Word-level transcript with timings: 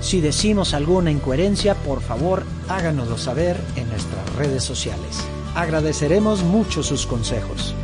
Si 0.00 0.20
decimos 0.20 0.72
alguna 0.74 1.10
incoherencia, 1.10 1.74
por 1.74 2.00
favor 2.00 2.44
háganoslo 2.68 3.18
saber 3.18 3.56
en 3.76 3.88
nuestras 3.88 4.34
redes 4.34 4.64
sociales. 4.64 5.24
Agradeceremos 5.54 6.42
mucho 6.42 6.82
sus 6.82 7.06
consejos. 7.06 7.74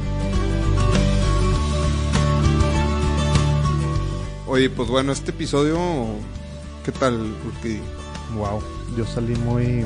Oye, 4.47 4.71
pues 4.71 4.89
bueno, 4.89 5.13
este 5.13 5.33
episodio, 5.33 5.79
¿qué 6.85 6.93
tal, 6.93 7.35
Urquidi? 7.47 7.81
Wow, 8.37 8.63
yo 8.97 9.05
salí 9.05 9.35
muy, 9.37 9.85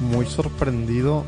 muy 0.00 0.26
sorprendido 0.26 1.24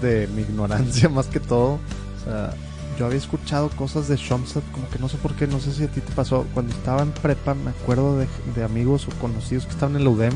de 0.00 0.28
mi 0.28 0.42
ignorancia 0.42 1.08
más 1.10 1.26
que 1.26 1.40
todo. 1.40 1.72
O 1.74 2.24
sea, 2.24 2.54
yo 2.98 3.06
había 3.06 3.18
escuchado 3.18 3.68
cosas 3.70 4.08
de 4.08 4.16
Shomsat, 4.16 4.62
como 4.72 4.88
que 4.90 4.98
no 4.98 5.08
sé 5.08 5.16
por 5.18 5.34
qué, 5.34 5.46
no 5.46 5.60
sé 5.60 5.72
si 5.72 5.84
a 5.84 5.88
ti 5.88 6.00
te 6.00 6.12
pasó. 6.12 6.46
Cuando 6.54 6.72
estaba 6.74 7.02
en 7.02 7.12
prepa, 7.12 7.54
me 7.54 7.70
acuerdo 7.70 8.18
de, 8.18 8.28
de 8.54 8.64
amigos 8.64 9.08
o 9.08 9.10
conocidos 9.20 9.64
que 9.64 9.72
estaban 9.72 9.96
en 9.96 10.04
la 10.04 10.10
UDEM, 10.10 10.32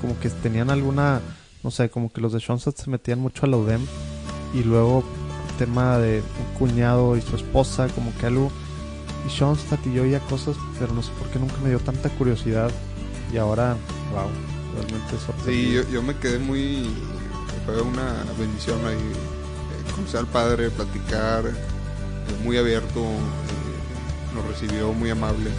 como 0.00 0.18
que 0.18 0.28
tenían 0.30 0.70
alguna, 0.70 1.20
no 1.62 1.70
sé, 1.70 1.88
como 1.90 2.12
que 2.12 2.20
los 2.20 2.32
de 2.32 2.38
Shomsat 2.40 2.76
se 2.76 2.90
metían 2.90 3.20
mucho 3.20 3.46
a 3.46 3.48
la 3.48 3.56
UDEM. 3.56 3.80
Y 4.54 4.64
luego, 4.64 5.04
tema 5.58 5.98
de 5.98 6.22
un 6.22 6.58
cuñado 6.58 7.16
y 7.16 7.22
su 7.22 7.36
esposa, 7.36 7.88
como 7.88 8.12
que 8.18 8.26
algo. 8.26 8.50
Y 9.26 9.28
Shomsat 9.30 9.86
y 9.86 9.92
yo 9.94 10.02
oía 10.02 10.20
cosas, 10.20 10.56
pero 10.78 10.92
no 10.94 11.02
sé 11.02 11.12
por 11.18 11.28
qué 11.28 11.38
nunca 11.38 11.56
me 11.62 11.68
dio 11.68 11.78
tanta 11.78 12.08
curiosidad. 12.10 12.70
Y 13.32 13.36
ahora, 13.36 13.76
wow, 14.12 14.28
realmente 14.74 15.18
sorprendido. 15.24 15.82
Sí, 15.84 15.88
yo, 15.88 15.94
yo 15.94 16.02
me 16.02 16.16
quedé 16.16 16.38
muy. 16.38 16.90
Fue 17.66 17.80
una 17.82 18.24
bendición 18.38 18.84
ahí. 18.86 18.96
eh, 18.96 19.92
conocer 19.94 20.20
al 20.20 20.26
padre, 20.26 20.70
platicar, 20.70 21.44
muy 22.44 22.56
abierto, 22.58 23.00
eh, 23.00 24.34
nos 24.34 24.46
recibió 24.46 24.92
muy 24.92 25.10
amable. 25.10 25.50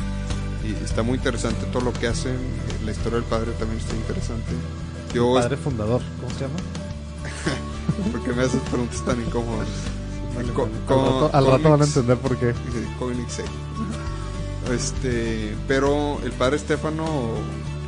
Y 0.63 0.71
está 0.83 1.01
muy 1.03 1.17
interesante 1.17 1.65
todo 1.71 1.83
lo 1.83 1.93
que 1.93 2.07
hacen. 2.07 2.33
eh, 2.35 2.85
La 2.85 2.91
historia 2.91 3.19
del 3.19 3.23
padre 3.27 3.51
también 3.53 3.79
está 3.79 3.95
interesante. 3.95 4.51
Yo, 5.13 5.33
Padre 5.33 5.57
fundador, 5.57 6.01
¿cómo 6.21 6.33
se 6.33 6.41
llama? 6.41 6.55
porque 8.11 8.31
me 8.33 8.43
haces 8.43 8.61
preguntas 8.69 9.03
tan 9.03 9.19
incómodas? 9.21 9.67
Co- 10.55 10.63
al 10.63 10.85
co- 10.85 11.21
rato, 11.23 11.37
al 11.37 11.45
rato 11.47 11.69
van 11.71 11.81
a 11.81 11.85
entender 11.85 12.17
por 12.17 12.37
qué. 12.37 12.53
Este, 14.73 15.55
pero 15.67 16.19
el 16.23 16.31
padre 16.31 16.55
Estefano, 16.57 17.03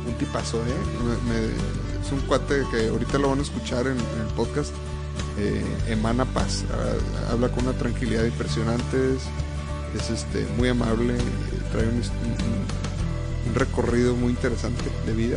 un 0.06 0.14
tipazo, 0.18 0.58
¿eh? 0.58 0.74
Me- 1.04 1.32
me- 1.32 2.04
es 2.04 2.12
un 2.12 2.20
cuate 2.28 2.62
que 2.70 2.88
ahorita 2.88 3.18
lo 3.18 3.30
van 3.30 3.38
a 3.38 3.42
escuchar 3.42 3.86
en, 3.86 3.92
en 3.96 4.20
el 4.26 4.34
podcast. 4.36 4.72
Eh, 5.38 5.64
emana 5.88 6.24
paz, 6.24 6.64
habla 7.30 7.48
con 7.48 7.66
una 7.66 7.76
tranquilidad 7.76 8.24
impresionante, 8.24 9.14
es, 9.16 10.00
es, 10.02 10.10
este, 10.10 10.46
muy 10.56 10.68
amable, 10.68 11.14
trae 11.72 11.86
un, 11.88 11.94
un- 11.94 13.48
un 13.48 13.54
recorrido 13.54 14.14
muy 14.14 14.30
interesante 14.30 14.82
de 15.06 15.12
vida. 15.12 15.36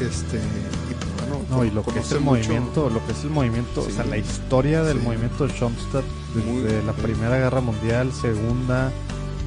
Este, 0.00 0.36
y 0.38 0.94
pues, 0.94 1.28
bueno, 1.28 1.44
No, 1.50 1.64
y 1.64 1.70
lo 1.70 1.82
que 1.84 1.98
es 1.98 2.12
el 2.12 2.20
mucho- 2.20 2.30
movimiento, 2.48 2.88
lo 2.90 3.04
que 3.04 3.12
es 3.12 3.24
el 3.24 3.30
movimiento, 3.30 3.82
Sí. 3.82 3.92
o 3.92 3.94
sea, 3.94 4.04
la 4.04 4.16
historia 4.16 4.82
del 4.84 4.98
Sí. 4.98 5.04
movimiento 5.04 5.46
de 5.46 5.52
Schoenstatt 5.54 6.04
desde 6.34 6.50
Muy- 6.50 6.86
la. 6.86 6.92
Primera 6.92 7.36
Guerra 7.38 7.60
Mundial, 7.60 8.12
Segunda, 8.12 8.92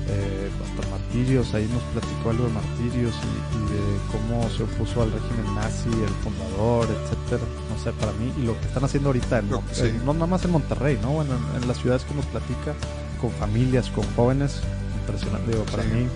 eh, 0.07 0.49
hasta 0.63 0.89
martirios, 0.89 1.53
ahí 1.53 1.69
nos 1.71 1.83
platicó 1.93 2.31
algo 2.31 2.45
de 2.47 2.53
martirios 2.53 3.13
y, 3.15 3.55
y 3.57 3.61
de 3.73 3.81
cómo 4.11 4.49
se 4.49 4.63
opuso 4.63 5.03
al 5.03 5.11
régimen 5.11 5.55
nazi, 5.55 5.87
el 5.89 6.13
fundador, 6.23 6.87
etcétera. 6.89 7.43
No 7.71 7.81
sé, 7.83 7.91
para 7.93 8.11
mí, 8.13 8.33
y 8.37 8.41
lo 8.45 8.59
que 8.59 8.67
están 8.67 8.83
haciendo 8.83 9.09
ahorita, 9.09 9.39
en 9.39 9.49
Lo- 9.49 9.61
Mon- 9.61 9.69
sí. 9.73 9.83
en- 9.85 10.05
no 10.05 10.13
nada 10.13 10.27
más 10.27 10.43
en 10.45 10.51
Monterrey, 10.51 10.99
¿no? 11.01 11.11
Bueno, 11.11 11.31
en, 11.55 11.61
en 11.61 11.67
las 11.67 11.77
ciudades 11.77 12.03
que 12.03 12.13
nos 12.13 12.25
platica, 12.25 12.73
con 13.19 13.31
familias, 13.31 13.89
con 13.89 14.03
jóvenes, 14.15 14.59
impresionante. 14.99 15.51
Digo, 15.51 15.63
para 15.65 15.83
Sí. 15.83 15.89
mí, 15.89 16.07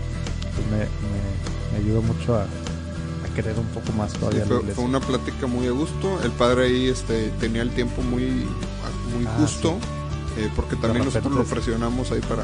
pues 0.55 0.67
me, 0.67 0.77
me, 0.77 1.71
me 1.71 1.77
ayudó 1.85 2.01
mucho 2.01 2.35
a, 2.35 2.41
a 2.43 3.33
querer 3.35 3.57
un 3.59 3.67
poco 3.67 3.91
más 3.93 4.13
todavía 4.13 4.45
fue, 4.45 4.83
una 4.83 4.99
plática 4.99 5.47
muy 5.47 5.67
a 5.67 5.71
gusto. 5.71 6.19
El 6.23 6.31
padre 6.31 6.65
ahí 6.65 6.87
este, 6.87 7.29
tenía 7.39 7.61
el 7.61 7.71
tiempo 7.71 8.01
muy, 8.01 8.21
muy 9.15 9.25
Ah, 9.27 9.35
justo, 9.39 9.77
eh, 10.37 10.49
porque 10.55 10.75
también 10.75 11.05
nosotros 11.05 11.33
lo 11.33 11.43
presionamos 11.45 12.11
ahí 12.11 12.21
para 12.21 12.43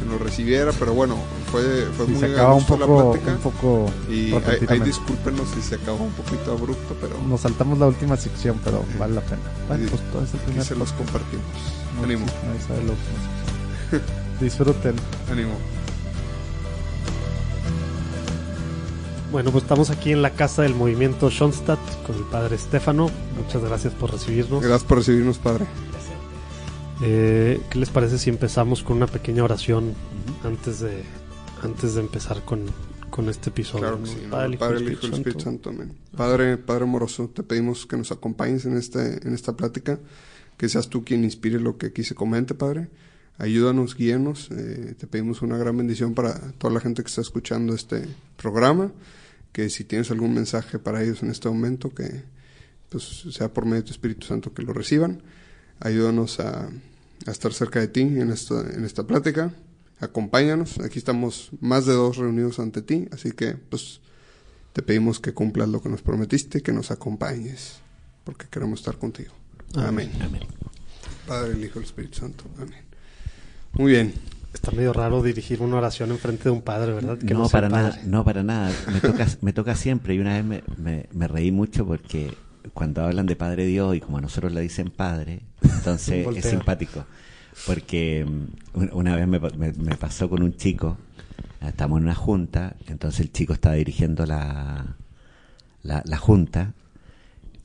que 0.00 0.04
nos 0.06 0.20
recibiera, 0.20 0.72
pero 0.78 0.94
bueno, 0.94 1.16
fue, 1.52 1.86
fue 1.96 2.06
Sí, 2.06 2.12
muy 2.12 2.20
se 2.20 2.26
acaba 2.32 2.54
un 2.54 2.58
gusto 2.60 2.78
poco, 2.78 2.96
la 3.04 3.10
plática. 3.12 3.32
un 3.32 3.38
poco 3.52 3.92
y 4.10 4.32
ahí, 4.68 4.80
discúlpenos 4.80 5.48
si 5.54 5.60
se 5.62 5.74
acabó 5.76 6.04
un 6.04 6.12
poquito 6.12 6.52
abrupto, 6.52 6.96
pero 7.00 7.16
Nos 7.28 7.42
saltamos 7.42 7.78
la 7.78 7.86
última 7.86 8.16
sección, 8.16 8.58
pero 8.64 8.82
Sí. 8.90 8.98
vale 8.98 9.14
la 9.14 9.20
pena. 9.20 9.42
Bueno, 9.68 9.84
Sí. 9.84 9.90
pues 9.90 10.10
todo 10.12 10.24
es 10.24 10.34
el 10.34 10.40
aquí 10.40 10.46
primer 10.46 10.64
se 10.64 10.74
los 10.74 10.92
compartimos. 10.92 11.44
No 11.96 12.04
Ánimo, 12.04 12.26
nadie 12.46 12.60
sabe 12.66 12.82
sección. 12.84 14.02
Disfruten. 14.40 14.94
ánimo. 15.30 15.52
Bueno, 19.32 19.52
pues 19.52 19.62
estamos 19.62 19.90
aquí 19.90 20.10
en 20.10 20.22
la 20.22 20.30
casa 20.30 20.62
del 20.62 20.74
movimiento 20.74 21.30
Schoenstatt 21.30 21.78
con 22.04 22.16
el 22.16 22.24
padre 22.24 22.56
Estefano. 22.56 23.10
Muchas 23.36 23.62
gracias 23.62 23.92
por 23.94 24.10
recibirnos. 24.10 24.60
Gracias 24.60 24.82
por 24.82 24.98
recibirnos, 24.98 25.38
padre. 25.38 25.66
Eh, 27.02 27.60
¿Qué 27.70 27.78
les 27.78 27.88
parece 27.88 28.18
si 28.18 28.28
empezamos 28.28 28.82
con 28.82 28.98
una 28.98 29.06
pequeña 29.06 29.42
oración 29.42 29.94
antes 30.44 30.80
de 30.80 31.02
antes 31.62 31.94
de 31.94 32.00
empezar 32.00 32.44
con, 32.44 32.66
con 33.08 33.28
este 33.28 33.50
episodio? 33.50 33.80
Claro 33.80 33.98
¿no? 33.98 34.04
que 34.04 34.10
sí. 34.10 34.20
¿no? 34.24 34.30
Padre, 34.30 34.58
Padre, 34.58 34.74
Hijo 34.80 34.90
Espíritu 34.90 35.16
Espíritu 35.16 35.40
Santo. 35.40 35.70
Santo. 35.70 35.82
Amén. 35.82 35.98
Padre, 36.16 36.56
Padre 36.58 36.84
amoroso, 36.84 37.28
te 37.28 37.42
pedimos 37.42 37.86
que 37.86 37.96
nos 37.96 38.12
acompañes 38.12 38.66
en, 38.66 38.76
este, 38.76 39.26
en 39.26 39.34
esta 39.34 39.56
plática, 39.56 39.98
que 40.56 40.68
seas 40.68 40.88
tú 40.88 41.04
quien 41.04 41.24
inspire 41.24 41.58
lo 41.58 41.78
que 41.78 41.86
aquí 41.86 42.04
se 42.04 42.14
comente, 42.14 42.54
Padre. 42.54 42.90
Ayúdanos, 43.38 43.96
guíanos. 43.96 44.50
eh, 44.50 44.94
te 44.98 45.06
pedimos 45.06 45.40
una 45.40 45.56
gran 45.56 45.76
bendición 45.76 46.14
para 46.14 46.52
toda 46.52 46.74
la 46.74 46.80
gente 46.80 47.02
que 47.02 47.08
está 47.08 47.22
escuchando 47.22 47.74
este 47.74 48.04
programa. 48.36 48.92
Que 49.52 49.70
si 49.70 49.84
tienes 49.84 50.10
algún 50.10 50.34
mensaje 50.34 50.78
para 50.78 51.02
ellos 51.02 51.22
en 51.22 51.30
este 51.30 51.48
momento, 51.48 51.88
que 51.88 52.22
pues, 52.90 53.24
sea 53.30 53.52
por 53.52 53.64
medio 53.64 53.78
de 53.78 53.82
tu 53.84 53.92
Espíritu 53.92 54.26
Santo 54.26 54.52
que 54.52 54.62
lo 54.62 54.74
reciban. 54.74 55.22
Ayúdanos 55.80 56.38
a, 56.40 56.68
a 57.26 57.30
estar 57.30 57.52
cerca 57.52 57.80
de 57.80 57.88
ti 57.88 58.02
en 58.02 58.30
esta, 58.30 58.60
en 58.60 58.84
esta 58.84 59.06
plática. 59.06 59.52
Acompáñanos. 60.00 60.78
Aquí 60.80 60.98
estamos 60.98 61.50
más 61.60 61.86
de 61.86 61.92
dos 61.92 62.16
reunidos 62.16 62.58
ante 62.58 62.82
ti. 62.82 63.08
Así 63.12 63.32
que, 63.32 63.54
pues, 63.54 64.00
te 64.72 64.82
pedimos 64.82 65.20
que 65.20 65.34
cumplas 65.34 65.68
lo 65.68 65.82
que 65.82 65.88
nos 65.88 66.02
prometiste, 66.02 66.62
que 66.62 66.72
nos 66.72 66.90
acompañes, 66.90 67.76
porque 68.24 68.46
queremos 68.48 68.80
estar 68.80 68.96
contigo. 68.96 69.34
Amén. 69.74 70.10
Amén. 70.22 70.42
Padre, 71.26 71.52
el 71.52 71.64
Hijo 71.64 71.78
y 71.78 71.82
el 71.82 71.84
Espíritu 71.84 72.18
Santo. 72.18 72.44
Amén. 72.56 72.84
Muy 73.72 73.92
bien. 73.92 74.14
Está 74.52 74.72
medio 74.72 74.92
raro 74.92 75.22
dirigir 75.22 75.62
una 75.62 75.76
oración 75.76 76.10
enfrente 76.10 76.44
de 76.44 76.50
un 76.50 76.62
padre, 76.62 76.92
¿verdad? 76.92 77.18
Que 77.18 77.34
no, 77.34 77.48
para 77.48 77.68
padre. 77.68 77.90
nada, 77.90 78.02
no 78.04 78.24
para 78.24 78.42
nada. 78.42 78.72
Me 78.92 79.00
toca, 79.00 79.26
me 79.42 79.52
toca 79.52 79.76
siempre. 79.76 80.14
Y 80.14 80.18
una 80.18 80.34
vez 80.34 80.44
me, 80.44 80.64
me, 80.76 81.08
me 81.12 81.28
reí 81.28 81.52
mucho 81.52 81.86
porque 81.86 82.34
cuando 82.74 83.04
hablan 83.04 83.26
de 83.26 83.36
Padre 83.36 83.66
Dios 83.66 83.96
y 83.96 84.00
como 84.00 84.18
a 84.18 84.20
nosotros 84.20 84.52
le 84.52 84.60
dicen 84.60 84.90
Padre, 84.90 85.40
entonces 85.62 86.26
es 86.38 86.44
simpático. 86.50 87.04
Porque 87.66 88.24
mm, 88.26 88.78
un- 88.78 88.90
una 88.92 89.16
vez 89.16 89.26
me, 89.26 89.38
me- 89.40 89.72
me 89.72 89.96
pasó 89.96 90.28
con 90.30 90.42
un 90.42 90.56
chico, 90.56 90.96
estamos 91.60 91.98
en 91.98 92.04
una 92.04 92.14
junta, 92.14 92.76
entonces 92.86 93.20
el 93.20 93.32
chico 93.32 93.52
estaba 93.52 93.74
dirigiendo 93.74 94.24
la, 94.26 94.96
la, 95.82 96.02
la 96.04 96.16
junta, 96.16 96.72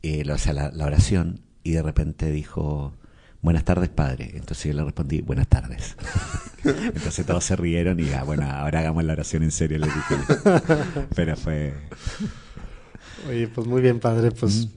eh, 0.04 0.30
o 0.30 0.38
sea, 0.38 0.54
la, 0.54 0.72
la 0.72 0.86
oración, 0.86 1.40
y 1.64 1.72
de 1.72 1.82
repente 1.82 2.30
dijo, 2.32 2.94
buenas 3.42 3.64
tardes, 3.64 3.90
padre. 3.90 4.32
Entonces 4.36 4.66
yo 4.66 4.74
le 4.74 4.84
respondí, 4.84 5.22
buenas 5.22 5.48
tardes. 5.48 5.96
Entonces 6.64 7.26
todos 7.26 7.44
se 7.44 7.56
rieron 7.56 8.00
y, 8.00 8.12
ah, 8.14 8.24
bueno, 8.24 8.50
ahora 8.50 8.80
hagamos 8.80 9.04
la 9.04 9.14
oración 9.14 9.44
en 9.44 9.52
serio, 9.52 9.78
le 9.80 9.88
dije. 9.88 10.16
Pero 11.16 11.36
fue... 11.38 11.74
Oye, 13.30 13.48
pues 13.48 13.68
muy 13.68 13.82
bien, 13.82 14.00
padre. 14.00 14.32
Pues, 14.32 14.68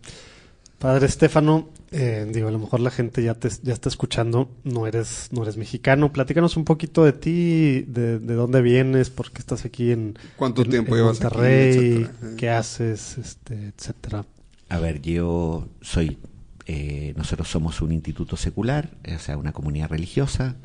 padre 0.78 1.06
Estefano, 1.06 1.68
eh, 1.90 2.28
digo, 2.32 2.48
a 2.48 2.50
lo 2.50 2.58
mejor 2.58 2.80
la 2.80 2.90
gente 2.90 3.22
ya 3.22 3.34
te 3.34 3.48
ya 3.62 3.72
está 3.72 3.88
escuchando, 3.88 4.50
no 4.64 4.86
eres, 4.86 5.28
no 5.32 5.42
eres 5.42 5.56
mexicano. 5.56 6.12
Platícanos 6.12 6.56
un 6.56 6.64
poquito 6.64 7.04
de 7.04 7.12
ti, 7.12 7.82
de, 7.88 8.18
de 8.18 8.34
dónde 8.34 8.62
vienes, 8.62 9.10
por 9.10 9.30
qué 9.32 9.40
estás 9.40 9.64
aquí 9.64 9.90
en, 9.90 10.18
¿Cuánto 10.36 10.62
en- 10.62 10.70
tiempo 10.70 10.94
en 10.96 11.02
llevas 11.02 11.16
aquí, 11.20 11.24
Monterrey, 11.24 12.08
qué 12.36 12.50
haces, 12.50 13.18
este, 13.18 13.72
etcétera. 13.76 14.24
A 14.68 14.78
ver, 14.78 15.00
yo 15.00 15.66
soy, 15.80 16.18
eh, 16.66 17.14
nosotros 17.16 17.48
somos 17.48 17.80
un 17.80 17.92
instituto 17.92 18.36
secular, 18.36 18.90
o 19.14 19.18
sea, 19.18 19.36
una 19.38 19.52
comunidad 19.52 19.88
religiosa. 19.88 20.56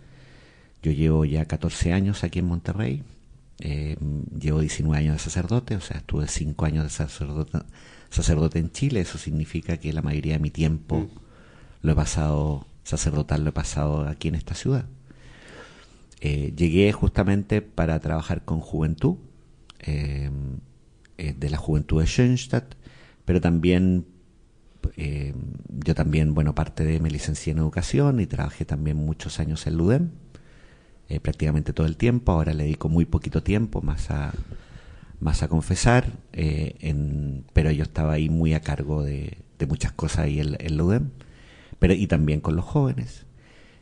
Yo 0.81 0.91
llevo 0.91 1.23
ya 1.23 1.45
14 1.45 1.93
años 1.93 2.25
aquí 2.25 2.39
en 2.39 2.45
Monterrey. 2.45 3.03
Eh, 3.59 3.97
llevo 4.39 4.59
19 4.59 4.97
años 4.97 5.13
de 5.13 5.19
sacerdote, 5.19 5.75
o 5.75 5.81
sea, 5.81 5.97
estuve 5.97 6.27
5 6.27 6.65
años 6.65 6.83
de 6.83 6.89
sacerdote, 6.89 7.59
sacerdote 8.09 8.59
en 8.59 8.71
Chile. 8.71 9.01
Eso 9.01 9.17
significa 9.17 9.77
que 9.77 9.93
la 9.93 10.01
mayoría 10.01 10.33
de 10.33 10.39
mi 10.39 10.49
tiempo 10.49 11.07
lo 11.81 11.91
he 11.91 11.95
pasado, 11.95 12.65
sacerdotal 12.83 13.43
lo 13.43 13.49
he 13.49 13.53
pasado 13.53 14.07
aquí 14.07 14.27
en 14.27 14.35
esta 14.35 14.55
ciudad. 14.55 14.85
Eh, 16.21 16.53
llegué 16.55 16.91
justamente 16.93 17.61
para 17.61 17.99
trabajar 17.99 18.45
con 18.45 18.59
juventud, 18.59 19.17
eh, 19.79 20.29
eh, 21.17 21.35
de 21.37 21.49
la 21.49 21.57
juventud 21.57 21.99
de 21.99 22.07
Schoenstatt, 22.07 22.75
pero 23.25 23.41
también 23.41 24.05
eh, 24.97 25.33
yo 25.69 25.95
también, 25.95 26.33
bueno, 26.33 26.55
parte 26.55 26.83
de 26.83 26.99
me 26.99 27.09
licencié 27.09 27.51
en 27.51 27.59
educación 27.59 28.19
y 28.19 28.27
trabajé 28.27 28.65
también 28.65 28.97
muchos 28.97 29.39
años 29.39 29.65
en 29.67 29.77
LUDEM, 29.77 30.11
eh, 31.09 31.19
prácticamente 31.19 31.73
todo 31.73 31.87
el 31.87 31.97
tiempo, 31.97 32.31
ahora 32.31 32.53
le 32.53 32.63
dedico 32.63 32.89
muy 32.89 33.05
poquito 33.05 33.43
tiempo 33.43 33.81
más 33.81 34.09
a, 34.11 34.33
más 35.19 35.43
a 35.43 35.47
confesar, 35.47 36.05
eh, 36.33 36.75
en, 36.79 37.45
pero 37.53 37.71
yo 37.71 37.83
estaba 37.83 38.13
ahí 38.13 38.29
muy 38.29 38.53
a 38.53 38.61
cargo 38.61 39.03
de, 39.03 39.37
de 39.59 39.65
muchas 39.67 39.91
cosas 39.91 40.19
ahí 40.19 40.39
en, 40.39 40.55
en 40.59 40.77
LUDEM, 40.77 41.09
pero 41.79 41.93
y 41.93 42.07
también 42.07 42.39
con 42.41 42.55
los 42.55 42.65
jóvenes. 42.65 43.25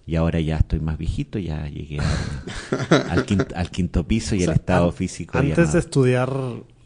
Y 0.07 0.15
ahora 0.15 0.39
ya 0.39 0.57
estoy 0.57 0.79
más 0.79 0.97
viejito, 0.97 1.38
ya 1.39 1.68
llegué 1.69 2.00
al, 2.00 3.09
al 3.09 3.25
quinto, 3.25 3.56
al 3.56 3.69
quinto 3.69 4.07
piso 4.07 4.35
y 4.35 4.39
O 4.39 4.41
sea, 4.45 4.53
el 4.53 4.59
estado 4.59 4.88
an- 4.88 4.94
físico. 4.94 5.38
Antes 5.38 5.74
de 5.74 5.79
estudiar, 5.79 6.31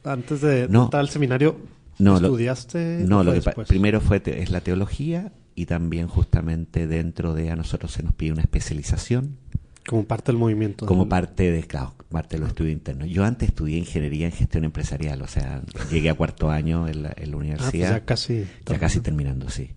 antes 0.04 0.42
de 0.42 0.68
No. 0.70 0.84
entrar 0.86 1.00
al 1.00 1.10
seminario, 1.10 1.58
No, 1.98 2.20
lo- 2.20 2.28
¿estudiaste? 2.28 3.06
No, 3.08 3.24
lo 3.24 3.34
que 3.34 3.42
primero 3.68 4.02
fue 4.02 4.20
te- 4.20 4.42
es 4.44 4.52
la 4.52 4.60
teología 4.62 5.32
y 5.56 5.66
también 5.66 6.08
justamente 6.08 6.88
dentro 6.88 7.34
de 7.34 7.50
a 7.52 7.56
nosotros 7.56 7.94
se 7.94 8.04
nos 8.04 8.14
pide 8.14 8.34
una 8.34 8.42
especialización 8.42 9.38
Como 9.88 10.06
parte 10.06 10.32
del 10.32 10.40
movimiento. 10.40 10.86
como 10.86 11.02
del- 11.04 11.10
parte 11.10 11.52
de 11.52 11.64
claro, 11.64 11.94
parte 12.10 12.36
de 12.38 12.40
los 12.42 12.50
estudios 12.50 12.74
internos. 12.74 13.10
Yo 13.10 13.24
antes 13.24 13.50
estudié 13.50 13.78
ingeniería 13.78 14.26
en 14.28 14.32
gestión 14.32 14.64
empresarial, 14.64 15.22
o 15.22 15.28
sea, 15.28 15.62
llegué 15.92 16.10
a 16.10 16.16
cuarto 16.16 16.50
año 16.50 16.88
en 16.88 17.04
la, 17.04 17.10
en 17.10 17.32
la 17.32 17.38
Ah, 17.38 17.40
pues 17.40 17.46
universidad. 17.46 17.90
ya 17.92 18.06
casi. 18.06 18.46
Ya 18.66 18.80
casi 18.80 19.00
terminando, 19.02 19.50
sí. 19.50 19.72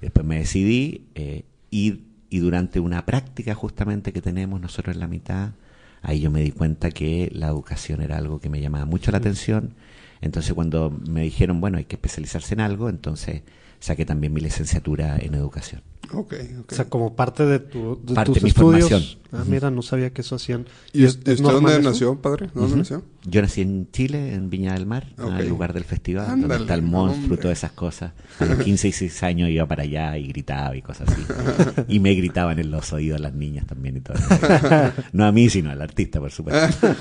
Después 0.00 0.24
me 0.24 0.38
decidí 0.38 1.08
eh, 1.16 1.44
ir 1.70 2.06
y 2.30 2.38
durante 2.38 2.78
una 2.78 3.04
práctica 3.06 3.54
justamente 3.54 4.12
que 4.12 4.20
tenemos 4.20 4.60
nosotros 4.60 4.94
en 4.94 5.00
la 5.00 5.08
mitad, 5.08 5.52
ahí 6.02 6.20
yo 6.20 6.30
me 6.30 6.40
di 6.42 6.52
cuenta 6.52 6.90
que 6.90 7.30
la 7.32 7.48
educación 7.48 8.00
era 8.02 8.16
algo 8.18 8.38
que 8.40 8.48
me 8.50 8.60
llamaba 8.60 8.84
mucho 8.84 9.10
la 9.10 9.18
atención. 9.18 9.74
Entonces 10.20 10.52
cuando 10.54 10.90
me 10.90 11.22
dijeron, 11.22 11.60
bueno, 11.60 11.78
hay 11.78 11.84
que 11.86 11.96
especializarse 11.96 12.54
en 12.54 12.60
algo, 12.60 12.88
entonces 12.90 13.42
saqué 13.80 14.04
también 14.04 14.32
mi 14.32 14.40
licenciatura 14.40 15.18
en 15.18 15.34
educación. 15.34 15.82
Ok, 16.10 16.34
ok. 16.60 16.72
O 16.72 16.74
sea, 16.74 16.86
como 16.86 17.14
parte 17.14 17.44
de, 17.44 17.58
tu, 17.58 18.00
de 18.02 18.14
Parte 18.14 18.26
tus 18.32 18.34
de 18.36 18.42
mi 18.44 18.48
estudios. 18.48 18.88
formación. 18.88 19.18
Ah, 19.30 19.44
mira, 19.46 19.70
no 19.70 19.82
sabía 19.82 20.08
que 20.10 20.22
eso 20.22 20.36
hacían. 20.36 20.64
¿Y 20.94 21.04
es- 21.04 21.16
usted 21.16 21.36
dónde 21.38 21.72
eso? 21.72 21.82
nació, 21.82 22.16
padre? 22.22 22.48
¿Dónde 22.54 22.76
nació? 22.78 23.02
Yo 23.26 23.42
nací 23.42 23.60
en 23.60 23.90
Chile, 23.92 24.32
en 24.32 24.48
Viña 24.48 24.72
del 24.72 24.86
Mar, 24.86 25.08
en 25.18 25.24
Ok. 25.24 25.40
el 25.40 25.48
lugar 25.50 25.74
del 25.74 25.84
festival, 25.84 26.24
Ándale, 26.24 26.40
donde 26.54 26.56
está 26.64 26.74
el 26.74 26.80
monstruo, 26.82 27.24
hombre. 27.24 27.36
todas 27.42 27.58
esas 27.58 27.72
cosas. 27.72 28.12
A 28.40 28.44
los 28.46 28.56
15 28.64 28.88
y 28.88 28.90
16 28.92 29.22
años 29.22 29.50
iba 29.50 29.66
para 29.66 29.82
allá 29.82 30.16
y 30.16 30.28
gritaba 30.28 30.74
y 30.74 30.80
cosas 30.80 31.10
así. 31.10 31.22
Y 31.88 32.00
me 32.00 32.14
gritaban 32.14 32.58
en 32.58 32.70
los 32.70 32.90
oídos 32.94 33.20
las 33.20 33.34
niñas 33.34 33.66
también 33.66 33.98
y 33.98 34.00
todo. 34.00 34.16
No 35.12 35.26
a 35.26 35.32
mí, 35.32 35.50
sino 35.50 35.70
al 35.70 35.82
artista, 35.82 36.20
por 36.20 36.30
supuesto. 36.30 36.88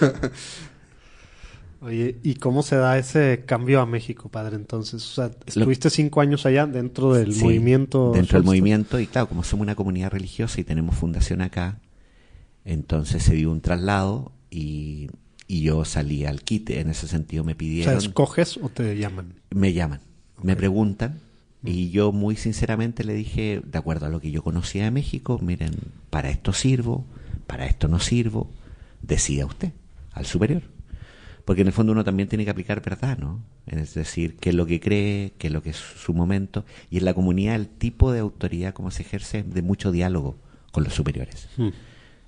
Oye, 1.87 2.17
¿y 2.21 2.35
cómo 2.35 2.63
se 2.63 2.75
da 2.75 2.97
ese 2.97 3.43
cambio 3.45 3.79
a 3.79 3.85
México, 3.85 4.27
padre? 4.27 4.57
Entonces, 4.57 4.95
o 5.05 5.13
sea, 5.15 5.31
estuviste 5.45 5.89
cinco 5.89 6.19
años 6.19 6.45
allá 6.45 6.65
dentro 6.67 7.13
del 7.13 7.33
Sí, 7.33 7.41
movimiento. 7.45 8.11
Dentro 8.11 8.39
del 8.39 8.45
movimiento, 8.45 8.99
y 8.99 9.07
claro, 9.07 9.29
como 9.29 9.41
somos 9.45 9.63
una 9.63 9.75
comunidad 9.75 10.11
religiosa 10.11 10.59
y 10.59 10.65
tenemos 10.65 10.95
fundación 10.97 11.39
acá, 11.39 11.79
entonces 12.65 13.23
se 13.23 13.35
dio 13.35 13.49
un 13.51 13.61
traslado 13.61 14.33
y, 14.51 15.09
y 15.47 15.61
yo 15.61 15.85
salí 15.85 16.25
al 16.25 16.41
quite. 16.41 16.81
En 16.81 16.89
ese 16.89 17.07
sentido 17.07 17.45
me 17.45 17.53
O 17.53 17.55
sea, 17.55 17.57
pidieron. 17.57 17.97
¿escoges 17.97 18.59
o 18.61 18.67
te 18.67 18.97
llaman? 18.97 19.35
me 19.49 19.71
llaman, 19.71 20.01
me 20.43 20.57
preguntan 20.57 21.21
y 21.63 21.89
yo 21.89 22.11
muy 22.11 22.35
sinceramente 22.35 23.05
le 23.05 23.13
dije, 23.13 23.61
de 23.65 23.77
acuerdo 23.77 24.07
a 24.07 24.09
lo 24.09 24.19
que 24.19 24.31
yo 24.31 24.43
conocía 24.43 24.83
de 24.83 24.91
México, 24.91 25.39
miren, 25.41 25.71
para 26.09 26.29
esto 26.29 26.51
sirvo, 26.51 27.05
para 27.47 27.65
esto 27.65 27.87
no 27.87 28.01
sirvo, 28.01 28.49
decida 29.01 29.45
usted, 29.45 29.71
al 30.11 30.25
superior. 30.25 30.63
Porque 31.47 31.61
en 31.61 31.67
el 31.67 31.73
fondo 31.73 31.93
uno 31.93 32.03
también 32.03 32.27
tiene 32.27 32.43
que 32.43 32.51
aplicar 32.51 32.81
verdad, 32.81 33.17
¿no? 33.17 33.41
Es 33.67 33.93
decir, 33.93 34.35
qué 34.35 34.49
es 34.49 34.55
lo 34.55 34.65
que 34.65 34.81
cree, 34.81 35.31
qué 35.37 35.47
es 35.47 35.53
lo 35.53 35.63
que 35.63 35.69
es 35.69 35.77
su 35.77 36.13
momento. 36.13 36.65
Y 36.91 36.97
en 36.97 37.05
la 37.05 37.13
comunidad 37.13 37.55
el 37.55 37.69
tipo 37.69 38.11
de 38.11 38.19
autoridad 38.19 38.73
como 38.73 38.91
se 38.91 39.03
ejerce 39.03 39.39
es 39.39 39.53
de 39.53 39.61
mucho 39.61 39.93
diálogo 39.93 40.35
con 40.73 40.83
los 40.83 40.93
superiores 40.93 41.47
Hmm. 41.55 41.69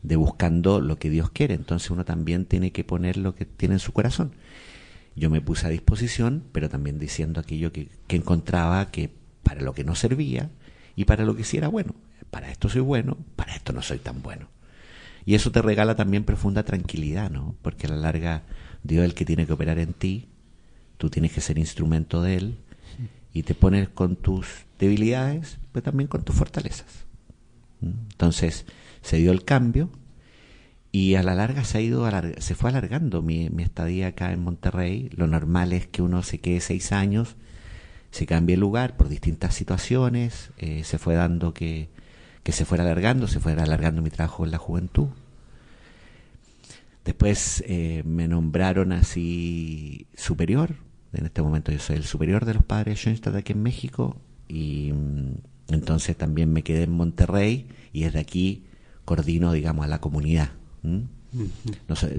de 0.04 0.16
buscando 0.16 0.80
lo 0.80 1.00
que 1.00 1.10
Dios 1.10 1.32
quiere. 1.32 1.54
Entonces 1.54 1.92
uno 1.92 2.06
también 2.06 2.46
tiene 2.46 2.72
que 2.72 2.86
poner 2.86 3.18
lo 3.18 3.36
que 3.36 3.44
tiene 3.44 3.76
en 3.76 3.80
su 3.80 3.92
corazón. 3.92 4.32
Yo 5.18 5.30
me 5.30 5.42
puse 5.42 5.68
a 5.68 5.70
disposición, 5.70 6.46
pero 6.54 6.70
también 6.70 6.98
diciendo 6.98 7.42
aquello 7.42 7.74
que, 7.74 7.90
que 8.08 8.16
encontraba 8.16 8.90
que 8.90 9.10
para 9.44 9.60
lo 9.60 9.74
que 9.74 9.84
no 9.84 9.96
servía 9.96 10.50
y 10.96 11.04
para 11.04 11.26
lo 11.26 11.36
que 11.36 11.44
sí 11.44 11.58
era 11.58 11.68
bueno. 11.68 11.94
Para 12.32 12.50
esto 12.50 12.70
soy 12.70 12.80
bueno, 12.80 13.18
para 13.36 13.54
esto 13.54 13.74
no 13.74 13.82
soy 13.82 13.98
tan 13.98 14.22
bueno. 14.22 14.48
Y 15.26 15.36
eso 15.36 15.52
te 15.52 15.62
regala 15.62 15.98
también 15.98 16.24
profunda 16.24 16.64
tranquilidad, 16.64 17.30
¿no? 17.30 17.58
Porque 17.62 17.88
a 17.88 17.90
la 17.90 17.98
larga 17.98 18.44
Dios 18.84 19.04
es 19.04 19.10
el 19.10 19.16
que 19.16 19.26
tiene 19.26 19.46
que 19.46 19.54
operar 19.54 19.80
en 19.80 19.94
ti, 19.94 20.28
tú 20.98 21.10
tienes 21.10 21.32
que 21.34 21.42
ser 21.42 21.58
instrumento 21.58 22.22
de 22.22 22.38
Él 22.38 22.58
y 23.34 23.44
te 23.44 23.54
pones 23.56 23.90
con 23.90 24.16
tus 24.16 24.48
debilidades, 24.80 25.60
pero 25.72 25.84
también 25.84 26.08
con 26.08 26.24
tus 26.24 26.36
fortalezas. 26.36 27.06
Entonces 27.82 28.66
se 29.02 29.18
dio 29.18 29.32
el 29.32 29.44
cambio 29.46 29.90
y 30.92 31.16
a 31.16 31.24
la 31.24 31.36
larga 31.36 31.64
se 31.64 31.78
ha 31.78 31.82
ido 31.82 32.08
alarg- 32.08 32.40
se 32.40 32.56
fue 32.56 32.70
alargando 32.72 33.22
mi, 33.22 33.50
mi 33.50 33.64
estadía 33.64 34.08
acá 34.08 34.32
en 34.34 34.42
Monterrey. 34.44 35.10
Lo 35.16 35.28
normal 35.28 35.72
es 35.74 35.88
que 35.88 36.02
uno 36.02 36.24
se 36.24 36.40
quede 36.40 36.62
seis 36.62 36.92
años, 36.92 37.36
se 38.12 38.26
cambie 38.26 38.56
el 38.56 38.60
lugar 38.60 38.98
por 38.98 39.08
distintas 39.08 39.54
situaciones, 39.54 40.50
eh, 40.58 40.84
se 40.84 40.98
fue 40.98 41.14
dando 41.14 41.54
que, 41.54 41.90
que 42.44 42.52
se 42.52 42.66
fuera 42.66 42.84
alargando, 42.84 43.28
se 43.28 43.40
fuera 43.40 43.64
alargando 43.64 44.02
mi 44.02 44.10
trabajo 44.10 44.44
en 44.46 44.52
la 44.52 44.58
juventud. 44.58 45.10
Después 47.06 47.64
eh, 47.68 48.04
me 48.06 48.28
nombraron 48.28 48.92
así 48.92 50.08
superior. 50.16 50.76
En 51.14 51.26
este 51.26 51.42
momento 51.42 51.72
yo 51.72 51.80
soy 51.80 51.96
el 51.96 52.04
superior 52.04 52.46
de 52.46 52.54
los 52.54 52.64
padres 52.64 52.96
de 52.96 53.02
Schoenstatt 53.02 53.36
aquí 53.36 53.54
en 53.54 53.64
México. 53.64 54.22
Y 54.48 54.92
mm, 54.94 55.34
entonces 55.70 56.16
también 56.18 56.52
me 56.52 56.64
quedé 56.64 56.84
en 56.84 56.92
Monterrey 56.92 57.68
y 57.94 58.04
desde 58.04 58.20
aquí 58.20 58.66
coordino, 59.06 59.54
digamos, 59.54 59.86
a 59.86 59.88
la 59.88 60.00
comunidad. 60.00 60.52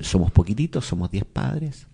somos 0.03 0.33
poquititos, 0.33 0.87
somos 0.87 1.11
10 1.11 1.25
padres 1.25 1.87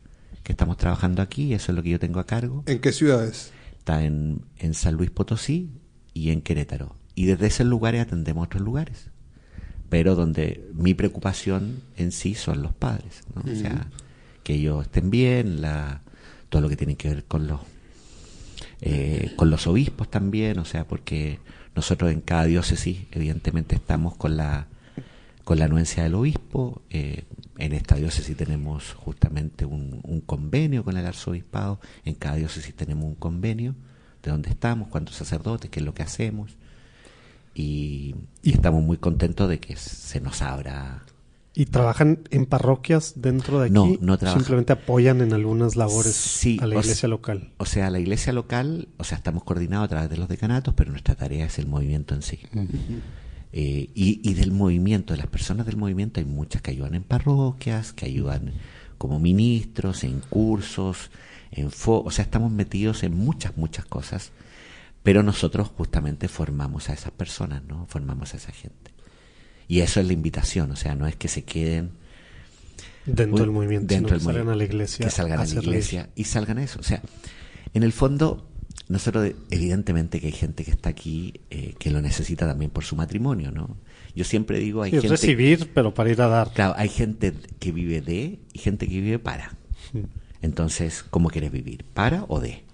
que 0.42 0.52
estamos 0.52 0.76
trabajando 0.76 1.22
aquí, 1.22 1.54
eso 1.54 1.72
es 1.72 1.76
lo 1.76 1.82
que 1.82 1.90
yo 1.90 1.98
tengo 1.98 2.20
a 2.20 2.24
cargo. 2.24 2.62
¿En 2.66 2.80
qué 2.80 2.92
ciudades? 2.92 3.52
Está 3.78 4.04
en, 4.04 4.42
en 4.58 4.74
San 4.74 4.94
Luis 4.94 5.10
Potosí 5.10 5.72
y 6.14 6.30
en 6.30 6.40
Querétaro. 6.40 6.94
Y 7.14 7.24
desde 7.26 7.48
esos 7.48 7.66
lugares 7.66 8.02
atendemos 8.02 8.46
otros 8.46 8.62
lugares. 8.62 9.10
Pero 9.88 10.14
donde 10.14 10.68
mi 10.74 10.94
preocupación 10.94 11.82
en 11.96 12.12
sí 12.12 12.34
son 12.34 12.62
los 12.62 12.74
padres. 12.74 13.22
¿no? 13.34 13.50
O 13.50 13.54
sea, 13.54 13.88
que 14.42 14.54
ellos 14.54 14.84
estén 14.84 15.10
bien, 15.10 15.60
la, 15.60 16.02
todo 16.48 16.62
lo 16.62 16.68
que 16.68 16.76
tiene 16.76 16.96
que 16.96 17.08
ver 17.08 17.24
con 17.24 17.46
los, 17.46 17.60
eh, 18.80 19.32
con 19.36 19.50
los 19.50 19.66
obispos 19.66 20.10
también. 20.10 20.58
O 20.58 20.64
sea, 20.64 20.86
porque 20.86 21.38
nosotros 21.74 22.10
en 22.12 22.20
cada 22.20 22.44
diócesis, 22.44 23.06
evidentemente, 23.12 23.76
estamos 23.76 24.16
con 24.16 24.36
la, 24.36 24.66
con 25.44 25.58
la 25.58 25.66
anuencia 25.66 26.02
del 26.02 26.14
obispo. 26.14 26.82
eh, 26.90 27.24
en 27.58 27.72
esta 27.72 27.94
diócesis 27.96 28.36
tenemos 28.36 28.92
justamente 28.94 29.64
un, 29.64 30.00
un 30.02 30.20
convenio 30.20 30.84
con 30.84 30.96
el 30.96 31.06
arzobispado. 31.06 31.80
En 32.04 32.14
cada 32.14 32.36
diócesis 32.36 32.74
tenemos 32.74 33.04
un 33.04 33.14
convenio 33.14 33.74
de 34.22 34.30
dónde 34.30 34.50
estamos, 34.50 34.88
cuántos 34.88 35.16
sacerdotes, 35.16 35.70
qué 35.70 35.80
es 35.80 35.86
lo 35.86 35.94
que 35.94 36.02
hacemos. 36.02 36.56
Y, 37.58 38.14
y 38.42 38.52
estamos 38.52 38.82
muy 38.82 38.98
contentos 38.98 39.48
de 39.48 39.58
que 39.60 39.76
se 39.76 40.20
nos 40.20 40.42
abra. 40.42 41.04
¿Y 41.54 41.64
trabajan 41.64 42.18
en 42.30 42.44
parroquias 42.44 43.14
dentro 43.16 43.60
de 43.60 43.66
aquí? 43.66 43.72
No, 43.74 43.86
no 44.02 44.18
trabajan. 44.18 44.42
Simplemente 44.42 44.74
apoyan 44.74 45.22
en 45.22 45.32
algunas 45.32 45.74
labores 45.74 46.12
Sí, 46.14 46.58
a 46.60 46.66
la 46.66 46.76
o 46.76 46.80
iglesia 46.80 46.94
sea- 46.94 47.08
local. 47.08 47.52
O 47.56 47.64
sea, 47.64 47.88
la 47.88 47.98
iglesia 47.98 48.34
local, 48.34 48.88
o 48.98 49.04
sea, 49.04 49.16
estamos 49.16 49.42
coordinados 49.42 49.86
a 49.86 49.88
través 49.88 50.10
de 50.10 50.18
los 50.18 50.28
decanatos, 50.28 50.74
pero 50.76 50.90
nuestra 50.90 51.14
tarea 51.14 51.46
es 51.46 51.58
el 51.58 51.66
movimiento 51.66 52.14
en 52.14 52.20
sí. 52.20 52.40
Eh, 53.52 53.88
y, 53.94 54.20
y 54.28 54.34
del 54.34 54.52
movimiento, 54.52 55.14
de 55.14 55.18
las 55.18 55.28
personas 55.28 55.64
del 55.64 55.78
movimiento, 55.78 56.20
hay 56.20 56.26
muchas 56.26 56.60
que 56.60 56.72
ayudan 56.72 56.94
en 56.94 57.04
parroquias, 57.04 57.94
que 57.94 58.04
ayudan 58.04 58.52
como 58.98 59.18
ministros, 59.18 60.04
en 60.04 60.20
cursos, 60.20 61.10
en 61.52 61.70
fo 61.70 62.02
o 62.02 62.10
sea, 62.10 62.24
estamos 62.24 62.50
metidos 62.52 63.02
en 63.02 63.14
muchas, 63.16 63.56
muchas 63.56 63.86
cosas, 63.86 64.30
Pero 65.06 65.22
nosotros 65.22 65.68
justamente 65.68 66.26
formamos 66.26 66.90
a 66.90 66.92
esas 66.92 67.12
personas, 67.12 67.62
¿no? 67.62 67.86
Formamos 67.86 68.34
a 68.34 68.38
esa 68.38 68.50
gente. 68.50 68.90
Y 69.68 69.78
eso 69.78 70.00
es 70.00 70.06
la 70.08 70.12
invitación, 70.12 70.72
o 70.72 70.74
sea, 70.74 70.96
no 70.96 71.06
es 71.06 71.14
que 71.14 71.28
se 71.28 71.44
queden 71.44 71.92
dentro 73.04 73.38
del 73.38 73.52
movimiento, 73.52 73.86
dentro 73.86 74.18
del 74.18 74.18
que 74.18 74.24
salgan 74.24 74.48
a 74.48 74.56
la 74.56 74.64
iglesia, 74.64 75.06
que 75.06 75.10
salgan 75.12 75.38
a 75.38 75.44
la 75.44 75.60
iglesia 75.62 76.10
y 76.16 76.24
salgan 76.24 76.58
a 76.58 76.64
eso. 76.64 76.80
O 76.80 76.82
sea, 76.82 77.02
en 77.72 77.84
el 77.84 77.92
fondo, 77.92 78.48
nosotros 78.88 79.30
evidentemente 79.52 80.18
que 80.18 80.26
hay 80.26 80.32
gente 80.32 80.64
que 80.64 80.72
está 80.72 80.88
aquí 80.88 81.34
eh, 81.50 81.76
que 81.78 81.92
lo 81.92 82.02
necesita 82.02 82.44
también 82.44 82.72
por 82.72 82.82
su 82.82 82.96
matrimonio, 82.96 83.52
¿no? 83.52 83.76
Yo 84.16 84.24
siempre 84.24 84.58
digo, 84.58 84.82
hay 84.82 84.90
gente... 84.90 85.06
recibir, 85.06 85.70
pero 85.72 85.94
para 85.94 86.10
ir 86.10 86.20
a 86.20 86.26
dar. 86.26 86.52
Claro, 86.52 86.74
hay 86.76 86.88
gente 86.88 87.32
que 87.60 87.70
vive 87.70 88.00
de 88.00 88.40
y 88.52 88.58
gente 88.58 88.88
que 88.88 89.00
vive 89.00 89.20
para. 89.20 89.56
Entonces, 90.42 91.04
¿cómo 91.08 91.30
quieres 91.30 91.52
vivir? 91.52 91.84
¿Para 91.94 92.24
o 92.26 92.40
de? 92.40 92.65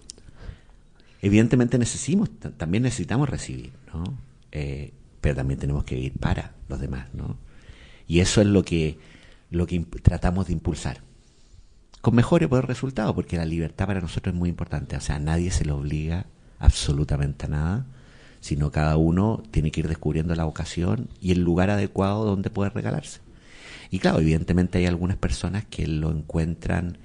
Evidentemente 1.23 1.79
necesitamos, 1.79 2.31
también 2.57 2.83
necesitamos 2.83 3.31
recibir, 3.31 3.73
¿no? 3.95 4.02
Eh, 4.50 4.93
pero 5.21 5.37
también 5.37 5.59
tenemos 5.59 5.85
que 5.85 5.95
vivir 5.95 6.19
para 6.19 6.52
los 6.69 6.81
demás, 6.81 7.07
¿no? 7.14 7.38
Y 8.09 8.21
eso 8.21 8.41
es 8.41 8.49
lo 8.49 8.64
que, 8.64 8.99
lo 9.50 9.67
que 9.69 9.81
tratamos 10.02 10.49
de 10.49 10.52
impulsar. 10.52 11.00
Con 12.00 12.17
mejores 12.17 12.50
resultados, 12.50 13.14
porque 13.14 13.37
la 13.37 13.45
libertad 13.45 13.87
para 13.87 14.00
nosotros 14.00 14.35
es 14.35 14.38
muy 14.38 14.49
importante. 14.49 14.97
O 14.97 15.00
sea, 15.00 15.21
nadie 15.21 15.52
se 15.52 15.64
le 15.64 15.71
obliga 15.71 16.26
absolutamente 16.59 17.47
a 17.47 17.50
nada, 17.50 17.87
sino 18.41 18.73
cada 18.73 18.97
uno 18.97 19.45
tiene 19.52 19.71
que 19.71 19.81
ir 19.81 19.88
descubriendo 19.88 20.35
la 20.35 20.45
vocación 20.45 21.09
y 21.21 21.31
el 21.31 21.43
lugar 21.43 21.71
adecuado 21.71 22.25
donde 22.25 22.50
puede 22.50 22.71
regalarse. 22.71 23.21
Y 23.91 24.00
claro, 24.00 24.19
evidentemente 24.19 24.79
hay 24.79 24.87
algunas 24.87 25.17
personas 25.17 25.64
que 25.67 25.87
lo 25.87 26.11
encuentran 26.11 26.99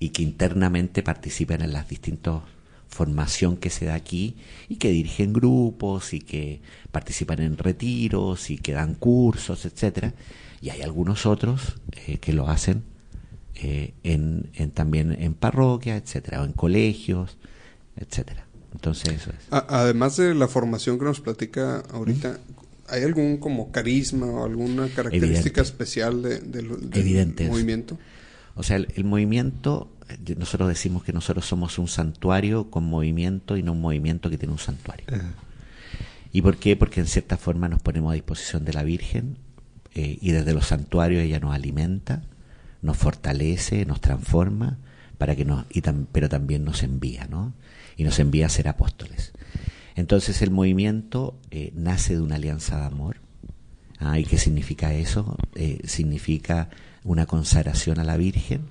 y 0.00 0.08
que 0.08 0.22
internamente 0.22 1.04
participan 1.04 1.62
en 1.62 1.72
las 1.72 1.88
distintas 1.88 2.42
formación 2.90 3.56
que 3.56 3.70
se 3.70 3.86
da 3.86 3.94
aquí 3.94 4.36
y 4.68 4.76
que 4.76 4.90
dirigen 4.90 5.32
grupos 5.32 6.12
y 6.12 6.20
que 6.20 6.60
participan 6.92 7.40
en 7.40 7.56
retiros 7.56 8.50
y 8.50 8.58
que 8.58 8.72
dan 8.72 8.94
cursos, 8.94 9.64
etcétera. 9.64 10.12
Y 10.60 10.70
hay 10.70 10.82
algunos 10.82 11.24
otros 11.24 11.76
eh, 12.06 12.18
que 12.18 12.32
lo 12.32 12.48
hacen 12.48 12.82
eh, 13.54 13.94
en, 14.02 14.50
en 14.54 14.70
también 14.72 15.12
en 15.12 15.34
parroquias, 15.34 16.02
etcétera, 16.02 16.42
o 16.42 16.44
en 16.44 16.52
colegios, 16.52 17.38
etcétera. 17.96 18.46
Entonces 18.72 19.14
eso 19.14 19.30
es. 19.30 19.46
Además 19.50 20.16
de 20.16 20.34
la 20.34 20.48
formación 20.48 20.98
que 20.98 21.04
nos 21.04 21.20
platica 21.20 21.80
ahorita, 21.92 22.38
¿hay 22.88 23.02
algún 23.04 23.38
como 23.38 23.70
carisma 23.72 24.26
o 24.26 24.44
alguna 24.44 24.88
característica 24.88 25.60
Evidente. 25.60 25.60
especial 25.62 26.22
de, 26.22 26.38
del- 26.40 26.90
del 26.90 27.00
Evidente 27.00 27.44
es. 27.44 27.50
movimiento? 27.50 27.98
O 28.54 28.62
sea, 28.62 28.76
el, 28.76 28.88
el 28.96 29.04
movimiento, 29.04 29.90
nosotros 30.36 30.68
decimos 30.68 31.04
que 31.04 31.12
nosotros 31.12 31.44
somos 31.46 31.78
un 31.78 31.88
santuario 31.88 32.70
con 32.70 32.84
movimiento 32.84 33.56
y 33.56 33.62
no 33.62 33.72
un 33.72 33.80
movimiento 33.80 34.30
que 34.30 34.38
tiene 34.38 34.52
un 34.52 34.58
santuario. 34.58 35.06
¿Y 36.32 36.42
por 36.42 36.56
qué? 36.56 36.76
Porque 36.76 37.00
en 37.00 37.06
cierta 37.06 37.36
forma 37.36 37.68
nos 37.68 37.82
ponemos 37.82 38.10
a 38.12 38.14
disposición 38.14 38.64
de 38.64 38.72
la 38.72 38.82
Virgen 38.84 39.38
eh, 39.94 40.18
y 40.20 40.30
desde 40.32 40.52
los 40.54 40.66
santuarios 40.66 41.22
ella 41.22 41.40
nos 41.40 41.54
alimenta, 41.54 42.22
nos 42.82 42.96
fortalece, 42.96 43.84
nos 43.86 44.00
transforma, 44.00 44.78
para 45.18 45.36
que 45.36 45.44
nos, 45.44 45.66
y 45.70 45.82
tam- 45.82 46.06
pero 46.12 46.28
también 46.28 46.64
nos 46.64 46.82
envía, 46.82 47.26
¿no? 47.26 47.52
Y 47.96 48.04
nos 48.04 48.18
envía 48.20 48.46
a 48.46 48.48
ser 48.48 48.68
apóstoles. 48.68 49.32
Entonces 49.96 50.40
el 50.40 50.50
movimiento 50.50 51.38
eh, 51.50 51.72
nace 51.74 52.14
de 52.14 52.22
una 52.22 52.36
alianza 52.36 52.78
de 52.78 52.86
amor. 52.86 53.16
Ah, 53.98 54.18
¿Y 54.18 54.24
qué 54.24 54.38
significa 54.38 54.94
eso? 54.94 55.36
Eh, 55.56 55.80
significa 55.84 56.70
una 57.04 57.26
consagración 57.26 57.98
a 57.98 58.04
la 58.04 58.16
Virgen, 58.16 58.62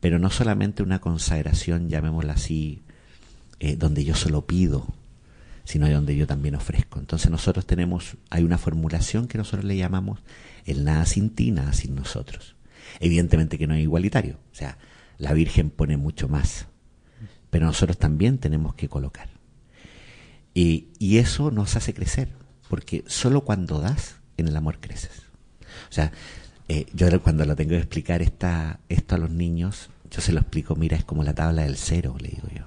pero 0.00 0.18
no 0.18 0.30
solamente 0.30 0.82
una 0.82 1.00
consagración, 1.00 1.88
llamémosla 1.88 2.34
así, 2.34 2.82
eh, 3.58 3.76
donde 3.76 4.04
yo 4.04 4.14
solo 4.14 4.46
pido, 4.46 4.86
sino 5.64 5.88
donde 5.90 6.16
yo 6.16 6.26
también 6.26 6.54
ofrezco. 6.54 7.00
Entonces 7.00 7.30
nosotros 7.30 7.66
tenemos, 7.66 8.16
hay 8.30 8.44
una 8.44 8.58
formulación 8.58 9.26
que 9.26 9.38
nosotros 9.38 9.64
le 9.64 9.76
llamamos 9.76 10.20
el 10.64 10.84
nada 10.84 11.06
sin 11.06 11.30
ti, 11.30 11.50
nada 11.50 11.72
sin 11.72 11.94
nosotros. 11.94 12.54
Evidentemente 13.00 13.58
que 13.58 13.66
no 13.66 13.74
es 13.74 13.82
igualitario, 13.82 14.38
o 14.52 14.54
sea, 14.54 14.78
la 15.18 15.32
Virgen 15.32 15.70
pone 15.70 15.96
mucho 15.96 16.28
más, 16.28 16.66
pero 17.50 17.66
nosotros 17.66 17.98
también 17.98 18.38
tenemos 18.38 18.74
que 18.74 18.88
colocar. 18.88 19.28
Y, 20.54 20.88
y 20.98 21.18
eso 21.18 21.50
nos 21.50 21.76
hace 21.76 21.94
crecer, 21.94 22.28
porque 22.68 23.04
solo 23.06 23.42
cuando 23.42 23.80
das, 23.80 24.16
en 24.36 24.48
el 24.48 24.56
amor 24.56 24.78
creces. 24.80 25.22
O 25.90 25.92
sea, 25.92 26.12
eh, 26.68 26.86
yo 26.92 27.22
cuando 27.22 27.44
lo 27.44 27.56
tengo 27.56 27.70
que 27.70 27.78
explicar 27.78 28.22
esta, 28.22 28.80
esto 28.88 29.14
a 29.14 29.18
los 29.18 29.30
niños, 29.30 29.90
yo 30.10 30.20
se 30.20 30.32
lo 30.32 30.40
explico, 30.40 30.76
mira, 30.76 30.96
es 30.96 31.04
como 31.04 31.22
la 31.22 31.34
tabla 31.34 31.62
del 31.62 31.76
cero, 31.76 32.16
le 32.18 32.28
digo 32.28 32.48
yo. 32.54 32.64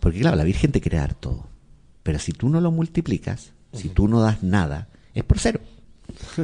Porque 0.00 0.20
claro, 0.20 0.36
la 0.36 0.44
Virgen 0.44 0.72
te 0.72 0.80
quiere 0.80 0.98
dar 0.98 1.14
todo, 1.14 1.46
pero 2.02 2.18
si 2.18 2.32
tú 2.32 2.48
no 2.48 2.60
lo 2.60 2.70
multiplicas, 2.70 3.52
si 3.72 3.88
tú 3.88 4.08
no 4.08 4.20
das 4.20 4.42
nada, 4.42 4.88
es 5.14 5.24
por 5.24 5.38
cero. 5.38 5.60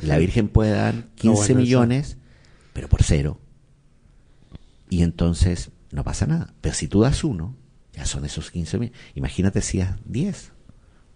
La 0.03 0.19
Virgen 0.19 0.49
puede 0.49 0.73
dar 0.73 0.95
15 1.17 1.29
bueno 1.35 1.45
eso. 1.45 1.55
millones, 1.55 2.17
pero 2.73 2.89
por 2.89 3.03
cero. 3.03 3.41
Y 4.91 5.03
entonces 5.03 5.71
no 5.91 6.05
pasa 6.05 6.27
nada. 6.27 6.55
Pero 6.61 6.75
si 6.75 6.87
tú 6.87 7.01
das 7.01 7.25
uno, 7.25 7.57
ya 7.93 8.05
son 8.05 8.25
esos 8.25 8.51
15 8.51 8.79
mil. 8.79 8.93
Imagínate 9.15 9.63
si 9.63 9.79
das 9.79 9.97
10. 10.05 10.53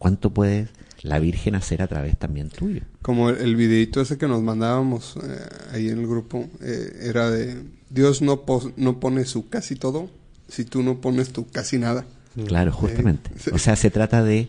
¿Cuánto 0.01 0.31
puede 0.31 0.67
la 1.03 1.19
Virgen 1.21 1.55
hacer 1.55 1.83
a 1.83 1.87
través 1.87 2.19
también 2.19 2.49
tuyo? 2.49 2.81
Como 3.03 3.31
el, 3.31 3.37
el 3.37 3.55
videito 3.55 4.01
ese 4.01 4.19
que 4.19 4.27
nos 4.27 4.43
mandábamos 4.43 5.17
eh, 5.23 5.39
ahí 5.73 5.89
en 5.91 5.99
el 6.01 6.07
grupo, 6.09 6.49
eh, 6.61 6.99
era 7.03 7.31
de 7.31 7.63
Dios 7.91 8.21
no, 8.23 8.45
pos- 8.47 8.73
no 8.77 8.99
pone 8.99 9.25
su 9.27 9.49
casi 9.49 9.77
todo 9.77 10.11
si 10.49 10.65
tú 10.65 10.83
no 10.83 11.01
pones 11.01 11.33
tu 11.33 11.47
casi 11.49 11.79
nada. 11.79 12.07
Claro, 12.47 12.73
justamente. 12.73 13.31
O 13.53 13.59
sea, 13.59 13.77
se 13.77 13.91
trata 13.91 14.25
de 14.25 14.49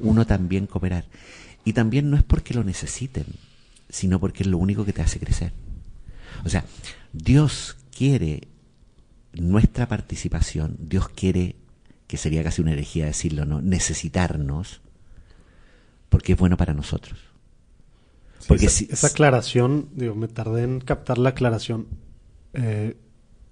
uno 0.00 0.26
también 0.26 0.66
cooperar. 0.66 1.04
Y 1.64 1.72
también 1.74 2.10
no 2.10 2.16
es 2.16 2.22
porque 2.22 2.54
lo 2.54 2.64
necesiten, 2.64 3.26
sino 3.90 4.18
porque 4.18 4.44
es 4.44 4.48
lo 4.48 4.58
único 4.58 4.84
que 4.84 4.92
te 4.94 5.02
hace 5.02 5.18
crecer. 5.20 5.52
O 6.44 6.48
sea, 6.48 6.64
Dios 7.12 7.76
quiere 7.96 8.48
nuestra 9.34 9.88
participación, 9.88 10.76
Dios 10.80 11.08
quiere, 11.08 11.56
que 12.06 12.16
sería 12.16 12.42
casi 12.42 12.62
una 12.62 12.72
herejía 12.72 13.06
decirlo, 13.06 13.44
¿no? 13.44 13.60
Necesitarnos, 13.60 14.80
porque 16.08 16.32
es 16.32 16.38
bueno 16.38 16.56
para 16.56 16.74
nosotros. 16.74 17.18
Porque 18.48 18.66
esa, 18.66 18.76
si- 18.78 18.88
esa 18.90 19.08
aclaración, 19.08 19.88
digo, 19.94 20.14
me 20.14 20.28
tardé 20.28 20.62
en 20.64 20.80
captar 20.80 21.18
la 21.18 21.30
aclaración. 21.30 21.86
Eh, 22.54 22.96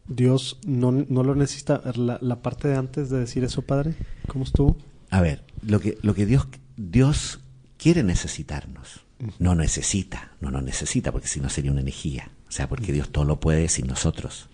Dios 0.06 0.58
no, 0.66 0.92
no 0.92 1.22
lo 1.24 1.34
necesita. 1.34 1.80
La, 1.96 2.18
la 2.20 2.42
parte 2.42 2.68
de 2.68 2.76
antes 2.76 3.10
de 3.10 3.18
decir 3.18 3.42
eso, 3.44 3.62
padre, 3.62 3.94
¿cómo 4.28 4.44
estuvo? 4.44 4.76
A 5.10 5.20
ver, 5.20 5.42
lo 5.62 5.80
que, 5.80 5.98
lo 6.02 6.14
que 6.14 6.26
Dios, 6.26 6.46
Dios 6.76 7.40
quiere 7.78 8.02
necesitarnos. 8.02 9.00
No 9.38 9.54
necesita, 9.54 10.32
no 10.40 10.50
nos 10.50 10.62
necesita, 10.62 11.10
porque 11.12 11.28
si 11.28 11.40
no 11.40 11.48
sería 11.48 11.70
una 11.70 11.80
energía. 11.80 12.30
O 12.48 12.52
sea, 12.52 12.68
porque 12.68 12.92
Dios 12.92 13.10
todo 13.10 13.24
lo 13.24 13.40
puede 13.40 13.68
sin 13.68 13.86
nosotros. 13.86 14.48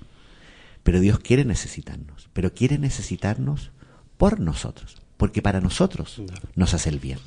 Pero 0.85 1.01
Dios 1.01 1.19
quiere 1.19 1.45
necesitarnos. 1.45 2.29
Pero 2.33 2.55
quiere 2.55 2.79
necesitarnos 2.79 3.73
por 4.17 4.39
nosotros. 4.39 5.03
Porque 5.17 5.43
para 5.43 5.61
nosotros 5.61 6.23
nos 6.55 6.73
hace 6.75 6.89
el 6.91 6.99
bien. 7.01 7.19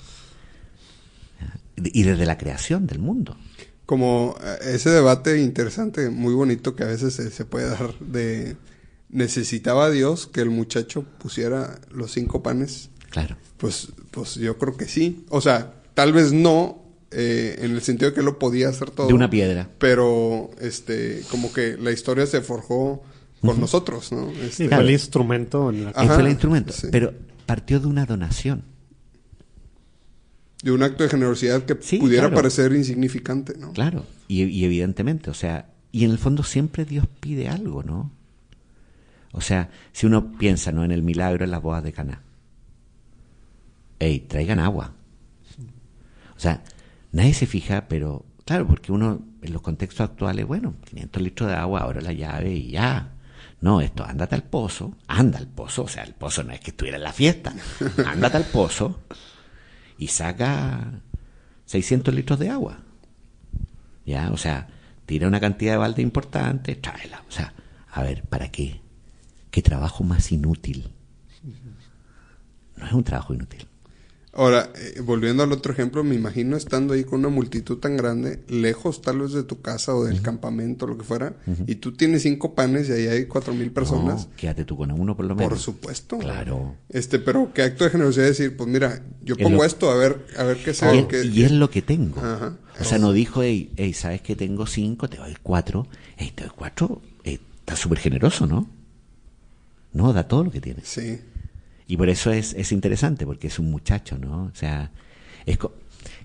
Y 1.75 2.03
desde 2.03 2.25
la 2.25 2.37
creación 2.37 2.87
del 2.87 2.99
mundo. 2.99 3.37
Como 3.85 4.35
eh, 4.43 4.73
ese 4.73 4.89
debate 4.89 5.41
interesante, 5.41 6.09
muy 6.09 6.33
bonito 6.33 6.75
que 6.75 6.83
a 6.83 6.87
veces 6.87 7.13
se, 7.13 7.31
se 7.31 7.45
puede 7.45 7.69
dar 7.69 7.97
de 7.99 8.55
necesitaba 9.09 9.91
Dios 9.91 10.27
que 10.27 10.41
el 10.41 10.49
muchacho 10.49 11.03
pusiera 11.19 11.79
los 11.91 12.11
cinco 12.11 12.43
panes. 12.43 12.89
Claro. 13.09 13.37
Pues, 13.57 13.89
pues 14.11 14.35
yo 14.35 14.57
creo 14.57 14.75
que 14.75 14.87
sí. 14.87 15.25
O 15.29 15.39
sea, 15.39 15.75
tal 15.93 16.13
vez 16.13 16.33
no 16.33 16.83
eh, 17.11 17.59
en 17.59 17.71
el 17.71 17.81
sentido 17.81 18.09
de 18.09 18.15
que 18.15 18.23
lo 18.23 18.39
podía 18.39 18.69
hacer 18.69 18.89
todo. 18.89 19.07
De 19.07 19.13
una 19.13 19.29
piedra. 19.29 19.69
Pero, 19.77 20.49
este, 20.59 21.21
como 21.29 21.53
que 21.53 21.77
la 21.77 21.91
historia 21.91 22.25
se 22.25 22.41
forjó 22.41 23.03
con 23.41 23.59
nosotros, 23.59 24.11
¿no? 24.11 24.31
Este, 24.31 24.67
fue 24.67 24.79
el 24.79 24.89
instrumento 24.89 25.69
en 25.69 25.83
la 25.85 25.89
Él 25.91 25.95
Ajá, 25.95 26.13
fue 26.15 26.23
el 26.23 26.29
instrumento. 26.29 26.73
sí. 26.73 26.87
Pero 26.91 27.13
partió 27.45 27.79
de 27.79 27.87
una 27.87 28.05
donación. 28.05 28.63
De 30.63 30.71
un 30.71 30.81
acto 30.81 31.03
de 31.03 31.09
generosidad 31.09 31.63
que 31.63 31.77
Sí, 31.81 31.97
pudiera 31.99 32.23
claro. 32.23 32.35
parecer 32.37 32.73
insignificante, 32.73 33.55
¿no? 33.57 33.73
Claro, 33.73 34.05
y, 34.27 34.43
y 34.45 34.65
evidentemente, 34.65 35.29
o 35.29 35.33
sea, 35.35 35.69
y 35.91 36.05
en 36.05 36.11
el 36.11 36.17
fondo 36.17 36.41
siempre 36.41 36.85
Dios 36.85 37.05
pide 37.19 37.49
algo, 37.49 37.83
¿no? 37.83 38.11
O 39.33 39.41
sea, 39.41 39.69
si 39.91 40.05
uno 40.05 40.31
piensa, 40.37 40.71
¿no? 40.71 40.83
En 40.83 40.91
el 40.91 41.03
milagro 41.03 41.43
en 41.43 41.51
las 41.51 41.61
bodas 41.61 41.83
de 41.83 41.91
Caná. 41.93 42.21
Ey, 43.99 44.19
traigan 44.21 44.59
agua. 44.59 44.93
O 46.35 46.39
sea, 46.39 46.63
nadie 47.11 47.33
se 47.33 47.45
fija, 47.45 47.87
pero 47.87 48.25
claro, 48.45 48.67
porque 48.67 48.91
uno 48.91 49.25
en 49.41 49.53
los 49.53 49.61
contextos 49.61 50.01
actuales, 50.09 50.45
bueno, 50.45 50.75
500 50.85 51.21
litros 51.21 51.49
de 51.49 51.55
agua, 51.55 51.81
ahora 51.81 52.01
la 52.01 52.13
llave 52.13 52.53
y 52.53 52.71
ya. 52.71 53.13
No, 53.61 53.81
esto, 53.81 54.03
ándate 54.03 54.35
al 54.35 54.43
pozo, 54.43 54.97
anda 55.07 55.39
al 55.39 55.47
pozo, 55.47 55.83
o 55.83 55.87
sea, 55.87 56.03
el 56.03 56.13
pozo 56.13 56.43
no 56.43 56.51
es 56.51 56.59
que 56.59 56.71
estuviera 56.71 56.97
en 56.97 57.03
la 57.03 57.13
fiesta, 57.13 57.53
ándate 58.05 58.37
al 58.37 58.43
pozo 58.45 59.01
y 60.03 60.07
saca 60.07 61.01
600 61.65 62.13
litros 62.13 62.37
de 62.37 62.49
agua. 62.49 62.79
¿Ya? 64.05 64.31
O 64.31 64.37
sea, 64.37 64.67
tira 65.05 65.29
una 65.29 65.39
cantidad 65.39 65.71
de 65.73 65.77
balde 65.77 66.01
importante, 66.01 66.75
tráela. 66.75 67.23
O 67.29 67.31
sea, 67.31 67.53
a 67.89 68.03
ver, 68.03 68.23
¿para 68.23 68.51
qué? 68.51 68.81
¿Qué 69.49 69.61
trabajo 69.61 70.03
más 70.03 70.31
inútil? 70.31 70.89
no 72.75 72.85
es 72.85 72.91
un 72.91 73.03
trabajo 73.03 73.33
inútil. 73.33 73.65
Ahora, 74.35 74.71
eh, 74.75 74.99
volviendo 75.01 75.43
al 75.43 75.51
otro 75.51 75.71
ejemplo, 75.73 76.03
me 76.03 76.15
imagino 76.15 76.57
estando 76.57 76.95
ahí 76.95 77.03
con 77.03 77.19
una 77.19 77.29
multitud 77.29 77.77
tan 77.77 77.95
grande, 77.95 78.39
lejos 78.47 79.03
tal 79.03 79.19
vez 79.19 79.31
de 79.33 79.43
tu 79.43 79.61
casa 79.61 79.93
o 79.93 80.05
del 80.05 80.23
campamento, 80.23 80.87
lo 80.87 80.97
que 80.97 81.03
fuera, 81.03 81.35
y 81.67 81.75
tú 81.75 81.91
tienes 81.91 82.23
cinco 82.23 82.55
panes 82.55 82.89
y 82.89 82.93
ahí 82.93 83.07
hay 83.07 83.25
cuatro 83.25 83.53
mil 83.53 83.69
personas. 83.71 84.27
No, 84.27 84.35
quédate 84.35 84.65
tú 84.65 84.75
con 84.75 84.89
uno 84.91 85.15
por 85.15 85.25
lo 85.25 85.35
menos. 85.35 85.49
Por 85.51 85.59
supuesto. 85.59 86.17
Claro. 86.17 86.75
Este, 86.89 87.19
pero 87.19 87.53
qué 87.53 87.61
acto 87.61 87.83
de 87.83 87.91
generosidad 87.91 88.25
decir, 88.25 88.57
pues 88.57 88.67
mira, 88.67 89.03
yo 89.23 89.35
Es 89.37 89.43
pongo 89.43 89.57
lo- 89.57 89.65
esto 89.65 89.91
a 89.91 89.95
ver, 89.97 90.25
a 90.35 90.43
ver 90.43 90.57
qué 90.63 90.73
se 90.73 90.95
Y, 90.95 91.03
qué- 91.03 91.25
y 91.25 91.43
es 91.43 91.51
lo 91.51 91.69
que 91.69 91.83
tengo. 91.83 92.19
Ajá. 92.19 92.57
O 92.79 92.83
sea, 92.83 92.97
no 92.97 93.13
dijo, 93.13 93.43
hey, 93.43 93.71
hey, 93.77 93.93
sabes 93.93 94.21
que 94.21 94.35
tengo 94.35 94.65
cinco, 94.65 95.07
te 95.09 95.17
doy 95.17 95.37
cuatro. 95.43 95.85
Hey, 96.17 96.31
te 96.33 96.45
doy 96.45 96.53
cuatro, 96.55 97.03
eh, 97.23 97.37
está 97.59 97.75
súper 97.75 97.99
generoso, 97.99 98.47
¿no? 98.47 98.67
No, 99.93 100.11
da 100.11 100.27
todo 100.27 100.43
lo 100.43 100.49
que 100.49 100.59
tienes. 100.59 100.87
Sí. 100.87 101.19
Y 101.87 101.97
por 101.97 102.09
eso 102.09 102.31
es, 102.31 102.53
es 102.53 102.71
interesante, 102.71 103.25
porque 103.25 103.47
es 103.47 103.59
un 103.59 103.69
muchacho, 103.71 104.17
¿no? 104.17 104.43
O 104.45 104.55
sea, 104.55 104.91
es, 105.45 105.57
co- 105.57 105.73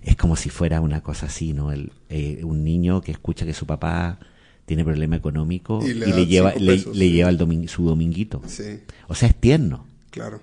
es 0.03 0.17
como 0.17 0.37
si 0.37 0.51
fuera 0.51 0.81
una 0.81 1.03
cosa 1.03 1.27
así, 1.27 1.53
¿no? 1.53 1.73
El, 1.73 1.93
eh, 2.09 2.41
un 2.45 2.65
niño 2.65 3.01
que 3.01 3.13
escucha 3.13 3.45
que 3.45 3.55
su 3.55 3.67
papá 3.67 4.19
tiene 4.67 4.85
problema 4.85 5.17
económico 5.17 5.81
Y 5.83 5.91
y 5.91 5.95
le 5.95 6.27
lleva, 6.27 6.55
le, 6.55 6.77
lleva 7.11 7.31
el 7.31 7.69
su 7.69 7.85
dominguito. 7.85 8.43
Sí, 8.47 8.81
O 9.09 9.15
sea, 9.15 9.29
es 9.29 9.35
tierno. 9.35 9.87
claro. 10.11 10.41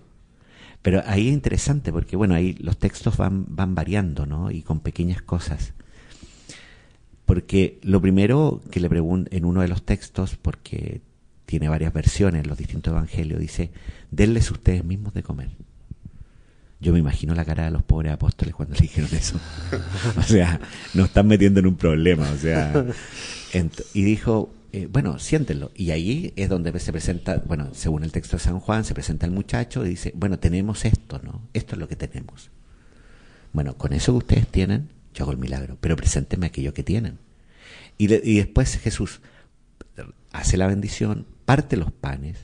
Pero 0.81 1.01
ahí 1.07 1.29
es 1.29 1.33
interesante 1.33 1.91
porque, 1.91 2.15
bueno, 2.15 2.35
ahí 2.35 2.53
los 2.59 2.77
textos 2.77 3.17
van, 3.17 3.45
van 3.49 3.73
variando, 3.73 4.27
¿no? 4.27 4.51
Y 4.51 4.61
con 4.61 4.81
pequeñas 4.81 5.21
cosas. 5.23 5.73
Porque 7.25 7.79
lo 7.81 8.01
primero 8.01 8.61
que 8.69 8.79
le 8.79 8.89
pregunto 8.89 9.29
en 9.35 9.45
uno 9.45 9.61
de 9.61 9.67
los 9.67 9.83
textos, 9.83 10.35
porque 10.39 11.01
tiene 11.47 11.69
varias 11.69 11.91
versiones 11.93 12.45
los 12.45 12.57
distintos 12.57 12.91
evangelios, 12.91 13.39
dice, 13.39 13.71
denles 14.11 14.51
ustedes 14.51 14.83
mismos 14.83 15.13
de 15.13 15.23
comer. 15.23 15.49
Yo 16.79 16.93
me 16.93 16.99
imagino 16.99 17.33
la 17.33 17.45
cara 17.45 17.65
de 17.65 17.71
los 17.71 17.83
pobres 17.83 18.11
apóstoles 18.11 18.53
cuando 18.53 18.75
le 18.75 18.81
dijeron 18.81 19.09
eso. 19.13 19.39
o 20.17 20.21
sea, 20.21 20.59
nos 20.93 21.07
están 21.07 21.27
metiendo 21.27 21.59
en 21.59 21.67
un 21.67 21.75
problema. 21.75 22.29
O 22.29 22.37
sea, 22.37 22.85
y 23.93 24.03
dijo, 24.03 24.53
eh, 24.71 24.87
bueno, 24.91 25.17
siéntenlo. 25.19 25.71
Y 25.73 25.91
ahí 25.91 26.33
es 26.35 26.49
donde 26.49 26.77
se 26.79 26.91
presenta, 26.91 27.41
bueno, 27.45 27.69
según 27.73 28.03
el 28.03 28.11
texto 28.11 28.37
de 28.37 28.43
San 28.43 28.59
Juan, 28.59 28.83
se 28.83 28.93
presenta 28.93 29.25
el 29.25 29.31
muchacho 29.31 29.85
y 29.85 29.89
dice, 29.89 30.11
bueno, 30.15 30.37
tenemos 30.37 30.85
esto, 30.85 31.19
¿no? 31.23 31.41
Esto 31.53 31.75
es 31.75 31.79
lo 31.79 31.87
que 31.87 31.95
tenemos. 31.95 32.51
Bueno, 33.53 33.77
con 33.77 33.93
eso 33.93 34.11
que 34.11 34.17
ustedes 34.17 34.47
tienen, 34.47 34.89
yo 35.13 35.23
hago 35.23 35.31
el 35.31 35.37
milagro, 35.37 35.77
pero 35.79 35.95
preséntenme 35.95 36.47
aquello 36.47 36.73
que 36.73 36.83
tienen. 36.83 37.19
Y 37.97 38.07
después 38.07 38.77
Jesús 38.77 39.21
hace 40.33 40.57
la 40.57 40.67
bendición, 40.67 41.25
parte 41.45 41.77
los 41.77 41.91
panes, 41.91 42.37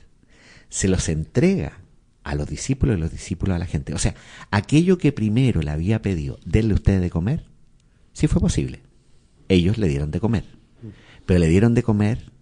se 0.72 0.88
los 0.88 1.10
entrega 1.10 1.82
a 2.24 2.34
los 2.34 2.48
discípulos 2.48 2.96
y 2.96 3.00
los 3.00 3.12
discípulos 3.12 3.54
a 3.54 3.58
la 3.58 3.66
gente. 3.66 3.92
O 3.92 3.98
sea, 3.98 4.14
aquello 4.50 4.96
que 4.96 5.12
primero 5.12 5.60
le 5.60 5.70
había 5.70 6.00
pedido, 6.00 6.38
denle 6.46 6.72
ustedes 6.72 7.02
de 7.02 7.10
comer, 7.10 7.44
sí 8.14 8.26
fue 8.26 8.40
posible. 8.40 8.80
Ellos 9.48 9.76
le 9.76 9.86
dieron 9.86 10.10
de 10.10 10.18
comer. 10.18 10.44
Pero 11.26 11.40
le 11.40 11.48
dieron 11.48 11.74
de 11.74 11.82
comer, 11.82 12.32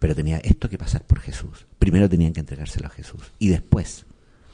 pero 0.00 0.16
tenía 0.16 0.38
esto 0.38 0.68
que 0.68 0.76
pasar 0.76 1.06
por 1.06 1.20
Jesús. 1.20 1.66
Primero 1.78 2.08
tenían 2.08 2.32
que 2.32 2.40
entregárselo 2.40 2.88
a 2.88 2.90
Jesús 2.90 3.22
y 3.38 3.48
después 3.48 4.06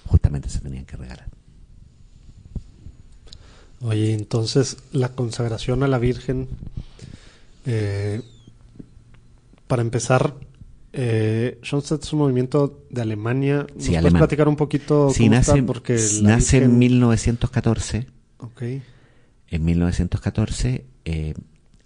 justamente 0.05 0.51
se 0.51 0.61
tenían 0.61 0.85
que 0.85 0.99
regalar. 0.99 1.29
Oye, 3.81 4.13
entonces 4.13 4.77
la 4.93 5.15
consagración 5.15 5.83
a 5.83 5.89
la 5.89 5.99
Virgen, 5.99 6.47
eh, 7.65 8.21
para 9.67 9.81
empezar, 9.81 10.35
eh, 10.95 11.59
Schoenstatt 11.63 12.03
es 12.05 12.13
un 12.13 12.21
movimiento 12.21 12.85
de 12.91 13.03
Alemania. 13.03 13.67
¿Nos 13.75 13.83
Sí, 13.85 13.89
puedes 13.91 13.97
alemán. 13.99 14.21
platicar 14.21 14.49
un 14.49 14.57
poquito 14.57 15.11
Sí, 15.11 15.25
cómo 15.25 15.37
nace, 15.37 15.51
está? 15.53 15.67
Porque 15.67 15.93
nace 16.23 16.59
Virgen- 16.61 16.63
en 16.71 16.79
1914. 16.79 18.07
Ok. 18.39 18.63
En 19.49 19.65
1914, 19.65 20.87
eh, 21.05 21.35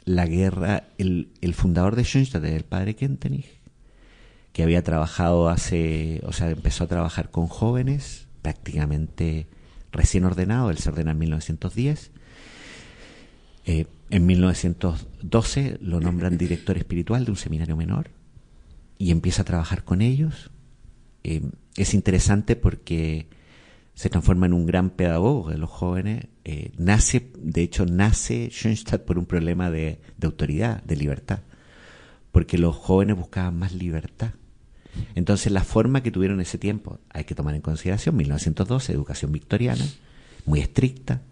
la 0.04 0.26
guerra, 0.26 0.84
el, 0.98 1.28
el 1.40 1.54
fundador 1.54 1.96
de 1.96 2.04
Schoenstatt, 2.04 2.44
el 2.44 2.64
padre 2.64 2.94
Kentenich, 2.96 3.46
que 4.52 4.62
había 4.62 4.82
trabajado 4.82 5.48
hace, 5.48 6.20
o 6.24 6.32
sea, 6.32 6.50
empezó 6.50 6.84
a 6.84 6.86
trabajar 6.86 7.30
con 7.30 7.46
jóvenes, 7.46 8.26
prácticamente 8.42 9.46
recién 9.92 10.24
ordenado, 10.24 10.70
él 10.70 10.78
se 10.78 10.88
ordena 10.90 11.10
en 11.12 11.18
1910. 11.18 12.10
Eh, 13.66 13.86
en 14.10 14.24
1912 14.26 15.78
lo 15.82 16.00
nombran 16.00 16.38
director 16.38 16.78
espiritual 16.78 17.24
de 17.26 17.30
un 17.32 17.36
seminario 17.36 17.76
menor 17.76 18.10
y 18.98 19.10
empieza 19.10 19.42
a 19.42 19.44
trabajar 19.44 19.84
con 19.84 20.02
ellos. 20.02 20.50
Eh, 21.24 21.42
es 21.76 21.94
interesante 21.94 22.56
porque 22.56 23.28
se 23.94 24.10
transforma 24.10 24.46
en 24.46 24.52
un 24.52 24.66
gran 24.66 24.90
pedagogo 24.90 25.50
de 25.50 25.58
los 25.58 25.70
jóvenes. 25.70 26.26
Eh, 26.44 26.72
nace, 26.76 27.32
de 27.36 27.62
hecho, 27.62 27.86
nace 27.86 28.48
Schoenstatt 28.50 29.04
por 29.04 29.18
un 29.18 29.26
problema 29.26 29.70
de, 29.70 30.00
de 30.16 30.26
autoridad, 30.26 30.82
de 30.84 30.96
libertad, 30.96 31.40
porque 32.32 32.58
los 32.58 32.76
jóvenes 32.76 33.16
buscaban 33.16 33.58
más 33.58 33.72
libertad. 33.72 34.32
Entonces, 35.14 35.52
la 35.52 35.64
forma 35.64 36.02
que 36.02 36.10
tuvieron 36.10 36.40
ese 36.40 36.58
tiempo, 36.58 36.98
hay 37.10 37.24
que 37.24 37.34
tomar 37.34 37.54
en 37.54 37.60
consideración, 37.60 38.16
1912, 38.16 38.92
educación 38.92 39.32
victoriana, 39.32 39.84
muy 40.44 40.60
estricta. 40.60 41.22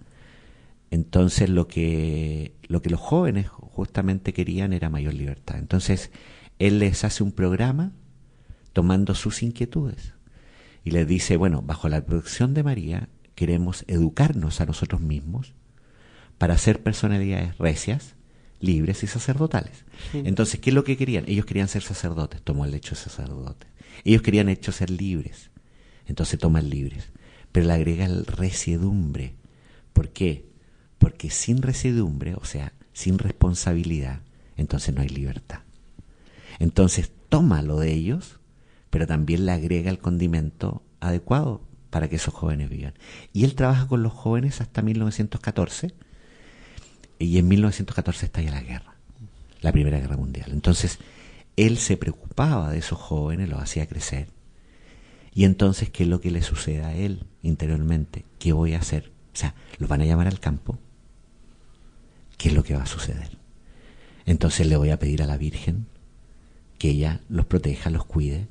Entonces, 0.91 1.51
lo 1.51 1.67
que, 1.67 2.55
lo 2.69 2.83
que 2.83 2.91
los 2.91 3.01
jóvenes 3.01 3.49
justamente 3.49 4.33
querían 4.33 4.73
era 4.73 4.89
mayor 4.89 5.15
libertad. 5.15 5.59
Entonces, 5.59 6.11
él 6.59 6.79
les 6.79 7.05
hace 7.05 7.23
un 7.23 7.33
programa 7.33 7.93
tomando 8.73 9.15
sus 9.15 9.43
inquietudes 9.43 10.15
y 10.85 10.91
les 10.91 11.07
dice, 11.07 11.37
bueno, 11.37 11.63
bajo 11.63 11.89
la 11.89 12.05
protección 12.05 12.55
de 12.55 12.63
María 12.63 13.09
queremos 13.35 13.85
educarnos 13.89 14.61
a 14.61 14.67
nosotros 14.67 15.01
mismos 15.01 15.55
para 16.39 16.57
ser 16.59 16.83
personalidades 16.83 17.57
recias, 17.59 18.15
libres 18.61 19.03
y 19.03 19.07
sacerdotales. 19.07 19.85
Entonces, 20.13 20.61
¿qué 20.61 20.71
es 20.71 20.75
lo 20.75 20.85
que 20.85 20.97
querían? 20.97 21.25
Ellos 21.27 21.47
querían 21.47 21.69
ser 21.69 21.83
sacerdotes, 21.83 22.43
tomó 22.43 22.65
el 22.65 22.75
hecho 22.75 22.95
de 22.95 23.01
sacerdotes. 23.01 23.69
Ellos 24.05 24.23
querían 24.23 24.49
hecho 24.49 24.73
ser 24.73 24.91
libres, 24.91 25.51
entonces 26.07 26.39
toman 26.39 26.71
libres. 26.71 27.11
Pero 27.53 27.67
le 27.67 27.73
agrega 27.73 28.05
el 28.05 28.27
resiedumbre. 28.27 29.35
¿Por 29.93 30.11
qué? 30.11 30.49
Porque 30.99 31.31
sin 31.31 31.63
resiedumbre, 31.63 32.35
o 32.35 32.45
sea, 32.45 32.73
sin 32.93 33.19
responsabilidad, 33.19 34.21
entonces 34.57 34.95
no 34.95 35.03
hay 35.03 35.09
libertad. 35.09 35.61
Entonces 36.59 37.13
toma 37.29 37.63
lo 37.63 37.79
de 37.79 37.93
ellos, 37.93 38.41
pero 38.91 39.07
también 39.07 39.47
le 39.47 39.53
agrega 39.53 39.91
el 39.91 39.99
condimento 39.99 40.83
adecuado 41.01 41.63
para 41.91 42.09
que 42.09 42.17
esos 42.17 42.35
jóvenes 42.35 42.69
vivan. 42.71 42.95
Y 43.33 43.45
él 43.45 43.55
trabaja 43.55 43.89
con 43.89 44.03
los 44.03 44.13
jóvenes 44.13 44.61
hasta 44.61 44.83
1914 44.83 45.95
y 47.19 47.39
en 47.39 47.49
1914 47.49 48.27
estalla 48.27 48.51
la 48.51 48.63
guerra, 48.63 48.97
la 49.61 49.73
Primera 49.73 49.99
Guerra 49.99 50.17
Mundial. 50.17 50.51
Entonces 50.53 50.99
él 51.57 51.79
se 51.79 51.97
preocupaba 51.97 52.71
de 52.71 52.79
esos 52.79 52.99
jóvenes, 52.99 53.49
los 53.49 53.61
hacía 53.61 53.87
crecer. 53.87 54.29
Y 55.33 55.45
entonces, 55.45 55.91
¿qué 55.91 56.05
es 56.05 56.09
lo 56.09 56.21
que 56.21 56.31
le 56.31 56.43
sucede 56.43 56.83
a 56.85 56.95
él 56.95 57.25
interiormente? 57.43 58.25
¿Qué 58.39 58.53
voy 58.53 58.75
a 58.75 58.79
hacer? 58.79 59.13
O 59.35 59.37
sea, 59.37 59.55
¿los 59.79 59.89
van 59.89 60.01
a 60.01 60.07
llamar 60.07 60.27
al 60.27 60.41
campo? 60.41 60.79
¿Qué 62.39 62.49
es 62.49 62.55
lo 62.55 62.65
que 62.65 62.75
va 62.75 62.83
a 62.83 62.87
suceder? 62.87 63.37
Entonces 64.25 64.67
le 64.67 64.77
voy 64.77 64.91
a 64.91 64.99
pedir 64.99 65.23
a 65.23 65.27
la 65.27 65.37
Virgen 65.37 65.87
que 66.79 66.91
ella 66.91 67.21
los 67.29 67.47
proteja, 67.47 67.91
los 67.91 68.05
cuide 68.05 68.49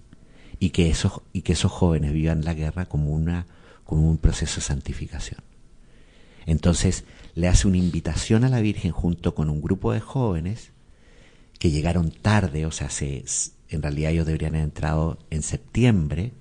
y 0.59 0.69
que 0.69 0.89
esos, 0.89 1.21
y 1.33 1.41
que 1.41 1.53
esos 1.53 1.71
jóvenes 1.71 2.13
vivan 2.13 2.45
la 2.45 2.53
guerra 2.53 2.85
como, 2.85 3.11
una, 3.11 3.45
como 3.83 4.09
un 4.09 4.17
proceso 4.17 4.55
de 4.55 4.61
santificación. 4.61 5.41
Entonces 6.45 7.05
le 7.33 7.47
hace 7.47 7.67
una 7.67 7.77
invitación 7.77 8.43
a 8.43 8.49
la 8.49 8.61
Virgen 8.61 8.91
junto 8.91 9.35
con 9.35 9.49
un 9.49 9.61
grupo 9.61 9.91
de 9.93 9.99
jóvenes 9.99 10.71
que 11.59 11.71
llegaron 11.71 12.11
tarde, 12.11 12.65
o 12.65 12.71
sea, 12.71 12.89
se, 12.89 13.25
en 13.69 13.81
realidad 13.81 14.11
ellos 14.11 14.25
deberían 14.25 14.53
haber 14.53 14.65
entrado 14.65 15.17
en 15.29 15.41
septiembre, 15.41 16.33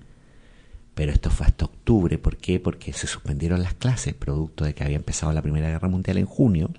pero 0.93 1.11
esto 1.11 1.29
fue 1.29 1.47
hasta 1.47 1.65
octubre. 1.65 2.17
¿Por 2.17 2.37
qué? 2.37 2.59
Porque 2.59 2.93
se 2.93 3.07
suspendieron 3.07 3.61
las 3.61 3.73
clases, 3.73 4.13
producto 4.13 4.63
de 4.63 4.73
que 4.73 4.83
había 4.83 4.95
empezado 4.95 5.33
la 5.33 5.41
Primera 5.41 5.69
Guerra 5.69 5.87
Mundial 5.89 6.17
en 6.17 6.25
junio, 6.25 6.69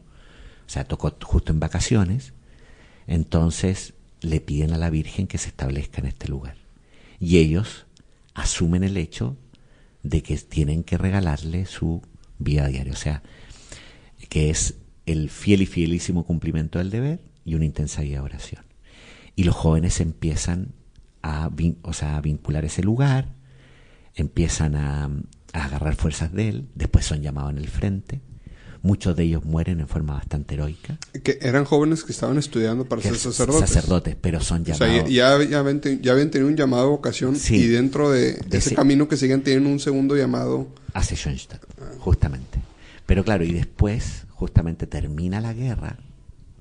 o 0.66 0.68
sea, 0.68 0.84
tocó 0.84 1.14
justo 1.22 1.52
en 1.52 1.60
vacaciones. 1.60 2.32
Entonces 3.06 3.94
le 4.20 4.40
piden 4.40 4.72
a 4.72 4.78
la 4.78 4.90
Virgen 4.90 5.26
que 5.26 5.38
se 5.38 5.48
establezca 5.48 6.00
en 6.00 6.06
este 6.06 6.28
lugar. 6.28 6.56
Y 7.18 7.38
ellos 7.38 7.86
asumen 8.34 8.84
el 8.84 8.96
hecho 8.96 9.36
de 10.02 10.22
que 10.22 10.36
tienen 10.36 10.84
que 10.84 10.98
regalarle 10.98 11.66
su 11.66 12.02
vida 12.38 12.66
diaria, 12.68 12.92
o 12.92 12.96
sea, 12.96 13.22
que 14.28 14.50
es 14.50 14.74
el 15.06 15.30
fiel 15.30 15.62
y 15.62 15.66
fielísimo 15.66 16.24
cumplimiento 16.24 16.78
del 16.78 16.90
deber 16.90 17.20
y 17.44 17.54
una 17.54 17.64
intensa 17.64 18.02
vida 18.02 18.18
de 18.18 18.24
oración. 18.24 18.64
Y 19.34 19.44
los 19.44 19.54
jóvenes 19.54 20.00
empiezan 20.00 20.74
a, 21.22 21.50
o 21.82 21.92
sea, 21.92 22.16
a 22.16 22.20
vincular 22.20 22.64
ese 22.64 22.82
lugar, 22.82 23.34
empiezan 24.14 24.76
a, 24.76 25.04
a 25.52 25.64
agarrar 25.64 25.94
fuerzas 25.94 26.32
de 26.32 26.48
él, 26.48 26.68
después 26.74 27.04
son 27.04 27.22
llamados 27.22 27.52
en 27.52 27.58
el 27.58 27.68
frente, 27.68 28.20
Muchos 28.86 29.16
de 29.16 29.24
ellos 29.24 29.44
mueren 29.44 29.80
en 29.80 29.88
forma 29.88 30.14
bastante 30.14 30.54
heroica. 30.54 30.96
Que 31.24 31.38
eran 31.42 31.64
jóvenes 31.64 32.04
que 32.04 32.12
estaban 32.12 32.38
estudiando 32.38 32.84
para 32.88 33.02
que 33.02 33.08
ser 33.08 33.18
sacerdotes. 33.18 33.68
sacerdotes, 33.70 34.16
pero 34.20 34.40
son 34.40 34.62
O 34.62 34.64
sea, 34.74 34.86
llamados. 34.86 35.10
ya, 35.10 35.42
ya, 35.44 35.58
habían, 35.58 35.80
ya 36.02 36.12
habían 36.12 36.30
tenido 36.30 36.48
un 36.48 36.56
llamado 36.56 36.84
a 36.84 36.86
vocación 36.90 37.34
Sí. 37.34 37.56
y 37.56 37.66
dentro 37.66 38.10
de, 38.10 38.34
De 38.34 38.58
ese 38.58 38.58
ese- 38.58 38.74
camino 38.76 39.08
que 39.08 39.16
siguen 39.16 39.42
tienen 39.42 39.66
un 39.66 39.80
segundo 39.80 40.16
llamado. 40.16 40.68
hace 40.94 41.16
Schoenstatt, 41.16 41.62
justamente. 41.98 42.60
Pero 43.06 43.24
claro, 43.24 43.44
y 43.44 43.52
después, 43.52 44.24
justamente 44.30 44.86
termina 44.86 45.40
la 45.40 45.52
guerra 45.52 45.98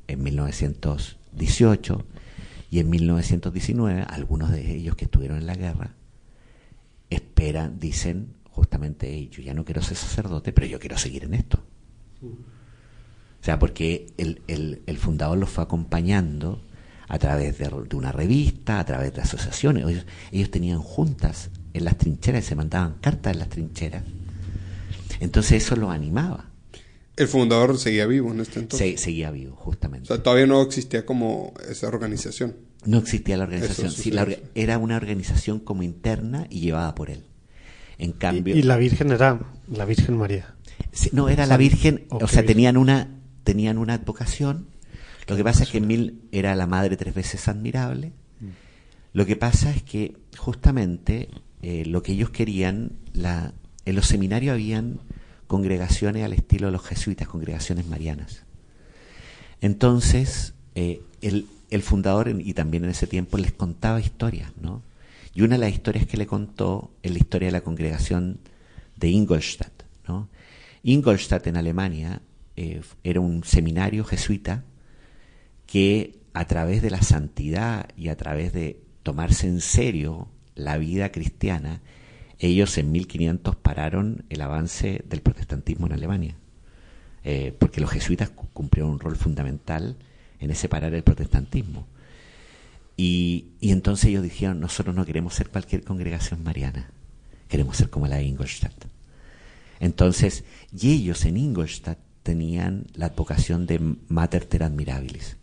en 0.08 0.24
1918 0.24 2.06
y 2.72 2.80
en 2.80 2.90
1919, 2.90 4.04
algunos 4.10 4.52
de 4.52 4.76
ellos 4.76 4.96
que 4.96 5.06
estuvieron 5.06 5.38
en 5.38 5.46
la 5.46 5.56
guerra 5.56 5.94
esperan, 7.10 7.80
dicen 7.80 8.34
justamente, 8.50 9.14
"Ey, 9.14 9.30
yo 9.30 9.44
ya 9.44 9.54
no 9.54 9.64
quiero 9.66 9.82
ser 9.82 9.98
sacerdote, 9.98 10.52
pero 10.54 10.66
yo 10.68 10.80
quiero 10.80 10.98
seguir 10.98 11.24
en 11.26 11.34
esto. 11.36 11.64
O 12.26 13.44
sea, 13.46 13.60
porque 13.60 14.08
el, 14.18 14.42
el- 14.48 14.82
el 14.86 14.98
fundador 14.98 15.38
los 15.38 15.50
fue 15.50 15.64
acompañando 15.64 16.62
a 17.08 17.20
través 17.20 17.58
de, 17.60 17.70
de 17.88 17.96
una 17.96 18.12
revista, 18.12 18.80
a 18.80 18.86
través 18.86 19.14
de 19.14 19.22
asociaciones. 19.22 19.86
Ellos, 19.88 20.06
ellos 20.32 20.50
tenían 20.50 20.80
juntas 20.80 21.52
en 21.74 21.86
las 21.86 21.98
trincheras, 21.98 22.46
se 22.46 22.56
mandaban 22.56 22.96
cartas 23.02 23.34
en 23.34 23.40
las 23.40 23.50
trincheras. 23.50 24.04
Entonces 25.20 25.64
eso 25.64 25.76
los 25.76 25.92
animaba. 25.92 26.50
El 27.16 27.28
fundador 27.28 27.78
seguía 27.78 28.06
vivo 28.08 28.32
en 28.32 28.42
este 28.42 28.60
entonces. 28.60 29.00
Se- 29.00 29.06
seguía 29.06 29.32
vivo, 29.32 29.54
O 29.54 29.58
justamente. 29.58 30.08
sea, 30.08 30.22
todavía 30.22 30.48
no 30.48 30.62
existía 30.62 31.06
como 31.06 31.54
esa 31.70 31.88
organización. 31.88 32.56
No 32.86 32.98
existía 32.98 33.38
la 33.38 33.46
organización. 33.46 33.92
Sí, 33.92 34.12
la 34.12 34.28
era 34.54 34.78
una 34.78 34.96
organización 34.98 35.60
como 35.60 35.84
interna 35.84 36.48
y 36.50 36.60
llevada 36.60 36.94
por 36.96 37.10
él. 37.10 37.24
En 37.98 38.12
cambio, 38.12 38.56
Y, 38.56 38.60
y 38.60 38.64
la 38.64 38.76
Virgen 38.78 39.12
era 39.12 39.40
la 39.70 39.86
Virgen 39.86 40.18
María. 40.18 40.55
Sí, 40.92 41.10
no, 41.14 41.30
era 41.30 41.46
la 41.46 41.58
Virgen, 41.58 42.06
o 42.10 42.28
sea, 42.28 42.46
tenían 42.46 42.78
una, 42.78 43.10
tenían 43.44 43.78
una 43.78 43.96
advocación. 43.96 44.68
Lo 45.28 45.36
que 45.36 45.44
pasa 45.44 45.64
es 45.64 45.70
que 45.70 45.82
Mil 45.82 46.22
era 46.32 46.56
la 46.56 46.68
madre 46.68 46.98
tres 46.98 47.14
veces 47.14 47.48
admirable. 47.48 48.14
Lo 49.14 49.26
que 49.26 49.36
pasa 49.36 49.72
es 49.72 49.82
que 49.82 50.18
justamente 50.38 51.30
eh, 51.62 51.86
lo 51.86 52.04
que 52.04 52.12
ellos 52.12 52.32
querían, 52.32 52.92
la, 53.14 53.54
en 53.86 53.96
los 53.96 54.08
seminarios 54.08 54.54
habían 54.54 55.00
congregaciones 55.48 56.24
al 56.26 56.34
estilo 56.34 56.68
de 56.68 56.74
los 56.74 56.84
jesuitas, 56.84 57.28
congregaciones 57.28 57.88
marianas. 57.88 58.44
Entonces, 59.62 60.54
eh, 60.76 61.02
el, 61.22 61.48
el 61.70 61.82
fundador, 61.82 62.28
y 62.28 62.54
también 62.54 62.84
en 62.84 62.90
ese 62.90 63.08
tiempo, 63.08 63.38
les 63.38 63.54
contaba 63.54 64.02
historias, 64.02 64.52
¿no? 64.62 64.84
Y 65.34 65.42
una 65.42 65.56
de 65.56 65.60
las 65.60 65.74
historias 65.74 66.06
que 66.08 66.18
le 66.18 66.28
contó 66.28 66.92
es 67.02 67.12
la 67.12 67.18
historia 67.18 67.48
de 67.48 67.54
la 67.54 67.62
congregación 67.62 68.40
de 68.98 69.10
Ingolstadt, 69.10 69.84
¿no? 70.08 70.30
Ingolstadt 70.88 71.48
en 71.48 71.58
Alemania 71.58 72.22
eh, 72.56 72.82
era 73.04 73.20
un 73.20 73.44
seminario 73.44 74.06
jesuita 74.06 74.64
que 75.66 76.20
a 76.34 76.46
través 76.46 76.82
de 76.82 76.92
la 76.92 77.02
santidad 77.02 77.90
y 77.98 78.10
a 78.10 78.16
través 78.18 78.54
de 78.54 78.80
tomarse 79.04 79.48
en 79.48 79.62
serio 79.62 80.28
la 80.54 80.78
vida 80.78 81.12
cristiana, 81.12 81.82
ellos 82.40 82.78
en 82.78 82.92
1500 82.92 83.56
pararon 83.56 84.26
el 84.30 84.42
avance 84.42 85.04
del 85.10 85.22
protestantismo 85.22 85.88
en 85.88 85.94
Alemania. 85.94 86.36
Eh, 87.24 87.56
porque 87.58 87.82
los 87.82 87.90
jesuitas 87.90 88.30
cu- 88.30 88.48
cumplieron 88.54 88.92
un 88.92 89.00
rol 89.00 89.16
fundamental 89.16 89.98
en 90.40 90.52
ese 90.52 90.70
parar 90.70 90.94
el 90.94 91.04
protestantismo. 91.04 91.88
Y, 92.96 93.48
y 93.60 93.72
entonces 93.72 94.06
ellos 94.10 94.22
dijeron, 94.24 94.60
nosotros 94.60 94.96
no 94.96 95.06
queremos 95.06 95.34
ser 95.34 95.50
cualquier 95.50 95.84
congregación 95.84 96.44
mariana, 96.44 96.92
queremos 97.50 97.78
ser 97.78 97.90
como 97.90 98.08
la 98.08 98.18
de 98.18 98.24
Ingolstadt. 98.26 98.86
Entonces, 99.80 100.44
y 100.72 100.92
ellos 100.92 101.26
en 101.26 101.38
Ingolstadt 101.38 102.00
tenían 102.24 102.88
la 102.94 103.08
advocación 103.08 103.68
de 103.68 103.80
Mater 104.08 104.46
ter 104.46 104.64
admirabilis, 104.64 105.38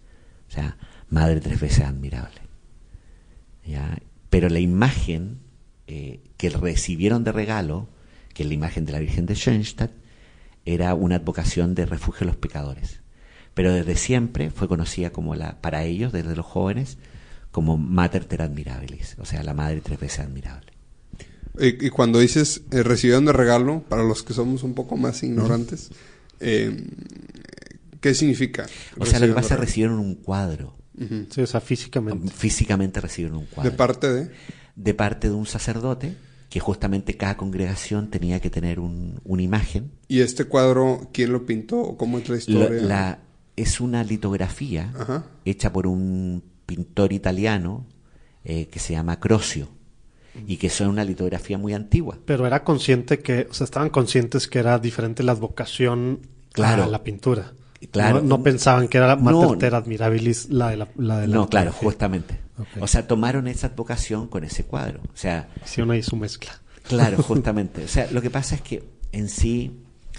o 0.48 0.50
sea, 0.50 0.76
Madre 1.08 1.40
tres 1.40 1.60
veces 1.60 1.84
admirable. 1.84 2.40
Pero 4.30 4.48
la 4.48 4.60
imagen 4.60 5.40
eh, 5.86 6.22
que 6.38 6.48
recibieron 6.48 7.22
de 7.22 7.32
regalo, 7.32 7.88
que 8.32 8.44
es 8.44 8.48
la 8.48 8.54
imagen 8.54 8.86
de 8.86 8.92
la 8.92 8.98
Virgen 8.98 9.26
de 9.26 9.34
Schoenstatt, 9.34 9.90
era 10.64 10.94
una 10.94 11.16
advocación 11.16 11.74
de 11.74 11.84
refugio 11.84 12.24
a 12.24 12.28
los 12.28 12.36
pecadores. 12.36 13.02
Pero 13.52 13.72
desde 13.74 13.96
siempre 13.96 14.50
fue 14.50 14.68
conocida 14.68 15.10
como 15.10 15.34
la, 15.34 15.60
para 15.60 15.84
ellos, 15.84 16.12
desde 16.12 16.34
los 16.34 16.46
jóvenes, 16.46 16.96
como 17.50 17.76
Mater 17.76 18.24
ter 18.24 18.40
admirabilis, 18.40 19.16
o 19.18 19.26
sea, 19.26 19.42
la 19.42 19.52
Madre 19.52 19.82
tres 19.82 20.00
veces 20.00 20.20
admirable. 20.20 20.71
Y, 21.58 21.86
y 21.86 21.90
cuando 21.90 22.18
dices 22.18 22.62
eh, 22.70 22.82
recibieron 22.82 23.24
de 23.26 23.32
regalo, 23.32 23.82
para 23.88 24.02
los 24.02 24.22
que 24.22 24.32
somos 24.32 24.62
un 24.62 24.74
poco 24.74 24.96
más 24.96 25.22
ignorantes, 25.22 25.90
eh, 26.40 26.86
¿qué 28.00 28.14
significa? 28.14 28.66
O 28.98 29.06
sea, 29.06 29.20
lo 29.20 29.26
que 29.26 29.32
pasa 29.34 29.54
es 29.54 29.60
recibieron 29.60 29.98
un 29.98 30.14
cuadro. 30.16 30.76
Sí, 31.30 31.40
o 31.40 31.46
sea, 31.46 31.60
físicamente. 31.60 32.32
Físicamente 32.32 33.00
recibieron 33.00 33.38
un 33.38 33.46
cuadro. 33.46 33.70
De 33.70 33.76
parte 33.76 34.12
de... 34.12 34.30
de 34.76 34.94
parte 34.94 35.28
de 35.28 35.34
un 35.34 35.46
sacerdote, 35.46 36.14
que 36.48 36.60
justamente 36.60 37.16
cada 37.16 37.36
congregación 37.36 38.08
tenía 38.10 38.38
que 38.40 38.50
tener 38.50 38.78
un, 38.78 39.20
una 39.24 39.42
imagen. 39.42 39.90
¿Y 40.08 40.20
este 40.20 40.44
cuadro 40.44 41.08
quién 41.12 41.32
lo 41.32 41.44
pintó 41.46 41.80
o 41.80 41.96
cómo 41.96 42.18
es 42.18 42.28
la 42.28 42.36
historia? 42.36 42.68
la- 42.82 43.18
es 43.56 43.80
una 43.80 44.02
litografía 44.04 44.92
Ajá. 44.98 45.26
hecha 45.44 45.72
por 45.74 45.86
un 45.86 46.42
pintor 46.64 47.12
italiano 47.12 47.86
eh, 48.44 48.68
que 48.68 48.78
se 48.78 48.94
llama 48.94 49.20
Crosio 49.20 49.68
y 50.46 50.56
que 50.56 50.68
es 50.68 50.80
una 50.80 51.04
litografía 51.04 51.58
muy 51.58 51.74
antigua. 51.74 52.18
Pero 52.24 52.46
era 52.46 52.64
consciente 52.64 53.18
que, 53.20 53.46
o 53.50 53.54
sea, 53.54 53.64
estaban 53.64 53.90
conscientes 53.90 54.48
que 54.48 54.58
era 54.58 54.78
diferente 54.78 55.22
la 55.22 55.32
advocación 55.32 56.20
Claro. 56.52 56.84
a 56.84 56.86
la 56.86 57.02
pintura. 57.02 57.52
Claro. 57.90 58.20
No, 58.22 58.38
no 58.38 58.42
pensaban 58.42 58.86
que 58.88 58.98
era 58.98 59.16
No. 59.16 59.40
Mater 59.42 59.58
ter 59.58 59.74
admirabilis 59.74 60.48
la 60.50 60.68
de 60.70 60.76
la, 60.76 60.88
la 60.96 61.18
de 61.18 61.26
la 61.28 61.34
No, 61.34 61.48
claro, 61.48 61.72
justamente. 61.72 62.38
O 62.80 62.86
sea, 62.86 63.06
tomaron 63.08 63.48
esa 63.48 63.68
advocación 63.68 64.28
con 64.28 64.44
ese 64.44 64.64
cuadro. 64.64 65.00
O 65.02 65.16
sea, 65.16 65.48
Hicieron 65.64 65.90
ahí 65.90 66.02
su 66.02 66.16
mezcla. 66.16 66.60
claro, 66.86 67.16
justamente. 67.22 67.84
O 67.84 67.88
sea, 67.88 68.08
lo 68.12 68.22
que 68.22 68.30
pasa 68.30 68.54
es 68.54 68.60
que 68.60 68.84
en 69.10 69.28
sí 69.28 69.72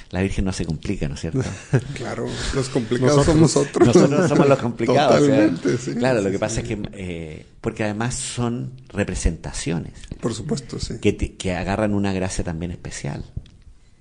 la 0.10 0.22
Virgen 0.22 0.44
no 0.46 0.52
se 0.54 0.66
complica, 0.66 1.08
¿no 1.08 1.14
es 1.16 1.22
cierto? 1.22 1.42
Claro, 1.94 2.28
los 2.54 2.70
complicados 2.70 3.16
Nosotros- 3.18 3.52
somos 3.52 3.56
nosotros. 3.56 3.88
Nosotros 3.96 4.30
somos 4.30 4.50
los 4.50 4.60
complicados. 4.68 5.22
o 5.22 5.26
sea, 5.26 5.36
Totalmente, 5.36 5.78
sí. 5.78 5.96
Claro, 5.96 6.18
lo 6.22 6.26
que 6.30 6.36
sí. 6.36 6.40
pasa 6.40 6.62
es 6.62 6.68
que, 6.68 6.80
eh, 6.94 7.46
porque 7.64 7.86
además 7.86 8.16
son 8.16 8.74
representaciones 8.90 9.94
Por 10.20 10.34
supuesto, 10.34 10.80
sí. 10.80 10.96
que, 11.02 11.14
te- 11.14 11.34
que 11.36 11.56
agarran 11.56 11.94
una 11.94 12.12
gracia 12.12 12.44
también 12.44 12.72
especial. 12.72 13.24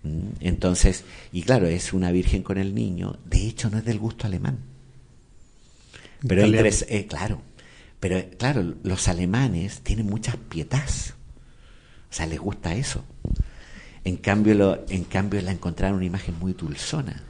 ¿Mm? 0.02 0.30
Entonces, 0.40 1.04
y 1.32 1.42
claro, 1.42 1.68
es 1.68 1.92
una 1.92 2.10
virgen 2.10 2.42
con 2.42 2.58
el 2.58 2.74
niño, 2.74 3.18
de 3.24 3.46
hecho 3.46 3.70
no 3.70 3.78
es 3.78 3.84
del 3.84 4.00
gusto 4.00 4.26
alemán. 4.26 4.58
Pero 6.26 6.42
eh, 6.44 7.06
claro, 7.08 7.40
pero 8.00 8.20
claro, 8.36 8.74
los 8.82 9.06
alemanes 9.08 9.80
tienen 9.82 10.06
muchas 10.06 10.36
pietas. 10.36 11.14
O 12.10 12.14
sea, 12.14 12.26
les 12.26 12.40
gusta 12.40 12.74
eso. 12.74 13.04
En 14.04 14.16
cambio, 14.16 14.54
lo, 14.56 14.84
en 14.88 15.04
cambio 15.04 15.40
la 15.40 15.52
encontraron 15.52 15.96
una 15.98 16.04
imagen 16.06 16.36
muy 16.38 16.52
dulzona. 16.52 17.22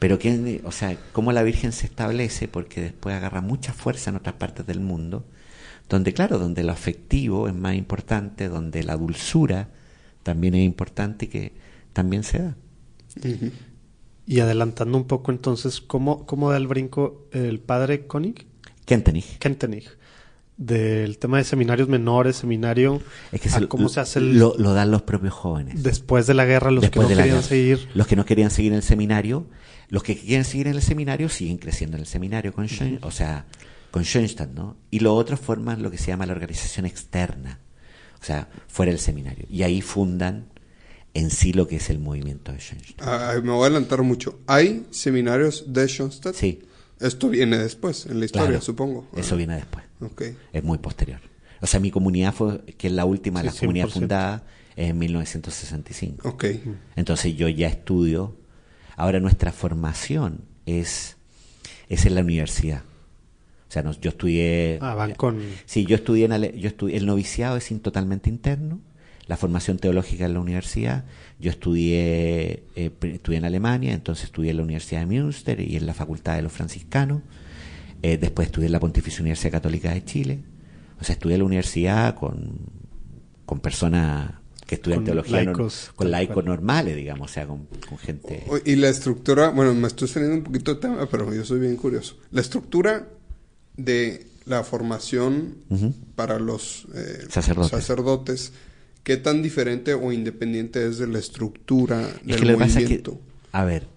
Pero 0.00 0.18
que, 0.18 0.60
o 0.64 0.72
sea, 0.72 0.96
cómo 1.12 1.32
la 1.32 1.42
Virgen 1.44 1.70
se 1.72 1.86
establece, 1.86 2.46
porque 2.48 2.80
después 2.80 3.14
agarra 3.14 3.40
mucha 3.40 3.72
fuerza 3.72 4.10
en 4.10 4.16
otras 4.16 4.34
partes 4.36 4.66
del 4.66 4.80
mundo, 4.80 5.24
donde, 5.88 6.12
claro, 6.12 6.38
donde 6.38 6.62
lo 6.64 6.72
afectivo 6.72 7.48
es 7.48 7.54
más 7.54 7.74
importante, 7.74 8.48
donde 8.48 8.82
la 8.84 8.96
dulzura 8.96 9.68
también 10.22 10.54
es 10.54 10.64
importante 10.64 11.24
y 11.26 11.28
que 11.28 11.52
también 11.92 12.22
se 12.24 12.38
da. 12.40 12.56
Y 14.26 14.40
adelantando 14.40 14.98
un 14.98 15.04
poco 15.06 15.30
entonces, 15.32 15.80
¿cómo, 15.80 16.26
cómo 16.26 16.50
da 16.50 16.58
el 16.58 16.66
brinco 16.66 17.26
el 17.32 17.60
padre 17.60 18.06
Koenig? 18.06 18.46
Kentenich. 18.84 19.38
Kentenich. 19.38 19.88
Del 20.58 21.18
tema 21.18 21.38
de 21.38 21.44
seminarios 21.44 21.88
menores, 21.88 22.36
seminario, 22.36 23.00
Es 23.30 23.40
que 23.40 23.48
a 23.48 23.52
se 23.52 23.60
lo- 23.60 23.68
cómo 23.68 23.88
se 23.88 24.00
hace 24.00 24.18
el, 24.18 24.38
lo, 24.38 24.54
lo 24.58 24.74
dan 24.74 24.90
los 24.90 25.02
propios 25.02 25.32
jóvenes. 25.32 25.82
después 25.84 26.26
de 26.26 26.34
la 26.34 26.44
guerra, 26.44 26.70
los 26.72 26.82
Después 26.82 27.06
que 27.06 27.14
no 27.14 27.20
querían 27.22 27.42
seguir. 27.44 27.88
Los 27.94 28.06
que 28.08 28.16
no 28.16 28.24
querían 28.24 28.50
seguir 28.50 28.72
en 28.72 28.78
el 28.78 28.82
seminario, 28.82 29.46
los 29.88 30.02
que 30.02 30.16
quieren 30.18 30.44
seguir 30.44 30.66
en 30.66 30.74
el 30.74 30.82
seminario 30.82 31.28
siguen 31.28 31.58
creciendo 31.58 31.96
en 31.96 32.00
el 32.02 32.06
seminario 32.06 32.52
con 32.52 32.66
Schoen- 32.66 32.98
o 33.02 33.10
sea, 33.12 33.46
con 33.90 34.04
Schoenstatt, 34.04 34.50
¿no? 34.52 34.76
Y 34.90 35.00
los 35.00 35.12
otros 35.12 35.40
forman 35.40 35.82
lo 35.82 35.90
que 35.90 35.98
se 35.98 36.08
llama 36.08 36.26
la 36.26 36.32
organización 36.32 36.86
externa, 36.86 37.58
o 38.20 38.24
sea, 38.24 38.48
fuera 38.68 38.90
del 38.92 39.00
seminario. 39.00 39.46
Y 39.50 39.62
ahí 39.62 39.80
fundan 39.80 40.46
en 41.14 41.30
sí 41.30 41.52
lo 41.52 41.66
que 41.66 41.76
es 41.76 41.88
el 41.90 41.98
movimiento 41.98 42.52
de 42.52 42.58
Schoenstatt. 42.60 43.02
Ah, 43.06 43.34
me 43.42 43.50
voy 43.50 43.62
a 43.64 43.66
adelantar 43.66 44.02
mucho. 44.02 44.40
¿Hay 44.46 44.86
seminarios 44.90 45.64
de 45.72 45.86
Schoenstatt? 45.88 46.34
Sí, 46.34 46.62
Esto 47.00 47.28
viene 47.28 47.58
después, 47.58 48.06
en 48.06 48.18
la 48.18 48.24
historia, 48.24 48.48
claro. 48.48 48.62
supongo. 48.64 49.08
Eso 49.16 49.34
Ah, 49.34 49.38
viene 49.38 49.54
después. 49.54 49.84
Ok. 50.00 50.22
Es 50.52 50.64
muy 50.64 50.78
posterior. 50.78 51.20
O 51.60 51.66
sea, 51.66 51.78
mi 51.80 51.90
comunidad 51.92 52.34
fue, 52.34 52.60
que 52.76 52.88
es 52.88 52.92
la 52.92 53.04
última 53.04 53.40
de 53.40 53.48
Sí, 53.50 53.54
las 53.54 53.60
comunidades 53.60 53.92
100%. 53.94 53.98
fundadas 54.00 54.42
en 54.76 54.98
1965. 54.98 56.28
Ok. 56.28 56.44
Entonces 56.96 57.36
yo 57.36 57.48
ya 57.48 57.68
estudio. 57.68 58.36
Ahora 58.96 59.20
nuestra 59.20 59.52
formación 59.52 60.40
es, 60.66 61.16
es 61.88 62.04
en 62.06 62.14
la 62.16 62.20
universidad. 62.22 62.82
O 63.68 63.70
sea, 63.70 63.82
nos- 63.82 64.00
yo 64.00 64.10
estudié... 64.10 64.78
Ah, 64.80 64.94
van 64.94 65.14
con... 65.14 65.38
Sí, 65.66 65.84
yo 65.84 65.96
estudié, 65.96 66.24
en 66.24 66.32
Ale- 66.32 66.58
yo 66.58 66.68
estudié, 66.68 66.96
el 66.96 67.04
noviciado 67.06 67.56
es 67.58 67.70
in- 67.70 67.80
totalmente 67.80 68.30
interno, 68.30 68.80
la 69.26 69.36
formación 69.36 69.78
teológica 69.78 70.24
en 70.24 70.32
la 70.34 70.40
universidad. 70.40 71.04
Yo 71.38 71.50
estudié, 71.50 72.64
eh, 72.76 72.90
estudié 73.02 73.38
en 73.38 73.44
Alemania, 73.44 73.92
entonces 73.92 74.24
estudié 74.24 74.52
en 74.52 74.56
la 74.56 74.62
Universidad 74.62 75.00
de 75.00 75.06
Münster 75.20 75.60
y 75.60 75.76
en 75.76 75.84
la 75.86 75.92
Facultad 75.92 76.36
de 76.36 76.42
los 76.42 76.52
Franciscanos. 76.52 77.20
Eh, 78.02 78.16
después 78.16 78.46
estudié 78.46 78.66
en 78.66 78.72
la 78.72 78.80
Pontificia 78.80 79.20
Universidad 79.20 79.52
Católica 79.52 79.92
de 79.92 80.04
Chile. 80.04 80.38
O 81.00 81.04
sea, 81.04 81.12
estudié 81.12 81.34
en 81.34 81.40
la 81.40 81.44
universidad 81.46 82.14
con, 82.14 82.58
con 83.44 83.60
personas 83.60 84.32
que 84.66 84.76
estudian 84.76 85.00
Con 85.00 85.04
teología, 85.04 85.44
laicos, 85.44 85.90
con 85.94 86.10
laicos 86.10 86.44
normales, 86.44 86.96
digamos, 86.96 87.30
o 87.30 87.34
sea, 87.34 87.46
con, 87.46 87.66
con 87.88 87.98
gente... 87.98 88.44
Y 88.64 88.76
la 88.76 88.88
estructura, 88.88 89.50
bueno, 89.50 89.74
me 89.74 89.88
estoy 89.88 90.08
saliendo 90.08 90.36
un 90.38 90.44
poquito 90.44 90.74
de 90.74 90.80
tema, 90.80 91.06
pero 91.10 91.32
yo 91.34 91.44
soy 91.44 91.60
bien 91.60 91.76
curioso. 91.76 92.16
La 92.30 92.40
estructura 92.40 93.08
de 93.78 94.26
la 94.44 94.62
formación 94.64 95.56
para 96.14 96.38
los 96.38 96.86
eh, 96.94 97.24
Sacerdotes. 97.30 97.70
sacerdotes, 97.70 98.52
¿qué 99.02 99.16
tan 99.16 99.42
diferente 99.42 99.94
o 99.94 100.12
independiente 100.12 100.86
es 100.86 100.98
de 100.98 101.06
la 101.06 101.18
estructura 101.18 102.02
Es 102.02 102.26
del 102.26 102.36
que 102.36 102.44
lo 102.44 102.58
que, 102.58 102.64
movimiento? 102.64 103.20
a 103.52 103.64
ver, 103.64 103.88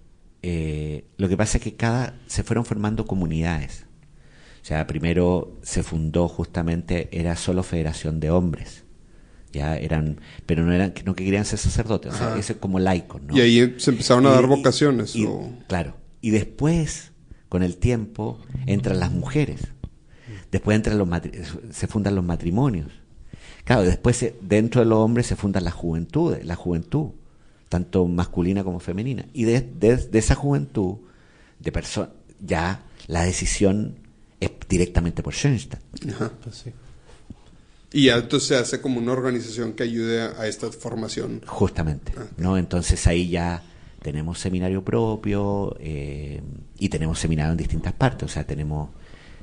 eh, 0.44 1.04
lo 1.18 1.28
que 1.30 1.36
pasa 1.38 1.58
es 1.58 1.64
que 1.64 1.76
cada 1.76 2.16
se 2.28 2.44
fueron 2.44 2.66
formando 2.66 3.06
comunidades. 3.06 3.86
O 4.62 4.66
sea, 4.66 4.86
primero 4.88 5.58
se 5.64 5.82
fundó 5.84 6.28
justamente 6.28 7.10
era 7.12 7.36
solo 7.36 7.64
Federación 7.64 8.20
de 8.20 8.30
Hombres. 8.30 8.84
Ya 9.54 9.76
eran, 9.76 10.22
pero 10.46 10.64
no 10.64 10.72
eran, 10.72 10.94
no 11.06 11.14
que 11.16 11.26
querían 11.26 11.44
ser 11.46 11.60
sacerdotes, 11.60 12.14
o 12.14 12.18
sea, 12.18 12.28
Ajá. 12.28 12.40
ese 12.40 12.54
es 12.54 12.60
como 12.60 12.80
laicos, 12.80 13.22
¿no? 13.22 13.36
Y 13.36 13.42
ahí 13.42 13.76
se 13.80 13.92
empezaron 13.92 14.26
a 14.28 14.30
Y- 14.30 14.34
dar 14.34 14.48
vocaciones. 14.48 15.14
y- 15.16 15.26
o- 15.26 15.52
Claro. 15.68 15.96
Y 16.22 16.30
después, 16.30 17.11
con 17.52 17.64
el 17.64 17.76
tiempo, 17.76 18.40
entran 18.66 18.98
las 19.02 19.12
mujeres. 19.12 19.60
Después 20.54 20.78
entran 20.78 20.98
los 20.98 21.10
se 21.76 21.88
fundan 21.88 22.16
los 22.16 22.24
matrimonios. 22.24 22.88
Claro, 23.66 23.82
después 23.84 24.16
se- 24.16 24.38
dentro 24.40 24.80
de 24.80 24.86
los 24.88 25.00
hombres 25.00 25.28
se 25.28 25.36
fundan 25.36 25.66
las 25.66 25.74
juventudes, 25.74 26.46
la 26.46 26.56
juventud, 26.56 27.10
tanto 27.68 28.08
masculina 28.08 28.64
como 28.64 28.80
femenina. 28.80 29.26
Y 29.34 29.44
de, 29.44 29.60
de- 29.60 29.98
de 29.98 30.18
esa 30.20 30.36
juventud, 30.36 30.96
de 31.60 31.74
personas, 31.74 32.12
ya 32.40 32.84
la 33.08 33.24
decisión 33.24 33.96
es 34.40 34.52
directamente 34.70 35.22
por 35.22 35.34
Schoenstatt. 35.34 35.82
Ajá. 36.10 36.32
Pues 36.42 36.56
sí. 36.56 36.72
Y 37.92 38.06
ya 38.06 38.16
entonces 38.16 38.48
se 38.48 38.56
hace 38.56 38.80
como 38.80 39.00
una 39.02 39.12
organización 39.12 39.74
que 39.74 39.84
ayude 39.84 40.22
a, 40.22 40.28
a 40.40 40.48
esta 40.48 40.72
formación. 40.72 41.42
Justamente, 41.46 42.14
¿no? 42.38 42.58
Entonces 42.58 43.06
ahí 43.08 43.28
ya 43.30 43.62
tenemos 44.02 44.40
seminario 44.40 44.84
propio 44.84 45.76
eh, 45.80 46.42
y 46.80 46.90
tenemos 46.90 47.20
seminarios 47.20 47.54
en 47.54 47.58
distintas 47.58 47.94
partes, 47.94 48.30
o 48.30 48.34
sea, 48.34 48.46
tenemos 48.46 48.90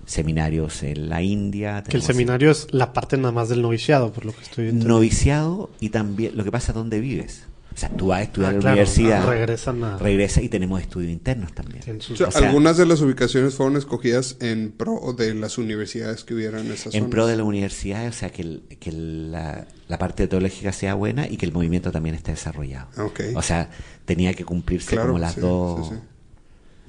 seminarios 0.05 0.83
en 0.83 1.09
la 1.09 1.23
India. 1.23 1.85
Que 1.89 1.97
el 1.97 2.03
seminario 2.03 2.51
es 2.51 2.67
la 2.73 2.93
parte 2.93 3.17
nada 3.17 3.33
más 3.33 3.49
del 3.49 3.63
noviciado, 3.63 4.13
por 4.13 4.25
lo 4.25 4.33
que 4.33 4.43
estoy 4.43 4.65
entendiendo. 4.65 4.95
noviciado 4.95 5.71
y 5.81 5.91
también 5.91 6.37
lo 6.37 6.45
que 6.45 6.51
pasa 6.51 6.73
es 6.73 6.75
dónde 6.75 7.01
vives. 7.01 7.47
O 7.79 7.81
sea, 7.81 7.91
tú 7.91 8.09
vas 8.09 8.19
a 8.19 8.23
estudiar 8.25 8.49
Ah, 8.49 8.51
en 8.51 8.57
la 8.57 8.61
claro. 8.61 8.75
universidad, 8.75 9.23
Ah, 9.23 9.31
regresan 9.31 9.85
a- 9.85 9.99
regresa 9.99 10.43
y 10.43 10.49
tenemos 10.49 10.81
estudios 10.81 11.13
internos 11.13 11.53
también. 11.53 11.81
O 12.01 12.17
sea, 12.17 12.27
O 12.27 12.31
sea- 12.33 12.49
algunas 12.49 12.77
de 12.77 12.87
las 12.87 13.01
ubicaciones 13.03 13.55
fueron 13.55 13.77
escogidas 13.77 14.35
en 14.41 14.73
pro 14.73 15.15
de 15.17 15.33
las 15.37 15.59
universidades 15.59 16.25
que 16.25 16.35
hubieran 16.35 16.67
en 16.67 16.73
esas 16.73 16.87
En 16.87 17.03
zonas. 17.03 17.11
pro 17.13 17.27
de 17.29 17.37
la 17.37 17.45
universidad, 17.45 18.09
o 18.09 18.13
sea, 18.13 18.31
que, 18.31 18.43
el- 18.43 18.63
que 18.81 18.91
la, 18.91 19.69
la 19.87 19.97
parte 19.97 20.27
teológica 20.27 20.73
sea 20.73 20.95
buena 20.95 21.29
y 21.29 21.37
que 21.37 21.47
el 21.47 21.53
movimiento 21.53 21.93
también 21.93 22.17
esté 22.17 22.33
desarrollado. 22.33 22.89
Ah, 22.97 23.05
ok. 23.05 23.21
O 23.37 23.43
sea, 23.43 23.71
tenía 24.07 24.35
que 24.35 24.45
cumplirse 24.45 24.91
Claro, 24.97 25.11
como 25.11 25.21
las 25.21 25.35
sí, 25.35 25.41
dos 25.41 25.89
sí, 25.89 25.95
sí. 25.95 26.01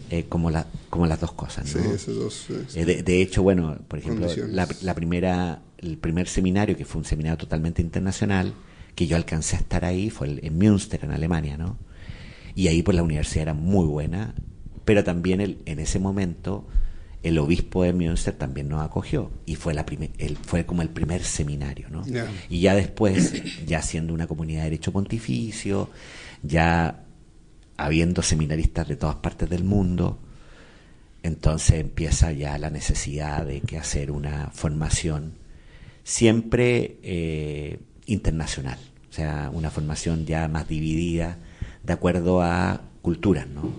eh, 0.10 0.26
como, 0.28 0.50
la, 0.50 0.66
como 0.90 1.06
las 1.06 1.20
dos 1.22 1.34
cosas. 1.34 1.70
Sí, 1.70 1.78
¿no? 1.84 1.94
esas 1.94 2.16
dos. 2.16 2.48
Eh, 2.74 2.86
de, 2.86 3.04
de 3.04 3.22
hecho, 3.22 3.44
bueno, 3.44 3.78
por 3.88 4.00
ejemplo, 4.00 4.28
la, 4.48 4.68
la 4.82 4.96
primera, 4.96 5.62
el 5.78 6.00
primer 6.00 6.28
seminario, 6.28 6.76
que 6.76 6.84
fue 6.86 6.98
un 6.98 7.06
seminario 7.06 7.38
totalmente 7.38 7.84
internacional, 7.84 8.56
que 9.00 9.08
yo 9.08 9.16
alcancé 9.16 9.56
a 9.56 9.60
estar 9.60 9.86
ahí, 9.86 10.10
fue 10.10 10.42
en 10.42 10.58
Münster, 10.58 11.06
en 11.06 11.12
Alemania, 11.12 11.56
¿no? 11.56 11.78
Y 12.54 12.68
ahí 12.68 12.84
pues 12.84 12.98
la 12.98 13.02
universidad 13.02 13.44
era 13.44 13.54
muy 13.54 13.86
buena, 13.86 14.36
pero 14.84 15.06
también 15.06 15.40
el, 15.40 15.62
en 15.66 15.80
ese 15.80 16.00
momento 16.00 16.68
el 17.24 17.38
obispo 17.38 17.84
de 17.84 17.94
Münster 17.94 18.34
también 18.34 18.68
nos 18.68 18.82
acogió 18.82 19.32
y 19.46 19.56
fue 19.56 19.74
la 19.74 19.86
primer, 19.86 20.10
el, 20.18 20.36
fue 20.36 20.66
como 20.66 20.82
el 20.82 20.90
primer 20.90 21.24
seminario, 21.24 21.88
¿no? 21.90 22.04
Y 22.50 22.60
ya 22.60 22.76
después, 22.76 23.42
ya 23.66 23.82
siendo 23.82 24.14
una 24.14 24.28
comunidad 24.28 24.64
de 24.64 24.72
derecho 24.72 24.92
pontificio, 24.92 25.90
ya 26.44 27.06
habiendo 27.78 28.22
seminaristas 28.22 28.86
de 28.90 28.98
todas 28.98 29.16
partes 29.16 29.50
del 29.50 29.64
mundo, 29.64 30.20
entonces 31.24 31.80
empieza 31.80 32.34
ya 32.34 32.58
la 32.58 32.70
necesidad 32.70 33.46
de 33.46 33.62
que 33.62 33.78
hacer 33.78 34.12
una 34.12 34.50
formación 34.52 35.36
siempre 36.04 36.98
eh, 37.02 37.80
internacional, 38.12 38.78
o 39.10 39.14
sea, 39.14 39.50
una 39.54 39.70
formación 39.72 40.26
ya 40.26 40.48
más 40.48 40.68
dividida 40.68 41.38
de 41.84 41.94
acuerdo 41.94 42.42
a 42.42 42.82
culturas, 43.02 43.48
¿no? 43.48 43.72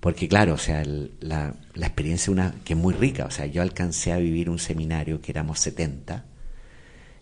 Porque 0.00 0.28
claro, 0.28 0.54
o 0.54 0.58
sea, 0.58 0.82
el- 0.82 1.10
la, 1.20 1.54
la 1.74 1.86
experiencia 1.86 2.32
una 2.32 2.54
que 2.64 2.74
es 2.74 2.78
muy 2.78 2.94
rica, 2.94 3.24
o 3.26 3.30
sea, 3.30 3.46
yo 3.46 3.62
alcancé 3.62 4.12
a 4.12 4.18
vivir 4.18 4.48
un 4.48 4.58
seminario 4.60 5.20
que 5.20 5.32
éramos 5.32 5.58
70 5.58 6.24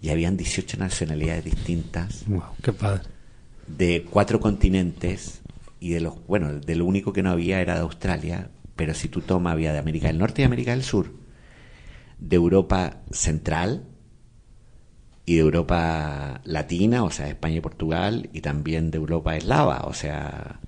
y 0.03 0.11
habían 0.11 0.37
18 0.37 0.77
nacionalidades 0.77 1.45
distintas 1.45 2.25
Wow, 2.27 2.43
qué 2.62 2.73
padre. 2.73 3.03
de 3.67 4.05
cuatro 4.11 4.41
continentes 4.41 5.41
y 5.81 5.91
de 5.91 6.01
los 6.01 6.15
bueno 6.27 6.53
de 6.61 6.75
lo 6.77 6.85
único 6.85 7.12
que 7.15 7.23
no 7.23 7.31
había 7.31 7.61
era 7.62 7.75
de 7.75 7.81
Australia 7.81 8.51
pero 8.77 8.93
si 8.93 9.09
tú 9.09 9.23
tomas 9.23 9.55
había 9.55 9.73
de 9.73 9.79
América 9.79 10.09
del 10.09 10.19
Norte 10.19 10.43
y 10.43 10.45
América 10.45 10.73
del 10.73 10.83
Sur 10.85 11.12
de 12.19 12.37
Europa 12.37 12.99
Central 13.11 13.85
y 15.27 15.35
de 15.35 15.41
Europa 15.41 16.41
Latina 16.45 17.05
o 17.05 17.11
sea 17.11 17.29
España 17.29 17.57
y 17.57 17.61
Portugal 17.61 18.31
y 18.33 18.41
también 18.41 18.91
de 18.91 18.99
Europa 18.99 19.37
Eslava 19.37 19.83
o 19.85 19.93
sea 19.93 20.61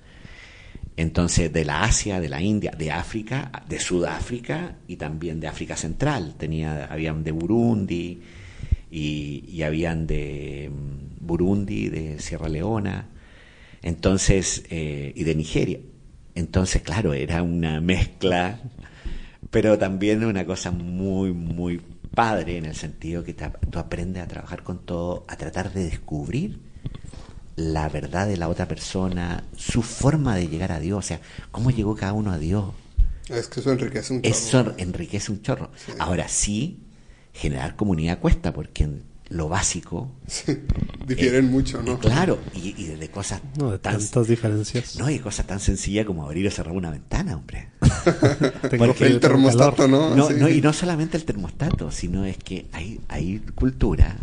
entonces 0.97 1.53
de 1.53 1.65
la 1.65 1.85
Asia 1.85 2.21
de 2.21 2.29
la 2.29 2.43
India 2.43 2.73
de 2.77 2.91
África 2.91 3.51
de 3.69 3.81
Sudáfrica 3.81 4.77
y 4.87 4.97
también 4.97 5.41
de 5.41 5.47
África 5.47 5.77
Central 5.77 6.35
tenía 6.37 6.85
habían 6.87 7.25
de 7.25 7.33
Burundi 7.33 8.21
y, 8.91 9.63
habían 9.63 10.07
de 10.07 10.71
mm, 10.71 11.27
Burundi, 11.27 11.89
de 11.89 12.19
Sierra 12.21 12.49
Leona, 12.49 13.09
entonces, 13.83 14.65
eh, 14.71 15.13
y 15.15 15.25
de 15.25 15.35
Nigeria. 15.35 15.81
Entonces, 16.35 16.83
claro, 16.83 17.15
era 17.15 17.43
una 17.43 17.81
mezcla, 17.81 18.61
pero 19.51 19.79
también 19.79 20.25
una 20.25 20.45
cosa 20.47 20.71
muy, 20.71 21.33
muy 21.33 21.81
padre 22.19 22.59
en 22.59 22.65
el 22.67 22.75
sentido 22.75 23.23
que 23.23 23.33
te- 23.33 23.49
tú 23.71 23.79
aprendes 23.79 24.25
a 24.25 24.27
trabajar 24.27 24.65
con 24.65 24.85
todo, 24.85 25.25
a 25.29 25.37
tratar 25.37 25.73
de 25.73 25.85
descubrir 25.85 26.59
la 27.55 27.89
verdad 27.89 28.27
de 28.27 28.37
la 28.37 28.49
otra 28.49 28.67
persona, 28.67 29.45
su 29.57 29.83
forma 29.83 30.35
de 30.35 30.49
llegar 30.49 30.73
a 30.73 30.81
Dios, 30.81 30.99
o 30.99 31.03
sea, 31.07 31.21
cómo 31.53 31.71
llegó 31.71 31.95
cada 31.95 32.13
uno 32.15 32.33
a 32.33 32.39
Dios. 32.39 32.73
Es 33.29 33.47
que 33.47 33.61
eso 33.61 33.71
enriquece 33.71 34.13
un 34.15 34.23
chorro. 34.23 34.35
Eso 34.35 34.75
enriquece 34.79 35.31
un 35.31 35.43
chorro. 35.43 35.71
Ahora 36.01 36.27
sí, 36.29 36.81
generar 37.33 37.77
comunidad 37.77 38.19
cuesta, 38.19 38.53
porque 38.53 38.83
en 38.85 39.03
lo 39.31 39.49
básico. 39.49 40.11
Sí, 40.27 40.59
difieren 41.07 41.47
eh, 41.47 41.49
mucho, 41.49 41.83
¿no? 41.83 41.93
eh, 41.95 41.99
claro, 42.01 42.39
y, 42.55 42.75
y 42.83 42.87
de 42.87 43.09
cosas 43.11 43.41
No, 43.59 43.71
de 43.73 43.79
tan. 43.79 43.99
tantas 43.99 44.27
diferencias. 44.29 44.97
No, 44.99 45.11
y 45.11 45.19
cosas 45.19 45.47
tan 45.47 45.61
sencillas 45.61 46.07
como 46.07 46.25
abrir 46.25 46.47
o 46.47 46.51
cerrar 46.51 46.75
una 46.75 46.91
ventana, 46.91 47.37
hombre. 47.37 47.69
Tengo 48.71 48.87
porque 48.87 49.07
el 49.07 49.21
termostato. 49.21 49.87
¿no? 49.89 50.15
No, 50.15 50.29
Sí. 50.29 50.35
no, 50.39 50.49
y 50.49 50.61
no 50.61 50.73
solamente 50.73 51.17
el 51.17 51.25
termostato, 51.25 51.91
sino 51.91 52.25
es 52.25 52.37
que 52.39 52.67
hay, 52.73 53.01
hay 53.09 53.41
cultura 53.55 54.17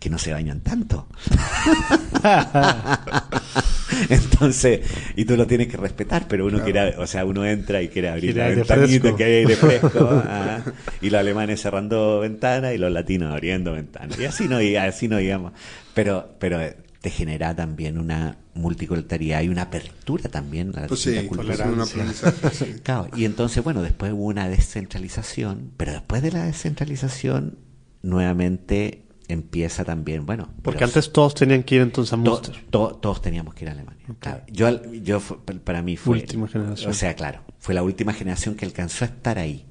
que 0.00 0.10
no 0.10 0.18
se 0.18 0.32
bañan 0.32 0.60
tanto. 0.60 1.06
Entonces, 4.08 4.80
y 5.16 5.24
tú 5.24 5.36
lo 5.36 5.46
tienes 5.46 5.68
que 5.68 5.76
respetar, 5.76 6.26
pero 6.26 6.46
uno 6.46 6.58
Claro. 6.58 6.64
quiere, 6.72 6.96
o 6.96 7.06
sea, 7.06 7.24
uno 7.24 7.44
entra 7.44 7.82
y 7.82 7.88
quiere 7.88 8.08
abrir 8.08 8.36
la 8.36 8.48
ventanita, 8.48 9.14
que 9.14 9.24
hay 9.24 9.32
aire 9.34 9.56
fresco, 9.56 10.08
ah, 10.10 10.60
y 11.00 11.10
los 11.10 11.20
alemanes 11.20 11.60
cerrando 11.60 12.20
ventanas 12.20 12.74
y 12.74 12.78
los 12.78 12.90
latinos 12.90 13.32
abriendo 13.32 13.72
ventanas. 13.72 14.18
Y 14.18 14.24
así 14.24 14.48
no, 14.48 14.60
y 14.62 14.76
así 14.76 15.08
no 15.08 15.18
digamos. 15.18 15.52
Pero, 15.94 16.34
pero 16.38 16.58
te 17.00 17.10
genera 17.10 17.54
también 17.54 17.98
una 17.98 18.38
multiculturalidad 18.54 19.42
y 19.42 19.48
una 19.48 19.62
apertura 19.62 20.28
también 20.30 20.72
a 20.76 20.82
la 20.82 20.86
Pues 20.86 21.06
un 21.06 21.86
sí. 21.86 22.74
Claro, 22.82 23.08
y 23.16 23.24
entonces, 23.24 23.62
bueno, 23.62 23.82
después 23.82 24.12
hubo 24.12 24.24
una 24.26 24.48
descentralización, 24.48 25.72
pero 25.76 25.92
después 25.92 26.22
de 26.22 26.32
la 26.32 26.44
descentralización, 26.44 27.58
nuevamente 28.02 29.04
empieza 29.32 29.84
también, 29.84 30.26
bueno. 30.26 30.48
Porque 30.62 30.80
los- 30.80 30.90
antes 30.96 31.12
todos 31.12 31.34
tenían 31.34 31.62
que 31.62 31.76
ir 31.76 31.80
entonces 31.82 32.12
a 32.12 32.16
Munster. 32.16 32.56
to- 32.70 32.98
todos 33.00 33.22
teníamos 33.22 33.54
que 33.54 33.64
ir 33.64 33.68
a 33.68 33.72
Alemania. 33.72 34.04
Claro, 34.18 34.42
yo, 34.50 34.92
yo 34.92 35.20
para 35.64 35.82
mí 35.82 35.96
fue. 35.96 36.18
Última 36.18 36.48
generación. 36.48 36.90
O 36.90 36.94
sea, 36.94 37.14
claro, 37.14 37.40
fue 37.58 37.74
la 37.74 37.82
última 37.82 38.12
generación 38.12 38.54
que 38.54 38.64
alcanzó 38.66 39.04
a 39.04 39.08
estar 39.08 39.38
ahí. 39.38 39.64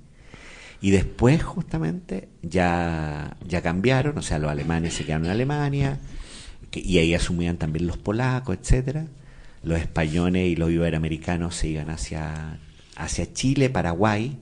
Y 0.82 0.92
después, 0.92 1.44
justamente, 1.44 2.30
ya, 2.42 3.36
ya 3.46 3.62
cambiaron, 3.62 4.18
o 4.18 4.22
sea, 4.22 4.40
los 4.40 4.50
alemanes 4.50 4.94
se 4.94 5.04
quedaron 5.06 5.26
en 5.26 5.32
Alemania, 5.32 6.00
que- 6.72 6.80
y 6.80 7.00
ahí 7.00 7.14
asumían 7.14 7.58
también 7.58 7.86
los 7.88 7.98
polacos, 7.98 8.58
etcétera. 8.62 9.06
Los 9.64 9.80
españoles 9.80 10.48
y 10.48 10.56
los 10.56 10.72
iberoamericanos 10.72 11.54
se 11.56 11.68
iban 11.68 11.90
hacia, 11.90 12.60
hacia 12.96 13.34
Chile, 13.34 13.70
Paraguay. 13.70 14.38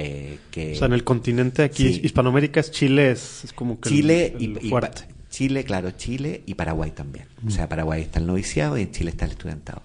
Eh, 0.00 0.38
que 0.50 0.72
O 0.72 0.76
sea, 0.76 0.86
en 0.86 0.92
el 0.94 1.04
continente 1.04 1.62
aquí, 1.62 1.94
Sí. 1.94 2.00
Hispanoamérica 2.04 2.60
es 2.60 2.70
Chile, 2.70 3.10
es, 3.10 3.44
es 3.44 3.52
como 3.52 3.80
que 3.80 3.88
Chile 3.88 4.34
el 4.38 4.42
y, 4.42 4.66
y 4.66 4.70
fuerte. 4.70 5.02
pa- 5.02 5.14
Chile, 5.30 5.64
claro, 5.64 5.90
Chile 5.90 6.42
y 6.46 6.54
Paraguay 6.54 6.90
también. 6.90 7.26
O 7.46 7.50
sea, 7.50 7.68
Paraguay 7.68 8.02
está 8.02 8.18
el 8.18 8.26
noviciado 8.26 8.78
y 8.78 8.82
en 8.82 8.92
Chile 8.92 9.10
está 9.10 9.26
el 9.26 9.32
estudiantado. 9.32 9.82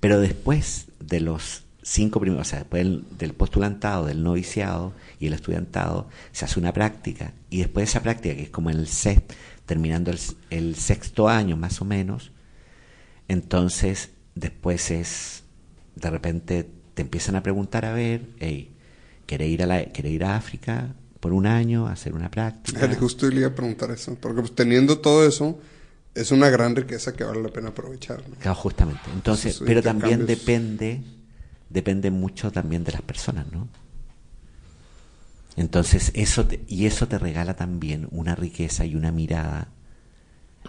Pero 0.00 0.20
después 0.20 0.86
de 1.00 1.20
los 1.20 1.64
cinco 1.82 2.18
primeros, 2.18 2.46
o 2.46 2.50
sea, 2.50 2.60
después 2.60 2.82
del, 2.82 3.04
del 3.18 3.32
postulantado, 3.34 4.06
del 4.06 4.22
noviciado 4.22 4.94
y 5.20 5.26
el 5.26 5.34
estudiantado, 5.34 6.08
se 6.32 6.44
hace 6.46 6.58
una 6.58 6.72
práctica. 6.72 7.34
Y 7.50 7.58
después 7.58 7.82
de 7.86 7.90
esa 7.90 8.02
práctica, 8.02 8.34
que 8.34 8.42
es 8.44 8.50
como 8.50 8.70
en 8.70 8.78
el 8.78 8.88
sexto, 8.88 9.34
terminando 9.66 10.10
el, 10.10 10.18
el 10.50 10.74
sexto 10.76 11.28
año 11.28 11.56
más 11.56 11.80
o 11.82 11.84
menos, 11.84 12.32
entonces 13.28 14.10
después 14.34 14.90
es, 14.90 15.44
de 15.94 16.10
repente 16.10 16.68
te 16.94 17.02
empiezan 17.02 17.36
a 17.36 17.42
preguntar, 17.42 17.84
a 17.84 17.92
ver, 17.92 18.22
hey, 18.40 18.70
¿querés 19.26 19.48
ir 19.50 19.62
a, 19.62 19.66
la, 19.66 19.84
¿querés 19.92 20.12
ir 20.12 20.24
a 20.24 20.36
África 20.36 20.94
por 21.20 21.32
un 21.32 21.46
año 21.46 21.86
a 21.86 21.92
hacer 21.92 22.14
una 22.14 22.30
práctica? 22.30 22.88
Justo 22.98 23.28
le 23.28 23.40
iba 23.40 23.48
a 23.48 23.54
preguntar 23.54 23.90
eso, 23.90 24.14
porque 24.20 24.40
pues, 24.40 24.54
teniendo 24.54 24.98
todo 24.98 25.26
eso, 25.26 25.58
es 26.14 26.30
una 26.30 26.48
gran 26.48 26.74
riqueza 26.76 27.12
que 27.14 27.24
vale 27.24 27.42
la 27.42 27.48
pena 27.48 27.68
aprovechar. 27.70 28.22
¿no? 28.28 28.34
Claro, 28.36 28.54
justamente. 28.54 29.02
Entonces, 29.12 29.60
pero 29.64 29.82
también 29.82 30.26
depende, 30.26 31.02
depende 31.70 32.10
mucho 32.10 32.50
también 32.52 32.84
de 32.84 32.92
las 32.92 33.02
personas, 33.02 33.46
¿no? 33.52 33.68
Entonces, 35.56 36.12
eso 36.14 36.44
te- 36.46 36.60
y 36.68 36.86
eso 36.86 37.08
te 37.08 37.18
regala 37.18 37.54
también 37.54 38.08
una 38.10 38.34
riqueza 38.34 38.84
y 38.84 38.94
una 38.94 39.10
mirada 39.10 39.68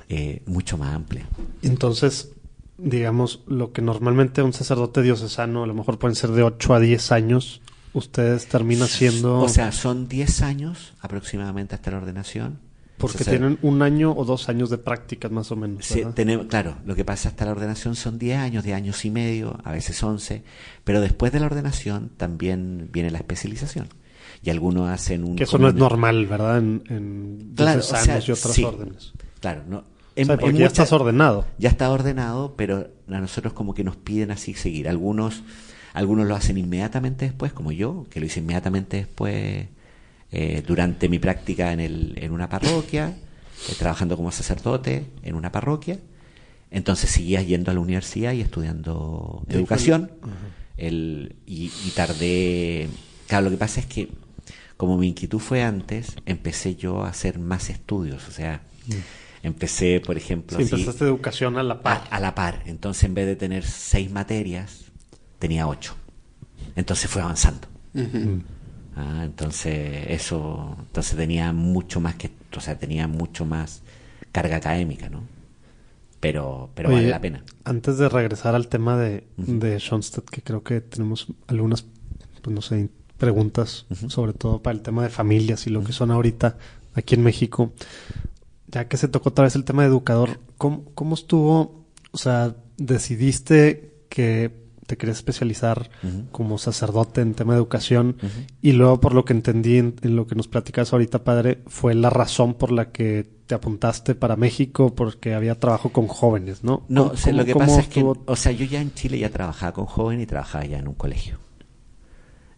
eh, 0.09 0.41
mucho 0.45 0.77
más 0.77 0.95
amplia. 0.95 1.27
Entonces, 1.61 2.29
digamos, 2.77 3.41
lo 3.47 3.73
que 3.73 3.81
normalmente 3.81 4.41
un 4.41 4.53
sacerdote 4.53 5.01
diocesano, 5.01 5.63
a 5.63 5.67
lo 5.67 5.73
mejor 5.73 5.99
pueden 5.99 6.15
ser 6.15 6.31
de 6.31 6.43
8 6.43 6.73
a 6.73 6.79
10 6.79 7.11
años, 7.11 7.61
ustedes 7.97 8.47
terminan 8.47 8.87
siendo... 8.87 9.39
O 9.39 9.49
sea, 9.49 9.71
son 9.71 10.07
10 10.07 10.41
años 10.41 10.93
aproximadamente 10.99 11.75
hasta 11.75 11.91
la 11.91 11.97
ordenación. 11.97 12.59
porque 12.97 13.17
O 13.17 13.23
sea, 13.23 13.31
tienen 13.31 13.59
un 13.61 13.81
año 13.81 14.11
o 14.15 14.25
dos 14.25 14.49
años 14.49 14.69
de 14.69 14.77
prácticas 14.77 15.31
más 15.31 15.51
o 15.51 15.55
menos. 15.55 15.85
Sí, 15.85 16.03
tenemos, 16.15 16.47
claro, 16.47 16.77
lo 16.85 16.95
que 16.95 17.05
pasa 17.05 17.29
hasta 17.29 17.45
la 17.45 17.51
ordenación 17.51 17.95
son 17.95 18.17
10 18.17 18.37
años, 18.39 18.63
10 18.63 18.75
años 18.77 19.05
y 19.05 19.11
medio, 19.11 19.59
a 19.63 19.71
veces 19.71 20.01
11, 20.01 20.43
pero 20.83 21.01
después 21.01 21.31
de 21.31 21.39
la 21.39 21.45
ordenación 21.47 22.09
también 22.17 22.89
viene 22.91 23.11
la 23.11 23.17
especialización. 23.19 23.87
Y 24.43 24.49
algunos 24.49 24.89
hacen 24.89 25.23
un... 25.23 25.35
que 25.35 25.43
eso 25.43 25.57
no 25.57 25.67
es 25.67 25.73
normal, 25.75 26.25
¿verdad? 26.27 26.57
En, 26.59 26.83
en 26.89 27.53
Claro, 27.55 27.79
o 27.79 27.83
sea, 27.83 28.17
y 28.19 28.31
otras 28.31 28.53
sí. 28.53 28.63
órdenes. 28.63 29.13
Claro, 29.39 29.63
no. 29.67 29.77
O 29.79 29.83
en- 30.15 30.25
sea, 30.25 30.33
en 30.35 30.39
porque 30.39 30.53
ya 30.57 30.65
muchas- 30.65 30.71
estás 30.73 30.91
ordenado. 30.93 31.45
ya 31.59 31.69
está 31.69 31.89
ordenado, 31.91 32.55
pero 32.55 32.87
a 33.09 33.19
nosotros 33.19 33.53
como 33.53 33.73
que 33.73 33.83
nos 33.83 33.95
piden 33.95 34.31
así 34.31 34.53
seguir. 34.53 34.89
Algunos, 34.89 35.43
algunos 35.97 36.27
lo 36.27 36.35
hacen 36.35 36.57
inmediatamente 36.57 37.25
después, 37.25 37.53
como 37.53 37.71
yo, 37.71 38.05
que 38.09 38.19
lo 38.19 38.25
hice 38.27 38.39
inmediatamente 38.39 38.97
después 38.97 39.65
eh, 40.31 40.63
durante 40.65 41.09
mi 41.09 41.19
práctica 41.19 41.71
en, 41.73 41.79
el, 41.79 42.13
en 42.17 42.31
una 42.31 42.47
parroquia, 42.49 43.15
eh, 43.69 43.73
trabajando 43.79 44.15
como 44.15 44.31
sacerdote 44.31 45.05
en 45.23 45.35
una 45.35 45.51
parroquia. 45.51 45.97
Entonces 46.69 47.09
seguía 47.09 47.41
yendo 47.41 47.71
a 47.71 47.73
la 47.73 47.79
universidad 47.79 48.33
y 48.33 48.41
estudiando 48.41 49.43
Y 49.49 49.53
educación. 49.53 50.11
El, 50.77 51.35
y, 51.47 51.71
y 51.85 51.91
tardé. 51.95 52.89
Claro, 53.27 53.45
lo 53.45 53.51
que 53.51 53.57
pasa 53.57 53.79
es 53.79 53.85
que, 53.87 54.09
como 54.75 54.97
mi 54.97 55.07
inquietud 55.07 55.39
fue 55.39 55.63
antes, 55.63 56.15
empecé 56.25 56.75
yo 56.75 57.03
a 57.05 57.09
hacer 57.09 57.39
más 57.39 57.69
estudios. 57.69 58.27
O 58.27 58.31
sea, 58.31 58.61
empecé, 59.43 59.99
por 60.01 60.17
ejemplo, 60.17 60.57
Sí, 60.57 60.63
así- 60.65 60.75
empezaste 60.75 61.05
educación 61.05 61.57
a 61.57 61.63
la 61.63 61.75
a, 61.75 61.81
par. 61.81 62.03
a 62.11 62.19
la 62.19 62.35
par. 62.35 62.61
Entonces, 62.65 63.05
en 63.05 63.13
vez 63.15 63.25
de 63.25 63.35
tener 63.35 63.65
seis 63.65 64.11
materias, 64.11 64.86
tenía 65.39 65.67
ocho. 65.67 65.95
Entonces 66.75 67.09
fue 67.09 67.21
avanzando. 67.21 67.67
Ujú. 67.93 68.41
Ah, 68.95 69.21
entonces, 69.25 70.05
eso, 70.09 70.75
entonces 70.79 71.15
tenía 71.15 71.53
mucho 71.53 71.99
más 71.99 72.15
que, 72.15 72.31
o 72.55 72.59
sea, 72.59 72.77
tenía 72.79 73.07
mucho 73.07 73.45
más 73.45 73.83
carga 74.31 74.57
académica, 74.57 75.09
¿no? 75.09 75.21
Pero, 76.19 76.71
pero 76.73 76.91
vale 76.91 77.07
la 77.07 77.21
pena. 77.21 77.43
Antes 77.63 77.99
de 77.99 78.09
regresar 78.09 78.55
al 78.55 78.67
tema 78.67 78.97
de, 78.97 79.23
de 79.37 79.79
Schoenstatt, 79.79 80.27
que 80.27 80.41
creo 80.41 80.63
que 80.63 80.81
tenemos 80.81 81.27
algunas, 81.45 81.85
pues 82.41 82.55
no 82.55 82.61
sé, 82.61 82.89
preguntas, 83.17 83.85
sobre 84.07 84.33
todo 84.33 84.61
para 84.63 84.75
el 84.75 84.81
tema 84.81 85.03
de 85.03 85.09
familias 85.09 85.67
y 85.67 85.69
lo 85.69 85.83
que 85.83 85.93
son 85.93 86.09
ahorita 86.09 86.57
aquí 86.95 87.15
en 87.15 87.23
México. 87.23 87.71
Ya 88.67 88.87
que 88.87 88.97
se 88.97 89.07
tocó 89.07 89.29
otra 89.29 89.45
vez 89.45 89.55
el 89.55 89.63
tema 89.63 89.83
de 89.83 89.89
educador, 89.89 90.39
¿cómo, 90.57 90.85
cómo 90.95 91.13
estuvo? 91.13 91.85
O 92.11 92.17
sea, 92.17 92.55
decidiste 92.77 93.93
que 94.09 94.66
te 94.87 94.97
querías 94.97 95.17
especializar 95.17 95.91
como 96.31 96.57
sacerdote 96.57 97.21
en 97.21 97.35
tema 97.35 97.53
de 97.53 97.59
educación 97.59 98.15
y 98.61 98.71
luego 98.71 98.99
por 98.99 99.13
lo 99.13 99.23
que 99.25 99.33
entendí 99.33 99.77
en, 99.77 99.93
en 100.01 100.15
lo 100.15 100.25
que 100.25 100.33
nos 100.33 100.47
platicas 100.47 100.91
ahorita, 100.93 101.23
padre, 101.23 101.59
fue 101.67 101.93
la 101.93 102.09
razón 102.09 102.55
por 102.55 102.71
la 102.71 102.91
que 102.91 103.29
te 103.45 103.53
apuntaste 103.55 104.15
para 104.15 104.35
México 104.35 104.95
porque 104.95 105.33
había 105.35 105.59
trabajo 105.59 105.91
con 105.93 106.07
jóvenes, 106.07 106.63
¿no? 106.63 106.83
No, 106.89 107.03
¿Cómo- 107.03 107.13
o 107.13 107.17
sea, 107.17 107.31
lo 107.33 107.45
que 107.45 107.53
pasa 107.55 107.79
es 107.81 107.87
que, 107.87 108.01
o 108.25 108.35
sea, 108.35 108.51
yo 108.51 108.65
ya 108.65 108.81
en 108.81 108.93
Chile 108.93 109.19
ya 109.19 109.29
trabajaba 109.29 109.73
con 109.73 109.85
jóvenes 109.85 110.23
y 110.23 110.27
trabajaba 110.27 110.65
ya 110.65 110.79
en 110.79 110.87
un 110.87 110.95
colegio. 110.95 111.37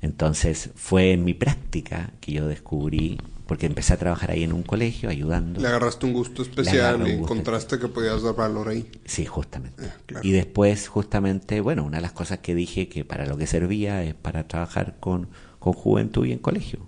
Entonces, 0.02 0.70
fue 0.76 1.12
en 1.12 1.26
mi 1.26 1.34
práctica 1.34 2.12
que 2.22 2.32
yo 2.32 2.48
descubrí, 2.48 3.18
porque 3.50 3.66
empecé 3.66 3.94
a 3.94 3.98
trabajar 3.98 4.30
ahí 4.30 4.44
en 4.44 4.54
un 4.54 4.62
colegio, 4.62 5.10
ayudando. 5.10 5.60
Le 5.60 5.68
agarraste 5.68 6.06
un 6.06 6.14
gusto 6.14 6.44
especial 6.44 6.98
y 7.00 7.14
un 7.14 7.18
gusto 7.18 7.34
encontraste 7.34 7.80
que 7.80 7.88
podías 7.88 8.22
dar 8.22 8.36
valor 8.36 8.70
ahí. 8.70 8.88
Sí, 9.06 9.26
justamente. 9.26 9.84
Ah, 9.88 9.96
claro. 10.06 10.28
Y 10.28 10.32
después, 10.32 10.88
justamente, 10.88 11.60
bueno, 11.60 11.84
una 11.84 11.98
de 11.98 12.02
las 12.04 12.12
cosas 12.12 12.38
que 12.40 12.54
dije 12.54 12.88
que 12.90 13.04
para 13.06 13.26
lo 13.26 13.38
que 13.38 13.48
servía 13.48 14.04
es 14.04 14.14
para 14.14 14.48
trabajar 14.48 14.98
con, 15.00 15.30
con 15.58 15.74
juventud 15.74 16.28
y 16.28 16.32
en 16.32 16.38
colegio. 16.38 16.88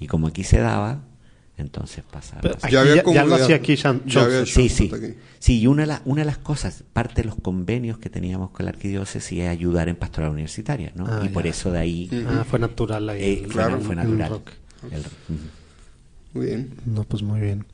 Y 0.00 0.06
como 0.06 0.28
aquí 0.28 0.44
se 0.44 0.60
daba, 0.60 1.04
entonces 1.58 2.04
pasa. 2.10 2.38
Pero 2.40 2.54
pasa. 2.54 2.66
aquí 2.68 2.74
ya, 2.74 3.04
ya 3.12 3.24
lo 3.26 3.34
hacía 3.34 3.56
aquí 3.56 3.74
Shan- 3.74 4.00
Ya. 4.06 4.46
Sí, 4.46 4.70
sí. 4.70 4.90
Aquí. 4.94 5.14
Sí, 5.40 5.60
y 5.60 5.66
una 5.66 5.82
de, 5.82 5.88
la- 5.88 6.02
una 6.06 6.22
de 6.22 6.26
las 6.26 6.38
cosas, 6.38 6.84
parte 6.94 7.20
de 7.20 7.26
los 7.28 7.34
convenios 7.34 7.98
que 7.98 8.08
teníamos 8.08 8.50
con 8.52 8.64
la 8.64 8.70
arquidiócesis 8.70 9.40
es 9.40 9.48
ayudar 9.50 9.90
en 9.90 9.96
pastoral 9.96 10.30
universitaria, 10.30 10.90
¿no? 10.94 11.04
Ah, 11.06 11.20
y 11.22 11.28
por 11.28 11.44
ya. 11.44 11.50
eso 11.50 11.70
de 11.70 11.78
ahí 11.80 12.08
Ah, 12.30 12.46
fue 12.48 12.58
natural 12.58 13.10
ahí. 13.10 13.22
eh, 13.22 13.40
fue, 13.44 13.48
claro. 13.52 13.78
fue 13.80 13.94
el 13.94 14.00
natural. 14.00 14.30
rock. 14.30 14.50
El- 14.90 15.00
ujú. 15.00 15.44
Muy 16.38 16.46
bien. 16.46 16.74
No, 16.86 17.04
pues 17.04 17.22
muy 17.22 17.40
bien. 17.40 17.66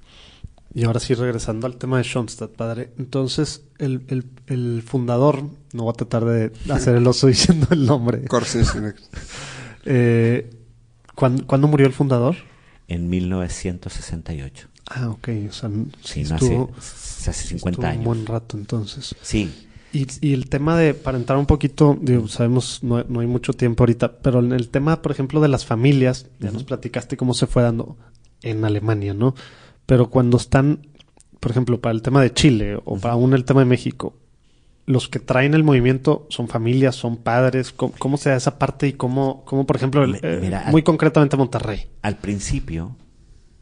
Y 0.75 0.85
ahora 0.85 0.99
sí, 0.99 1.15
regresando 1.15 1.67
al 1.69 1.77
tema 1.77 1.99
de 1.99 2.05
Schoenstatt, 2.05 2.51
padre. 2.51 2.93
Entonces, 2.99 3.63
el, 3.79 4.03
el, 4.09 4.25
el 4.49 4.83
fundador, 4.85 5.45
no 5.73 5.85
voy 5.85 5.91
a 5.91 5.95
tratar 5.95 6.25
de 6.25 6.51
hacer 6.69 6.97
el 6.97 7.07
oso 7.07 7.27
diciendo 7.29 7.69
el 7.71 7.87
nombre. 7.87 8.25
Corsen, 8.25 8.65
Eh, 9.87 10.51
¿cuándo, 11.15 11.47
cuándo 11.47 11.69
murió 11.69 11.87
el 11.87 11.93
fundador? 11.93 12.37
En 12.89 13.09
1968. 13.11 14.69
Ah, 14.91 15.11
ok. 15.11 15.29
O 15.49 15.53
sea, 15.53 15.71
sí 16.03 16.25
Sí, 16.25 16.25
no 16.25 16.37
estuvo, 16.37 16.71
hace, 16.79 17.31
hace 17.31 17.49
50 17.49 17.71
estuvo 17.71 17.87
años. 17.87 17.99
un 17.99 18.05
buen 18.05 18.27
rato 18.27 18.57
entonces. 18.57 19.15
Sí, 19.23 19.53
Y, 19.93 20.07
y 20.21 20.33
el 20.33 20.49
tema 20.49 20.77
de, 20.79 20.95
para 20.95 21.19
entrar 21.19 21.39
un 21.39 21.47
poquito, 21.47 21.97
digo, 22.01 22.27
sabemos, 22.29 22.81
no, 22.83 23.05
no 23.05 23.21
hay 23.21 23.27
mucho 23.27 23.53
tiempo 23.53 23.83
ahorita, 23.85 24.19
pero 24.19 24.41
en 24.41 24.53
el 24.53 24.71
tema, 24.71 25.03
por 25.03 25.13
ejemplo, 25.13 25.41
de 25.41 25.49
las 25.49 25.65
familias, 25.67 26.27
ya 26.41 26.51
nos 26.51 26.65
platicaste 26.65 27.17
cómo 27.17 27.33
se 27.35 27.47
fue 27.47 27.63
dando 27.63 27.97
en 28.51 28.65
Alemania, 28.65 29.15
¿no? 29.15 29.35
Pero 29.87 30.09
cuando 30.11 30.37
están, 30.37 30.87
por 31.41 31.51
ejemplo, 31.51 31.81
para 31.81 31.93
el 31.95 32.03
tema 32.03 32.23
de 32.23 32.33
Chile 32.33 32.79
o 32.85 32.97
para 32.99 33.15
aún 33.15 33.35
el 33.35 33.45
tema 33.45 33.61
de 33.61 33.67
México, 33.67 34.15
los 34.87 35.09
que 35.09 35.19
traen 35.19 35.55
el 35.55 35.65
movimiento 35.65 36.27
son 36.31 36.47
familias, 36.49 36.95
son 36.95 37.17
padres, 37.17 37.73
¿cómo, 37.73 37.95
cómo 37.99 38.17
se 38.19 38.31
da 38.31 38.37
esa 38.37 38.59
parte 38.59 38.87
y 38.89 38.93
cómo, 38.93 39.43
cómo 39.47 39.67
por 39.67 39.77
ejemplo, 39.77 40.05
el- 40.05 40.17
eh, 40.23 40.39
mira, 40.43 40.65
muy 40.71 40.81
al- 40.81 40.85
concretamente 40.85 41.37
Monterrey? 41.37 41.87
al 42.03 42.17
principio, 42.19 42.97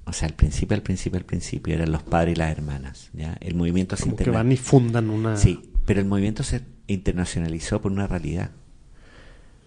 o 0.05 0.13
sea, 0.13 0.27
al 0.29 0.35
principio, 0.35 0.75
al 0.77 0.83
principio, 0.83 1.19
al 1.19 1.25
principio, 1.25 1.75
eran 1.75 1.93
los 1.93 2.03
padres 2.03 2.35
y 2.35 2.39
las 2.39 2.51
hermanas, 2.51 3.11
¿ya? 3.13 3.37
El 3.41 3.55
movimiento 3.55 3.97
se 3.97 4.03
Como 4.05 4.17
que 4.17 4.31
van 4.31 4.51
y 4.51 4.57
fundan 4.57 5.11
una... 5.11 5.37
Sí, 5.37 5.61
pero 5.87 6.01
el 6.01 6.07
movimiento 6.07 6.43
se 6.43 6.63
internacionalizó 6.89 7.81
por 7.81 7.93
una 7.93 8.09
realidad. 8.09 8.51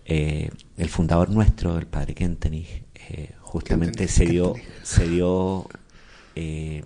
Eh, 0.06 0.50
el 0.78 0.90
fundador 0.90 1.30
nuestro, 1.32 1.78
el 1.80 1.88
padre 1.88 2.14
Kentenich, 2.14 2.84
eh, 3.10 3.32
justamente 3.60 4.08
se 4.10 4.26
dio, 4.26 4.54
se 4.84 5.08
dio 5.08 5.68
eh, 6.36 6.84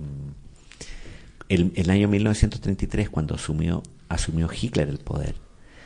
el, 1.49 1.71
el 1.75 1.89
año 1.89 2.07
1933, 2.07 3.09
cuando 3.09 3.33
asumió, 3.35 3.81
asumió 4.07 4.47
Hitler 4.51 4.87
el 4.87 4.99
poder, 4.99 5.33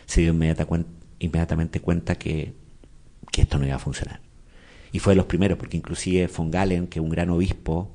se 0.06 0.19
dio 0.22 0.32
inmediata 0.32 0.67
cuen- 0.67 0.86
inmediatamente 1.19 1.80
cuenta 1.80 2.15
que, 2.15 2.54
que 3.32 3.43
esto 3.43 3.58
no 3.60 3.65
iba 3.65 3.76
a 3.76 3.80
funcionar. 3.80 4.19
Y 4.91 5.00
fue 5.00 5.13
de 5.13 5.17
los 5.17 5.26
primeros, 5.26 5.58
porque 5.58 5.78
inclusive 5.78 6.28
von 6.28 6.52
Galen, 6.52 6.88
que 6.88 7.00
un 7.00 7.10
gran 7.10 7.30
obispo, 7.30 7.89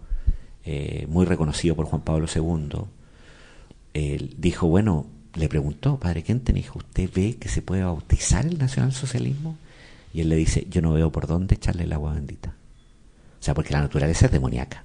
eh, 0.65 1.07
muy 1.11 1.27
reconocido 1.27 1.77
por 1.77 1.85
Juan 1.85 2.01
Pablo 2.03 2.27
II, 2.35 2.85
él 3.93 4.35
dijo, 4.39 4.67
bueno, 4.67 5.07
le 5.35 5.49
preguntó, 5.51 6.01
padre 6.01 6.23
Kentenich, 6.23 6.75
¿usted 6.75 7.11
ve 7.15 7.37
que 7.39 7.49
se 7.51 7.61
puede 7.61 7.85
bautizar 7.85 8.47
el 8.47 8.57
nacionalsocialismo? 8.59 9.59
Y 10.15 10.23
él 10.23 10.31
le 10.31 10.37
dice, 10.37 10.67
yo 10.71 10.81
no 10.81 10.93
veo 10.95 11.13
por 11.13 11.27
dónde 11.27 11.57
echarle 11.57 11.85
el 11.85 11.93
agua 11.93 12.15
bendita. 12.15 12.55
O 13.41 13.43
sea, 13.43 13.55
porque 13.55 13.73
la 13.73 13.81
naturaleza 13.81 14.27
es 14.27 14.33
demoníaca. 14.33 14.85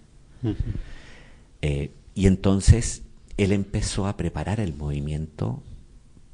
Eh, 1.61 1.91
y 2.15 2.27
entonces 2.27 3.03
él 3.37 3.51
empezó 3.51 4.07
a 4.07 4.17
preparar 4.17 4.59
el 4.59 4.73
movimiento 4.75 5.63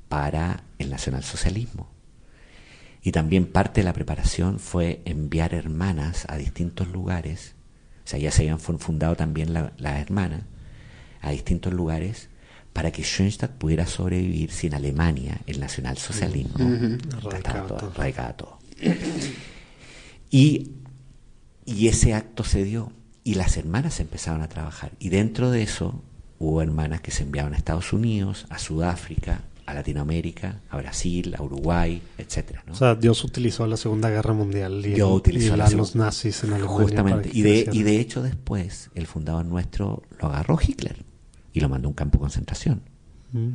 para 0.10 0.64
el 0.80 0.90
nacionalsocialismo. 0.90 1.88
Y 3.02 3.12
también 3.12 3.46
parte 3.46 3.80
de 3.82 3.86
la 3.86 3.94
preparación 3.94 4.60
fue 4.60 5.02
enviar 5.06 5.54
hermanas 5.54 6.26
a 6.28 6.36
distintos 6.38 6.90
lugares. 6.90 7.54
O 8.04 8.08
sea, 8.10 8.20
ya 8.20 8.32
se 8.32 8.42
habían 8.42 8.60
fun- 8.60 8.80
fundado 8.80 9.16
también 9.16 9.54
la- 9.54 9.72
las 9.78 10.00
hermanas. 10.02 10.42
a 11.22 11.32
distintos 11.32 11.74
lugares 11.74 12.30
para 12.72 12.92
que 12.92 13.04
Schoenstatt 13.04 13.52
pudiera 13.52 13.86
sobrevivir 13.86 14.52
si 14.52 14.68
en 14.68 14.74
Alemania 14.74 15.42
el 15.48 15.60
nacionalsocialismo 15.60 16.58
todo, 17.68 17.92
arraigaba 18.00 18.38
todo. 18.38 18.60
Y, 20.32 20.72
y 21.70 21.88
ese 21.88 22.14
acto 22.14 22.44
se 22.44 22.64
dio 22.64 22.92
y 23.24 23.36
las 23.36 23.58
hermanas 23.58 24.00
empezaron 24.00 24.42
a 24.42 24.50
trabajar. 24.50 24.92
Y 25.00 25.10
dentro 25.10 25.52
de 25.52 25.62
eso 25.62 26.02
hubo 26.40 26.62
hermanas 26.62 27.02
que 27.02 27.12
se 27.12 27.24
enviaban 27.24 27.54
a 27.54 27.58
Estados 27.58 27.94
Unidos, 27.94 28.46
a 28.50 28.58
Sudáfrica, 28.58 29.42
a 29.66 29.74
Latinoamérica, 29.74 30.62
a 30.70 30.78
Brasil, 30.78 31.36
a 31.38 31.44
Uruguay, 31.44 32.02
etcétera. 32.18 32.64
O 32.72 32.76
sea, 32.76 32.96
Dios 32.96 33.24
utilizó 33.24 33.68
la 33.68 33.78
Segunda 33.78 34.10
Guerra 34.10 34.34
Mundial 34.34 34.84
y, 34.84 34.94
Dios 34.94 35.12
utilizó 35.12 35.54
a 35.54 35.70
los 35.70 35.96
nazis 35.96 36.44
en 36.44 36.54
Alemania. 36.54 36.86
Justamente. 36.86 37.30
Y 37.32 37.44
de, 37.44 37.70
y 37.72 37.84
de 37.84 38.00
hecho 38.00 38.24
después 38.24 38.90
el 38.96 39.06
fundador 39.06 39.46
nuestro 39.46 40.02
lo 40.20 40.30
agarró 40.30 40.58
Hitler 40.60 41.06
y 41.54 41.60
lo 41.60 41.70
mandó 41.70 41.88
a 41.88 41.90
un 41.90 41.96
campo 41.96 42.18
de 42.18 42.22
concentración. 42.22 42.82
Mm. 43.32 43.50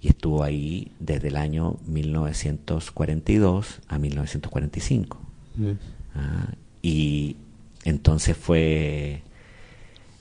Y 0.00 0.08
estuvo 0.08 0.42
ahí 0.42 0.92
desde 0.98 1.28
el 1.28 1.36
año 1.36 1.78
1942 1.86 3.80
a 3.88 3.98
1945. 3.98 5.18
Mm. 5.56 5.70
Ah, 6.14 6.54
y 6.84 7.36
entonces 7.84 8.36
fue... 8.36 9.22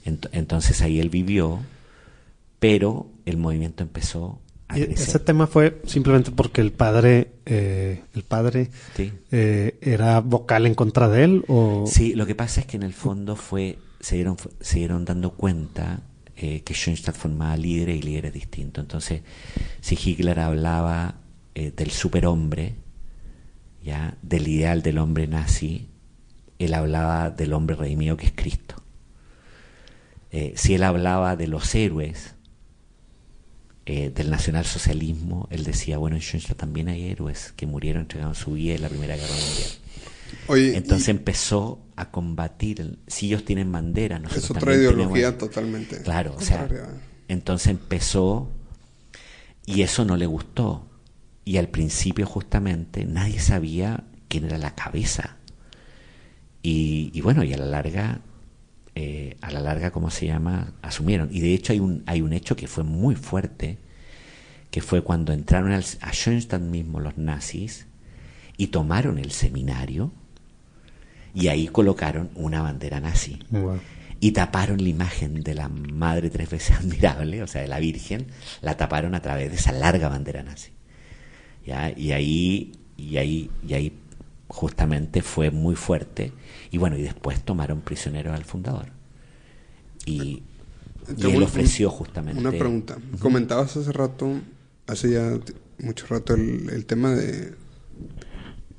entonces 0.05 0.82
ahí 0.82 0.99
él 0.99 1.09
vivió, 1.09 1.59
pero 2.59 3.07
el 3.26 3.38
movimiento 3.38 3.84
empezó 3.84 4.39
ese 4.76 5.20
tema 5.20 5.47
fue 5.47 5.82
simplemente 5.86 6.32
porque 6.32 6.61
el 6.61 6.72
padre, 6.72 7.32
eh, 7.45 8.01
el 8.16 8.24
padre 8.24 8.70
eh, 9.32 9.78
era 9.82 10.20
vocal 10.22 10.66
en 10.66 10.74
contra 10.74 11.09
de 11.09 11.24
él 11.24 11.45
o 11.47 11.86
sí, 11.88 12.14
lo 12.16 12.26
que 12.26 12.36
pasa 12.36 12.61
es 12.61 12.68
que 12.68 12.78
en 12.78 12.84
el 12.84 12.93
fondo 12.93 13.36
fue 13.36 13.78
se 13.99 14.16
dieron 14.16 14.38
se 14.61 14.80
dieron 14.80 15.05
dando 15.05 15.32
cuenta 15.32 16.01
eh, 16.36 16.61
que 16.61 16.74
Schoenstatt 16.74 17.16
formaba 17.16 17.55
líderes 17.55 17.97
y 17.97 18.01
líderes 18.01 18.34
distintos. 18.34 18.84
Entonces, 18.84 19.22
si 19.82 19.97
Hitler 20.03 20.39
hablaba 20.39 21.16
del 21.53 21.91
superhombre, 21.91 22.74
ya 23.84 24.18
del 24.24 24.47
ideal 24.47 24.82
del 24.82 24.97
hombre 24.97 25.28
nazi, 25.28 25.88
él 26.64 26.74
hablaba 26.74 27.30
del 27.30 27.53
hombre 27.53 27.76
redimido 27.76 28.18
que 28.18 28.28
es 28.28 28.34
Cristo. 28.34 28.76
si 30.55 30.74
él 30.74 30.84
hablaba 30.84 31.36
de 31.36 31.47
los 31.47 31.76
héroes, 31.76 32.34
eh, 33.86 34.14
del 34.16 34.30
nacionalsocialismo, 34.30 35.49
él 35.51 35.66
decía, 35.66 35.97
bueno, 35.97 36.16
en 36.16 36.22
Schoenstatt 36.22 36.55
también 36.55 36.88
hay 36.88 37.09
héroes 37.09 37.51
que 37.57 37.68
murieron 37.68 38.03
entregando 38.03 38.34
su 38.34 38.53
vida 38.53 38.76
en 38.76 38.82
la 38.82 38.88
Primera 38.88 39.18
Guerra 39.18 39.36
Mundial. 39.36 40.78
Entonces 40.78 41.09
empezó 41.09 41.82
a 41.97 42.09
combatir, 42.09 42.97
si 43.07 43.26
ellos 43.28 43.43
tienen 43.43 43.74
bandera, 43.74 44.20
nosotros 44.20 44.45
Es 44.45 44.51
otra 44.51 44.76
ideología 44.76 45.38
totalmente. 45.38 46.01
Claro, 46.01 46.34
o 46.38 46.41
sea, 46.41 46.70
entonces 47.28 47.68
empezó 47.68 48.49
y 49.66 49.82
eso 49.82 50.05
no 50.05 50.16
le 50.16 50.28
gustó. 50.28 50.88
Y 51.43 51.57
al 51.57 51.68
principio 51.68 52.26
justamente 52.26 53.03
nadie 53.03 53.41
sabía 53.41 54.05
quién 54.30 54.45
era 54.45 54.57
la 54.57 54.76
cabeza. 54.76 55.36
Y, 56.64 57.11
y 57.14 57.22
bueno, 57.22 57.43
y 57.43 57.53
a 57.53 57.57
la 57.57 57.66
larga 57.66 58.22
eh, 58.95 59.38
a 59.41 59.49
la 59.49 59.59
larga, 59.59 59.89
¿cómo 59.89 60.11
se 60.11 60.28
llama?, 60.28 60.74
asumieron. 60.84 61.30
Y 61.32 61.39
de 61.39 61.53
hecho 61.53 61.74
hay 61.74 61.80
un, 61.80 62.03
hay 62.05 62.22
un 62.22 62.32
hecho 62.32 62.55
que 62.55 62.68
fue 62.68 62.84
muy 62.84 63.16
fuerte, 63.16 63.80
que 64.70 64.82
fue 64.82 65.01
cuando 65.01 65.34
entraron 65.34 65.72
a 65.72 65.82
Schoenstatt 65.82 66.61
mismo 66.61 66.99
los 66.99 67.18
nazis 67.18 67.88
y 68.55 68.68
tomaron 68.68 69.18
el 69.18 69.32
seminario 69.32 70.11
y 71.34 71.47
ahí 71.47 71.68
colocaron 71.68 72.30
una 72.36 72.61
bandera 72.61 72.99
nazi. 72.99 73.39
Y 74.20 74.32
taparon 74.32 74.82
la 74.82 74.89
imagen 74.89 75.41
de 75.41 75.55
la 75.55 75.70
Madre 75.70 76.30
tres 76.30 76.51
veces 76.51 76.78
admirable, 76.80 77.41
o 77.41 77.47
sea, 77.47 77.64
de 77.64 77.68
la 77.68 77.80
Virgen, 77.80 78.28
la 78.61 78.78
taparon 78.78 79.16
a 79.16 79.22
través 79.22 79.49
de 79.49 79.55
esa 79.55 79.72
larga 79.72 80.07
bandera 80.07 80.43
nazi. 80.43 80.72
¿Ya? 81.66 81.91
Y 81.97 82.11
ahí, 82.11 82.74
y 82.95 83.18
ahí, 83.18 83.49
y 83.68 83.74
ahí 83.74 83.93
justamente 84.48 85.22
fue 85.22 85.52
muy 85.52 85.76
fuerte. 85.76 86.32
Y 86.72 86.78
bueno, 86.78 86.98
y 86.98 87.02
después 87.02 87.44
tomaron 87.44 87.82
prisionero 87.82 88.34
al 88.34 88.46
fundador. 88.46 88.88
Y, 90.06 90.44
él 91.18 91.44
ofreció 91.44 91.89
justamente. 91.89 92.39
Una 92.39 92.52
pregunta. 92.52 92.98
Comentabas 93.20 93.76
hace 93.76 93.91
rato, 93.91 94.39
hace 94.88 95.12
ya 95.12 95.38
mucho 95.80 96.06
rato, 96.08 96.34
el, 96.34 96.86
tema 96.86 97.12
de 97.12 97.56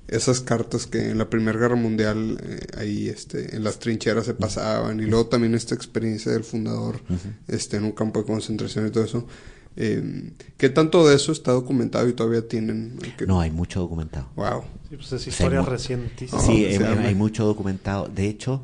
esas 0.08 0.40
cartas 0.40 0.86
que 0.86 1.10
en 1.10 1.18
la 1.18 1.28
Primera 1.28 1.58
Guerra 1.58 1.76
Mundial 1.76 2.38
eh, 2.42 2.66
ahí 2.78 3.08
este, 3.08 3.56
en 3.56 3.64
las 3.64 3.78
trincheras 3.78 4.26
se 4.26 4.34
pasaban 4.34 5.00
y 5.00 5.06
luego 5.06 5.26
también 5.26 5.54
esta 5.54 5.74
experiencia 5.74 6.32
del 6.32 6.44
fundador 6.44 7.00
este, 7.48 7.76
en 7.76 7.84
un 7.84 7.92
campo 7.92 8.20
de 8.20 8.26
concentración 8.26 8.86
y 8.86 8.90
todo 8.90 9.04
eso. 9.04 9.26
Eh, 9.76 10.32
¿Qué 10.56 10.68
tanto 10.68 11.06
de 11.06 11.16
eso 11.16 11.32
está 11.32 11.52
documentado 11.52 12.08
y 12.08 12.12
todavía 12.12 12.46
tienen? 12.46 12.98
No, 13.26 13.40
hay 13.40 13.50
mucho 13.50 13.80
documentado. 13.80 14.28
Wow. 14.36 14.62
Sí, 14.88 14.96
pues 14.96 15.12
es 15.12 15.26
historia 15.26 15.62
reciente. 15.62 16.28
sí, 16.28 16.66
hay, 16.66 17.14
mucho 17.14 17.44
documentado. 17.44 18.08
De 18.08 18.28
hecho, 18.28 18.62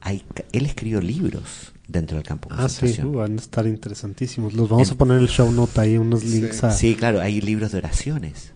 hay, 0.00 0.24
él 0.52 0.66
escribió 0.66 1.00
libros 1.00 1.72
dentro 1.86 2.16
del 2.16 2.26
campo. 2.26 2.48
Ah, 2.50 2.68
sí, 2.68 3.00
uh, 3.02 3.12
van 3.12 3.34
a 3.34 3.36
estar 3.36 3.66
interesantísimos. 3.66 4.52
Los 4.54 4.68
vamos 4.68 4.90
a 4.90 4.94
poner 4.96 5.18
en 5.18 5.24
el 5.24 5.28
show 5.28 5.50
note 5.52 5.80
ahí, 5.80 5.96
unos 5.96 6.24
links 6.24 6.64
a... 6.64 6.70
Sí, 6.72 6.96
claro, 6.96 7.20
hay 7.20 7.40
libros 7.40 7.72
de 7.72 7.78
oraciones. 7.78 8.52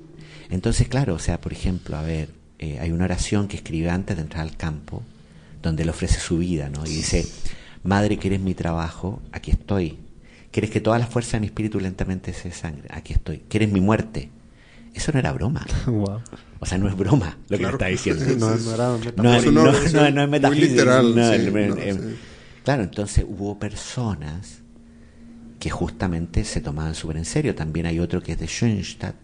Entonces, 0.51 0.89
claro, 0.89 1.15
o 1.15 1.19
sea, 1.19 1.41
por 1.41 1.53
ejemplo, 1.53 1.97
a 1.97 2.03
ver, 2.03 2.29
eh, 2.59 2.79
hay 2.81 2.91
una 2.91 3.05
oración 3.05 3.49
que 3.49 3.57
escribe 3.57 3.91
antes 3.91 4.17
de 4.17 4.23
entrar 4.23 4.43
al 4.43 4.57
campo, 4.57 5.03
donde 5.63 5.85
él 5.85 5.89
ofrece 5.89 6.21
su 6.21 6.39
vida, 6.39 6.69
¿no? 6.69 6.85
Y 6.85 6.91
dice, 6.91 7.27
Madre, 7.85 8.19
que 8.19 8.29
eres 8.29 8.41
mi 8.41 8.55
trabajo, 8.55 9.23
aquí 9.33 9.51
estoy 9.51 9.99
¿Quieres 10.53 10.71
que 10.71 10.81
todas 10.81 11.01
las 11.01 11.09
fuerzas 11.09 11.33
de 11.33 11.41
mi 11.41 11.47
espíritu 11.47 11.81
lentamente 11.81 12.35
se 12.35 12.53
sangre? 12.53 12.87
Aquí 12.91 13.15
estoy. 13.15 13.43
¿Quieres 13.49 13.73
mi 13.73 13.81
muerte? 13.81 14.31
Eso 14.95 15.11
no 15.13 15.19
era 15.19 15.33
broma. 15.33 15.67
O 16.61 16.65
sea, 16.65 16.79
no 16.79 16.87
es 16.87 16.97
broma 16.97 17.39
lo 17.49 17.59
que 17.59 17.65
está 17.65 17.87
diciendo. 17.87 18.25
no, 18.39 18.55
no, 18.55 18.73
era 18.73 18.87
no, 19.17 19.51
no, 19.51 20.11
no, 20.13 20.23
es 20.23 20.29
metafísico. 20.29 20.85
Claro, 22.63 22.85
entonces 22.85 23.27
hubo 23.29 23.59
personas 23.59 24.61
que 25.59 25.71
justamente 25.71 26.45
se 26.45 26.61
tomaban 26.61 26.95
súper 26.95 27.17
en 27.17 27.25
serio. 27.25 27.57
También 27.57 27.87
hay 27.87 27.99
otro 27.99 28.23
que 28.23 28.33
es 28.33 28.39
de 28.39 28.47
Schoenstatt, 28.47 29.17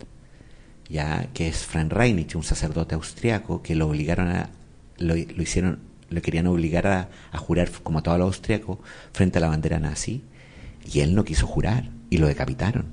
ya 0.89 1.29
que 1.33 1.47
es 1.47 1.59
Frank 1.59 1.93
Reinich, 1.93 2.35
un 2.35 2.43
sacerdote 2.43 2.97
austriaco, 2.97 3.63
que 3.63 3.77
lo 3.77 3.87
obligaron 3.87 4.31
a, 4.31 4.51
lo, 4.97 5.15
lo 5.15 5.43
hicieron, 5.43 5.79
lo 6.11 6.21
querían 6.21 6.49
obligar 6.49 6.89
a, 6.89 7.09
a 7.31 7.39
jurar 7.39 7.71
como 7.85 8.03
todo 8.03 8.19
lo 8.19 8.25
austriaco 8.25 8.81
frente 9.13 9.39
a 9.39 9.43
la 9.43 9.49
bandera 9.49 9.79
nazi 9.79 10.25
y 10.91 11.01
él 11.01 11.15
no 11.15 11.25
quiso 11.25 11.47
jurar 11.47 11.91
y 12.11 12.19
lo 12.19 12.27
decapitaron. 12.27 12.87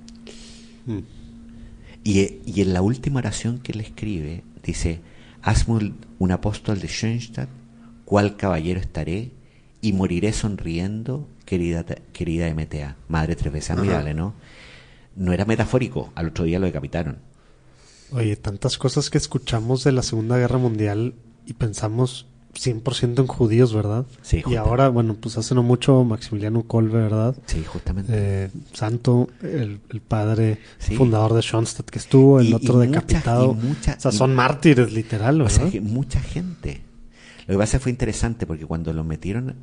Hmm. 0.85 0.99
Y, 2.03 2.41
y, 2.45 2.61
en 2.61 2.73
la 2.73 2.81
última 2.81 3.19
oración 3.19 3.59
que 3.59 3.71
él 3.71 3.81
escribe, 3.81 4.43
dice, 4.63 4.99
hazme 5.41 5.93
un 6.19 6.31
apóstol 6.31 6.79
de 6.79 6.87
Schoenstatt, 6.87 7.49
cual 8.03 8.37
caballero 8.37 8.79
estaré 8.79 9.31
y 9.81 9.93
moriré 9.93 10.33
sonriendo, 10.33 11.27
querida, 11.45 11.83
querida 12.13 12.53
MTA. 12.53 12.97
Madre 13.07 13.35
tres 13.35 13.53
veces 13.53 13.71
admirable, 13.71 14.13
¿no? 14.13 14.35
No 15.15 15.33
era 15.33 15.45
metafórico, 15.45 16.11
al 16.15 16.27
otro 16.27 16.45
día 16.45 16.59
lo 16.59 16.65
decapitaron. 16.67 17.19
Oye, 18.11 18.35
tantas 18.35 18.77
cosas 18.77 19.09
que 19.09 19.17
escuchamos 19.17 19.83
de 19.83 19.91
la 19.91 20.03
Segunda 20.03 20.37
Guerra 20.37 20.59
Mundial 20.59 21.15
y 21.45 21.53
pensamos 21.53 22.27
100% 22.55 23.19
en 23.19 23.27
judíos, 23.27 23.73
¿verdad? 23.73 24.05
Sí, 24.21 24.43
Y 24.47 24.55
ahora, 24.55 24.89
bueno, 24.89 25.15
pues 25.15 25.37
hace 25.37 25.53
no 25.55 25.63
mucho 25.63 26.03
Maximiliano 26.03 26.63
Kolbe, 26.63 26.99
¿verdad? 26.99 27.35
Sí, 27.45 27.63
justamente. 27.65 28.11
Eh, 28.15 28.49
santo, 28.73 29.29
el, 29.41 29.79
padre 30.07 30.59
fundador 30.79 31.33
de 31.33 31.41
Schoenstatt 31.41 31.89
que 31.89 31.99
estuvo, 31.99 32.39
el 32.39 32.53
otro 32.53 32.79
decapitado. 32.79 33.51
o 33.51 33.57
sea, 33.81 34.11
son 34.11 34.35
mártires, 34.35 34.91
literal, 34.91 35.39
¿verdad? 35.39 35.55
O 35.55 35.59
sea, 35.59 35.69
que 35.69 35.81
mucha 35.81 36.19
gente. 36.21 36.81
Lo 37.47 37.53
que 37.53 37.57
pasa 37.59 37.79
fue 37.79 37.91
interesante 37.91 38.47
porque 38.47 38.65
cuando 38.65 38.91
lo 38.93 39.03
metieron, 39.03 39.55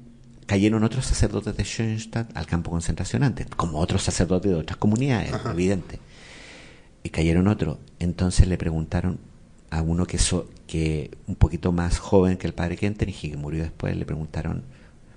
cayeron 0.47 0.84
otros 0.84 1.07
sacerdotes 1.07 1.57
de 1.57 1.64
Schoenstatt 1.64 2.36
al 2.36 2.47
campo 2.47 2.78
antes, 3.20 3.47
como 3.57 3.78
otros 3.78 4.03
sacerdotes 4.03 4.51
de 4.51 4.57
otras 4.57 4.76
comunidades, 4.76 5.32
evidente. 5.47 5.99
Y 7.03 7.11
cayeron 7.11 7.49
otros. 7.49 7.78
Entonces 7.99 8.47
le 8.47 8.57
preguntaron, 8.57 9.18
a 9.72 9.80
uno 9.80 10.06
que, 10.06 10.18
so, 10.18 10.50
que 10.66 11.10
un 11.26 11.34
poquito 11.34 11.72
más 11.72 11.98
joven 11.98 12.36
que 12.36 12.46
el 12.46 12.52
padre 12.52 12.76
Kentenich 12.76 13.24
y 13.24 13.30
que 13.30 13.36
murió 13.38 13.62
después, 13.62 13.96
le 13.96 14.04
preguntaron, 14.04 14.64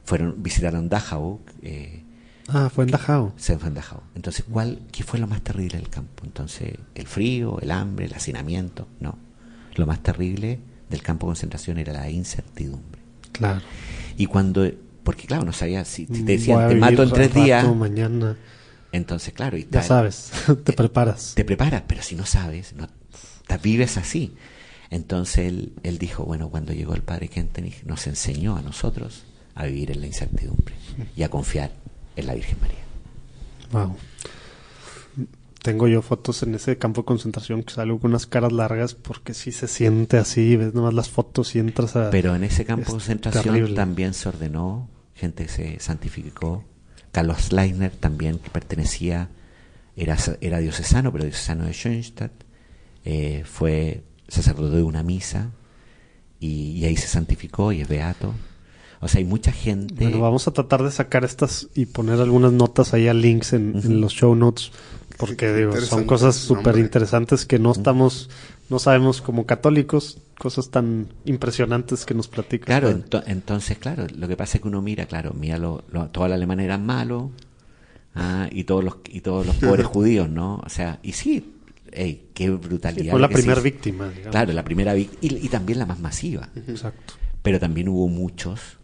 fueron, 0.06 0.41
visitaron 0.41 0.88
Dachau. 0.88 1.41
Eh, 1.62 2.03
ah, 2.47 2.72
fue 2.74 2.86
en 2.86 2.91
Dachau. 2.91 3.34
Se 3.36 3.58
fue 3.60 3.68
en 3.68 3.74
Dachau. 3.74 3.99
Entonces, 4.16 4.45
¿cuál, 4.49 4.80
¿qué 4.93 5.03
fue 5.03 5.20
lo 5.20 5.28
más 5.28 5.41
terrible 5.41 5.78
del 5.78 5.89
campo? 5.89 6.24
Entonces, 6.24 6.74
el 6.95 7.06
frío, 7.06 7.60
el 7.60 7.70
hambre, 7.70 8.06
el 8.06 8.14
hacinamiento, 8.14 8.88
no. 9.01 9.18
Lo 9.76 9.86
más 9.86 10.01
terrible 10.01 10.60
del 10.89 11.01
campo 11.01 11.28
de 11.28 11.32
concentración 11.32 11.78
era 11.78 11.91
la 11.91 12.10
incertidumbre. 12.10 13.01
Claro. 13.34 13.60
Y 14.16 14.28
cuando, 14.28 14.66
porque 15.03 15.28
claro, 15.28 15.43
no 15.43 15.51
sabía 15.51 15.84
si, 15.84 16.06
te 16.06 16.24
decían, 16.24 16.70
te 16.70 16.76
mato 16.76 17.03
en 17.03 17.12
tres 17.12 17.34
días. 17.34 17.76
mañana. 17.76 18.38
Entonces, 18.93 19.34
claro. 19.34 19.58
Y 19.58 19.68
ya 19.70 19.84
sabes, 19.84 20.32
te 20.64 20.72
preparas. 20.72 21.34
Te 21.36 21.43
preparas, 21.43 21.84
pero 21.86 22.01
si 22.01 22.16
no 22.16 22.26
sabes, 22.26 22.74
no, 22.74 22.88
vives 23.62 23.98
así. 23.98 24.34
Entonces 24.89 25.48
él, 25.48 25.74
él 25.84 25.98
dijo, 25.98 26.24
bueno, 26.24 26.50
cuando 26.50 26.74
llegó 26.74 26.93
el 26.93 27.02
padre 27.02 27.28
Kentenich 27.28 27.84
nos 27.84 28.08
enseñó 28.08 28.56
a 28.56 28.62
nosotros 28.62 29.24
a 29.56 29.66
vivir 29.66 29.91
en 29.91 30.02
la 30.02 30.08
incertidumbre 30.08 30.76
y 31.16 31.24
a 31.24 31.30
confiar 31.30 31.72
en 32.16 32.28
la 32.28 32.36
Virgen 32.36 32.58
María. 32.62 32.78
Wow. 33.72 33.96
Tengo 35.62 35.88
yo 35.88 36.04
fotos 36.04 36.43
en 36.43 36.54
ese 36.54 36.78
campo 36.78 37.02
de 37.02 37.06
concentración 37.06 37.64
que 37.64 37.74
salgo 37.74 38.00
con 38.00 38.12
unas 38.12 38.28
caras 38.28 38.52
largas 38.52 38.93
porque 38.93 39.34
sí 39.34 39.52
se 39.52 39.68
siente 39.68 40.18
así, 40.18 40.56
ves 40.58 40.76
nomás 40.76 40.93
las 40.93 41.10
fotos 41.10 41.56
y 41.56 41.60
entras 41.60 41.96
a... 41.96 42.12
Pero 42.12 42.36
en 42.36 42.43
ese 42.43 42.66
campo 42.66 42.86
de 42.86 42.91
concentración 42.91 43.43
terrible. 43.43 43.76
también 43.76 44.14
se 44.14 44.30
ordenó, 44.30 44.88
gente 45.16 45.48
se 45.48 45.80
santificó. 45.80 46.64
Carlos 47.12 47.52
Leitner 47.52 47.91
también, 47.91 48.38
que 48.38 48.52
pertenecía, 48.52 49.30
era, 49.96 50.18
era 50.41 50.60
diocesano, 50.60 51.12
pero 51.12 51.24
diocesano 51.24 51.66
de 51.66 51.74
Schoenstatt, 51.74 52.32
eh, 53.06 53.43
fue 53.45 54.03
sacerdote 54.28 54.76
de 54.78 54.84
una 54.84 55.03
misa 55.03 55.51
y, 56.39 56.72
y 56.72 56.86
ahí 56.86 56.97
se 56.97 57.08
santificó 57.08 57.72
y 57.72 57.82
es 57.82 57.88
beato. 57.88 58.34
O 59.01 59.08
sea, 59.08 59.20
hay 59.20 59.26
mucha 59.26 59.51
gente. 59.51 60.03
Bueno, 60.03 60.20
vamos 60.20 60.47
a 60.47 60.51
tratar 60.51 60.82
de 60.84 60.91
sacar 60.91 61.24
estas 61.24 61.68
y 61.76 61.86
poner 61.86 62.20
algunas 62.20 62.51
notas 62.51 62.93
ahí 62.93 63.08
a 63.08 63.14
links 63.14 63.53
en, 63.53 63.76
Ujú. 63.78 63.88
en 63.88 64.01
los 64.01 64.14
show 64.14 64.34
notes 64.36 64.72
porque 65.18 65.53
digo, 65.53 65.72
son 65.82 66.03
cosas 66.06 66.36
súper 66.36 66.78
interesantes 66.78 67.45
que 67.45 67.58
no 67.58 67.72
estamos, 67.72 68.30
no 68.70 68.80
sabemos 68.80 69.22
como 69.22 69.45
católicos, 69.45 70.18
cosas 70.38 70.72
tan 70.72 71.08
impresionantes 71.24 72.06
que 72.06 72.14
nos 72.14 72.28
platican. 72.28 72.66
Claro, 72.66 72.89
ento- 72.89 73.24
entonces, 73.26 73.78
claro, 73.78 74.08
lo 74.14 74.28
que 74.28 74.36
pasa 74.36 74.58
es 74.58 74.62
que 74.64 74.68
uno 74.68 74.82
mira, 74.82 75.06
claro, 75.06 75.34
mira, 75.34 75.58
lo, 75.58 75.86
lo- 75.89 76.08
todos 76.10 76.28
los 76.28 76.36
alemanes 76.36 76.66
eran 76.66 76.86
malos 76.86 77.30
ah, 78.16 78.47
y 78.51 78.66
todos 78.66 78.84
los 78.84 78.95
y 79.08 79.22
todos 79.22 79.45
los 79.45 79.56
pobres 79.62 79.86
judíos, 79.86 80.30
¿no? 80.30 80.62
O 80.66 80.70
sea, 80.70 80.99
y 81.01 81.14
sí, 81.14 81.53
ey, 81.96 82.30
qué 82.34 82.50
brutalidad. 82.50 83.04
Sí, 83.04 83.10
fue 83.10 83.20
lo 83.20 83.28
la 83.28 83.34
primera 83.34 83.62
víctima, 83.62 84.10
digamos. 84.10 84.32
Claro, 84.32 84.54
la 84.54 84.64
primera 84.64 84.93
víctima 84.93 85.20
y, 85.22 85.46
y 85.46 85.50
también 85.50 85.80
la 85.80 85.86
más 85.86 86.00
masiva. 86.00 86.50
Exacto. 86.56 87.16
Pero 87.41 87.60
también 87.60 87.89
hubo 87.89 88.08
muchos 88.08 88.78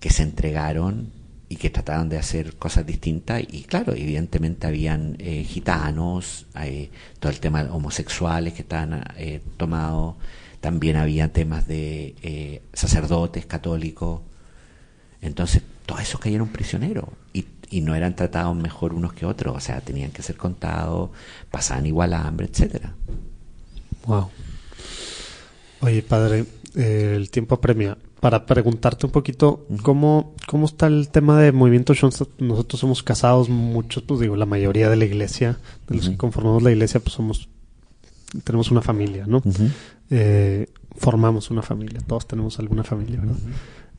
que 0.00 0.10
se 0.10 0.22
entregaron 0.22 1.12
y 1.48 1.56
que 1.56 1.70
trataban 1.70 2.08
de 2.08 2.18
hacer 2.18 2.56
cosas 2.56 2.84
distintas 2.84 3.42
y 3.42 3.62
claro, 3.62 3.94
evidentemente 3.94 4.66
habían 4.66 5.16
eh, 5.18 5.44
gitanos, 5.44 6.46
eh, 6.62 6.90
todo 7.20 7.32
el 7.32 7.40
tema 7.40 7.64
de 7.64 7.70
homosexuales 7.70 8.52
que 8.52 8.62
estaban 8.62 9.02
eh, 9.16 9.40
tomados, 9.56 10.16
también 10.60 10.96
había 10.96 11.32
temas 11.32 11.66
de 11.66 12.14
eh, 12.22 12.62
sacerdotes 12.72 13.46
católicos, 13.46 14.20
entonces 15.22 15.62
todos 15.86 16.02
esos 16.02 16.20
cayeron 16.20 16.48
prisioneros 16.48 17.06
y, 17.32 17.46
y 17.70 17.80
no 17.80 17.94
eran 17.94 18.16
tratados 18.16 18.56
mejor 18.56 18.94
unos 18.94 19.12
que 19.12 19.26
otros, 19.26 19.56
o 19.56 19.60
sea, 19.60 19.80
tenían 19.80 20.10
que 20.10 20.22
ser 20.22 20.36
contados, 20.36 21.10
pasaban 21.50 21.86
igual 21.86 22.14
hambre, 22.14 22.48
etcétera. 22.50 22.94
Wow. 24.06 24.30
Oye, 25.80 26.02
padre, 26.02 26.46
eh, 26.74 27.14
el 27.16 27.30
tiempo 27.30 27.56
apremia. 27.56 27.96
Para 28.20 28.46
preguntarte 28.46 29.06
un 29.06 29.12
poquito, 29.12 29.66
¿cómo, 29.82 30.34
¿cómo 30.48 30.66
está 30.66 30.88
el 30.88 31.08
tema 31.08 31.40
de 31.40 31.52
movimiento? 31.52 31.92
Nosotros 32.38 32.80
somos 32.80 33.04
casados, 33.04 33.48
muchos, 33.48 34.02
pues 34.02 34.18
digo, 34.18 34.34
la 34.34 34.46
mayoría 34.46 34.90
de 34.90 34.96
la 34.96 35.04
iglesia, 35.04 35.58
de 35.86 35.96
los 35.96 36.08
que 36.08 36.16
conformamos 36.16 36.64
la 36.64 36.72
iglesia, 36.72 36.98
pues 36.98 37.12
somos, 37.12 37.48
tenemos 38.42 38.72
una 38.72 38.82
familia, 38.82 39.24
¿no? 39.28 39.40
Eh, 40.10 40.66
formamos 40.96 41.52
una 41.52 41.62
familia, 41.62 42.00
todos 42.04 42.26
tenemos 42.26 42.58
alguna 42.58 42.82
familia, 42.82 43.20
¿verdad? 43.20 43.36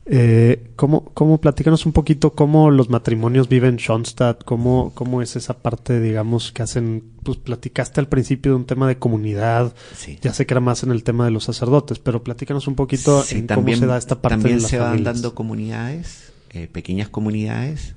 Eh, 0.06 0.72
¿cómo, 0.76 1.04
¿Cómo, 1.14 1.40
platícanos 1.40 1.86
un 1.86 1.92
poquito 1.92 2.32
cómo 2.34 2.70
los 2.70 2.88
matrimonios 2.88 3.48
viven 3.48 3.74
en 3.74 3.78
Schoenstatt? 3.78 4.44
¿Cómo, 4.44 4.92
¿Cómo 4.94 5.22
es 5.22 5.36
esa 5.36 5.62
parte, 5.62 6.00
digamos, 6.00 6.52
que 6.52 6.62
hacen? 6.62 7.04
Pues 7.22 7.36
platicaste 7.36 8.00
al 8.00 8.08
principio 8.08 8.52
de 8.52 8.56
un 8.56 8.64
tema 8.64 8.88
de 8.88 8.98
comunidad, 8.98 9.74
Sí. 9.94 10.18
ya 10.20 10.32
sé 10.32 10.46
que 10.46 10.54
era 10.54 10.60
más 10.60 10.82
en 10.82 10.90
el 10.90 11.04
tema 11.04 11.26
de 11.26 11.30
los 11.30 11.44
sacerdotes, 11.44 11.98
pero 11.98 12.24
platícanos 12.24 12.66
un 12.66 12.74
poquito 12.74 13.22
Sí, 13.22 13.38
en 13.38 13.46
cómo 13.46 13.74
se 13.76 13.86
da 13.86 13.98
esta 13.98 14.20
parte 14.20 14.36
también 14.38 14.56
de 14.56 14.62
las 14.62 14.70
se 14.70 14.78
van 14.78 15.04
dando 15.04 15.34
comunidades, 15.34 16.32
eh, 16.50 16.66
pequeñas 16.66 17.08
comunidades, 17.08 17.94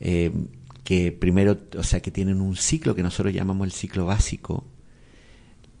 eh, 0.00 0.30
que 0.84 1.10
primero, 1.12 1.58
o 1.76 1.82
sea, 1.82 2.00
que 2.00 2.10
tienen 2.10 2.40
un 2.40 2.56
ciclo 2.56 2.94
que 2.94 3.02
nosotros 3.02 3.34
llamamos 3.34 3.66
el 3.66 3.72
ciclo 3.72 4.04
básico, 4.04 4.64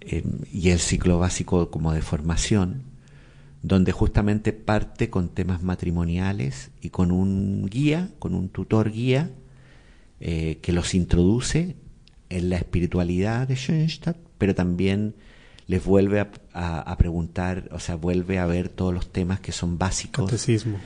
eh, 0.00 0.24
y 0.52 0.70
el 0.70 0.78
ciclo 0.80 1.18
básico 1.18 1.70
como 1.70 1.92
de 1.92 2.00
formación, 2.00 2.82
donde 3.66 3.90
justamente 3.90 4.52
parte 4.52 5.10
con 5.10 5.28
temas 5.28 5.62
matrimoniales 5.62 6.70
y 6.80 6.90
con 6.90 7.10
un 7.10 7.66
guía, 7.68 8.10
con 8.20 8.34
un 8.34 8.48
tutor 8.48 8.92
guía, 8.92 9.30
eh, 10.20 10.58
que 10.62 10.72
los 10.72 10.94
introduce 10.94 11.74
en 12.28 12.48
la 12.48 12.56
espiritualidad 12.56 13.48
de 13.48 13.56
Schoenstatt, 13.56 14.16
pero 14.38 14.54
también 14.54 15.14
les 15.66 15.84
vuelve 15.84 16.20
a, 16.20 16.30
a- 16.52 16.80
a 16.80 16.96
preguntar, 16.96 17.68
o 17.72 17.80
sea, 17.80 17.96
vuelve 17.96 18.38
a 18.38 18.46
ver 18.46 18.68
todos 18.68 18.94
los 18.94 19.10
temas 19.12 19.40
que 19.40 19.50
son 19.52 19.78
básicos. 19.78 20.26
Catecismo. 20.26 20.78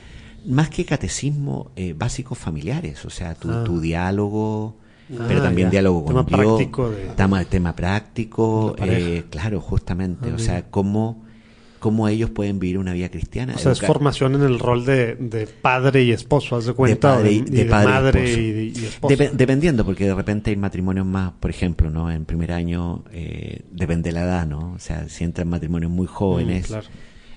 Más 0.47 0.69
que 0.71 0.85
catecismo, 0.85 1.71
eh, 1.75 1.93
básicos 1.95 2.37
familiares, 2.39 3.05
o 3.05 3.11
sea, 3.11 3.35
tu, 3.35 3.51
Ah. 3.51 3.63
tu 3.63 3.79
diálogo, 3.79 4.77
Ah, 5.13 5.25
pero 5.27 5.43
también 5.43 5.67
ya. 5.67 5.71
diálogo 5.71 6.03
con 6.05 6.25
Tema 6.25 6.37
Dios, 6.41 6.55
práctico 6.57 6.89
de- 6.89 7.05
tema, 7.15 7.45
tema 7.45 7.75
práctico, 7.75 8.75
eh, 8.79 9.25
claro, 9.29 9.61
justamente, 9.61 10.31
Ah, 10.31 10.35
o 10.35 10.39
sea, 10.39 10.63
cómo, 10.71 11.23
cómo 11.81 12.07
ellos 12.07 12.29
pueden 12.29 12.59
vivir 12.59 12.77
una 12.77 12.93
vida 12.93 13.09
cristiana. 13.09 13.55
O 13.55 13.57
sea, 13.57 13.73
es 13.73 13.81
formación 13.81 14.35
en 14.35 14.43
el 14.43 14.57
rol 14.59 14.85
de, 14.85 15.15
de 15.15 15.47
padre 15.47 16.03
y 16.03 16.11
esposo, 16.11 16.55
haz 16.55 16.67
de 16.67 16.73
cuenta, 16.73 17.15
padre 17.15 17.31
y- 17.33 17.41
o 17.41 17.43
de 17.43 17.51
de 17.51 17.65
padre 17.65 17.83
y 17.83 17.91
madre 17.91 18.23
esposo. 18.23 18.39
y, 18.39 18.73
y 18.81 18.85
esposo. 18.85 19.15
Depe- 19.15 19.31
dependiendo, 19.31 19.83
porque 19.83 20.05
de 20.05 20.15
repente 20.15 20.51
hay 20.51 20.55
matrimonios 20.55 21.05
más, 21.05 21.33
por 21.39 21.49
ejemplo, 21.49 21.89
¿no? 21.89 22.09
En 22.09 22.23
primer 22.23 22.53
año, 22.53 23.03
eh, 23.11 23.63
depende 23.71 24.09
de 24.11 24.13
la 24.13 24.21
edad, 24.23 24.47
¿no? 24.47 24.71
O 24.73 24.79
sea, 24.79 25.09
si 25.09 25.25
entran 25.25 25.49
matrimonios 25.49 25.91
muy 25.91 26.07
jóvenes, 26.07 26.63
Mm, 26.63 26.67
claro. 26.67 26.87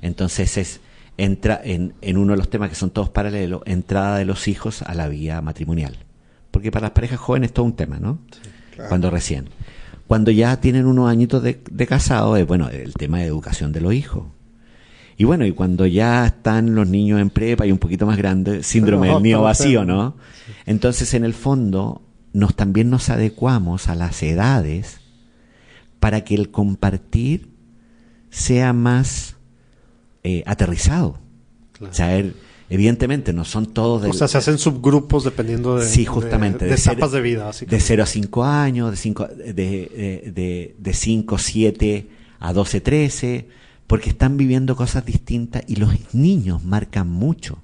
entonces 0.03 0.57
es 0.59 0.81
entra 1.17 1.61
en, 1.65 1.95
en 2.01 2.17
uno 2.19 2.33
de 2.33 2.39
los 2.39 2.51
temas 2.51 2.69
que 2.69 2.75
son 2.75 2.91
todos 2.91 3.09
paralelos, 3.09 3.63
entrada 3.67 4.19
de 4.19 4.25
los 4.25 4.49
hijos 4.49 4.83
a 4.83 4.95
la 4.95 5.09
vida 5.09 5.41
matrimonial. 5.43 5.97
Porque 6.51 6.71
para 6.71 6.85
las 6.87 6.91
parejas 6.91 7.19
jóvenes 7.21 7.49
es 7.51 7.55
todo 7.55 7.67
un 7.67 7.77
tema, 7.77 7.99
¿no? 7.99 8.19
Claro. 8.75 8.89
Cuando 8.89 9.11
recién. 9.11 9.49
Cuando 10.07 10.31
ya 10.31 10.61
tienen 10.61 10.85
unos 10.87 11.09
añitos 11.09 11.43
de, 11.43 11.63
de 11.71 11.87
casado, 11.87 12.37
es 12.37 12.47
bueno, 12.47 12.69
el 12.69 12.93
tema 12.95 13.19
de 13.21 13.25
educación 13.27 13.73
de 13.73 13.81
los 13.81 13.95
hijos. 13.95 14.25
Y 15.17 15.25
bueno, 15.25 15.47
y 15.47 15.53
cuando 15.53 15.87
ya 15.87 16.27
están 16.27 16.75
los 16.75 16.89
niños 16.89 17.21
en 17.21 17.31
prepa 17.31 17.67
y 17.67 17.73
un 17.73 17.79
poquito 17.79 18.07
más 18.07 18.17
grandes, 18.17 18.67
síndrome 18.67 19.09
del 19.09 19.23
niño 19.23 19.37
otro 19.39 19.45
vacío. 19.45 19.85
¿no? 19.85 20.17
Entonces, 20.67 21.15
en 21.15 21.25
el 21.25 21.35
fondo, 21.35 22.03
nos 22.33 22.55
también 22.57 22.91
nos 22.91 23.11
adecuamos 23.11 23.89
a 23.89 23.95
las 23.95 24.23
edades 24.23 25.01
para 26.01 26.25
que 26.25 26.35
el 26.35 26.51
compartir 26.51 27.49
sea 28.31 28.73
más 28.73 29.37
eh, 30.25 30.43
aterrizado. 30.47 31.19
Claro. 31.73 31.93
O 31.93 31.95
sea, 31.95 32.19
er- 32.19 32.35
evidentemente 32.69 33.33
no 33.33 33.45
son 33.45 33.67
todos 33.73 34.03
de 34.03 34.11
O 34.11 34.13
sea, 34.13 34.27
se 34.27 34.39
hacen 34.39 34.59
subgrupos 34.59 35.23
dependiendo 35.25 35.77
de, 35.77 35.87
Sí, 35.87 36.05
justamente, 36.05 36.65
de, 36.65 36.71
de 36.73 36.77
de 36.77 36.83
etapas 36.83 37.13
de 37.13 37.21
vida, 37.21 37.41
de 37.41 37.45
básicamente. 37.47 37.85
0 37.87 38.03
a 38.03 38.07
5 38.07 38.45
años, 38.45 38.91
de 38.91 38.97
5 38.97 39.27
de, 39.29 39.53
de, 39.53 40.33
de, 40.35 40.77
de 40.79 40.93
5, 40.93 41.39
7 41.39 42.09
a 42.41 42.53
12, 42.53 42.81
13, 42.81 43.49
porque 43.87 44.11
están 44.11 44.37
viviendo 44.37 44.77
cosas 44.77 45.05
distintas 45.05 45.63
y 45.67 45.77
los 45.77 46.15
niños 46.15 46.65
marcan 46.65 47.09
mucho, 47.09 47.59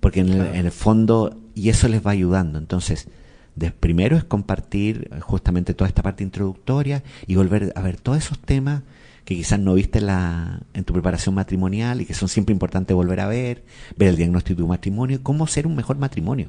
porque 0.00 0.20
en 0.20 0.28
el, 0.30 0.40
en 0.46 0.66
el 0.66 0.72
fondo, 0.72 1.36
y 1.54 1.68
eso 1.68 1.88
les 1.88 2.04
va 2.06 2.12
ayudando. 2.12 2.58
Entonces, 2.58 3.08
de- 3.56 3.70
primero 3.72 4.16
es 4.16 4.24
compartir 4.24 5.08
eh, 5.12 5.20
justamente 5.20 5.74
toda 5.74 5.88
esta 5.88 6.02
parte 6.02 6.22
introductoria 6.24 7.02
y 7.26 7.34
volver 7.34 7.72
a 7.74 7.82
ver 7.82 7.96
todos 8.00 8.18
esos 8.18 8.38
temas 8.38 8.82
que 9.24 9.34
quizás 9.36 9.60
no 9.60 9.74
viste 9.74 9.98
en, 9.98 10.06
la, 10.06 10.62
en 10.72 10.84
tu 10.84 10.92
preparación 10.92 11.34
matrimonial 11.34 12.00
y 12.00 12.06
que 12.06 12.14
son 12.14 12.28
siempre 12.28 12.52
importantes 12.52 12.94
volver 12.96 13.20
a 13.20 13.26
ver, 13.28 13.64
ver 13.96 14.08
el 14.08 14.16
diagnóstico 14.16 14.56
de 14.56 14.62
tu 14.64 14.68
matrimonio, 14.68 15.20
cómo 15.22 15.46
ser 15.46 15.66
un 15.66 15.76
mejor 15.76 15.98
matrimonio 15.98 16.48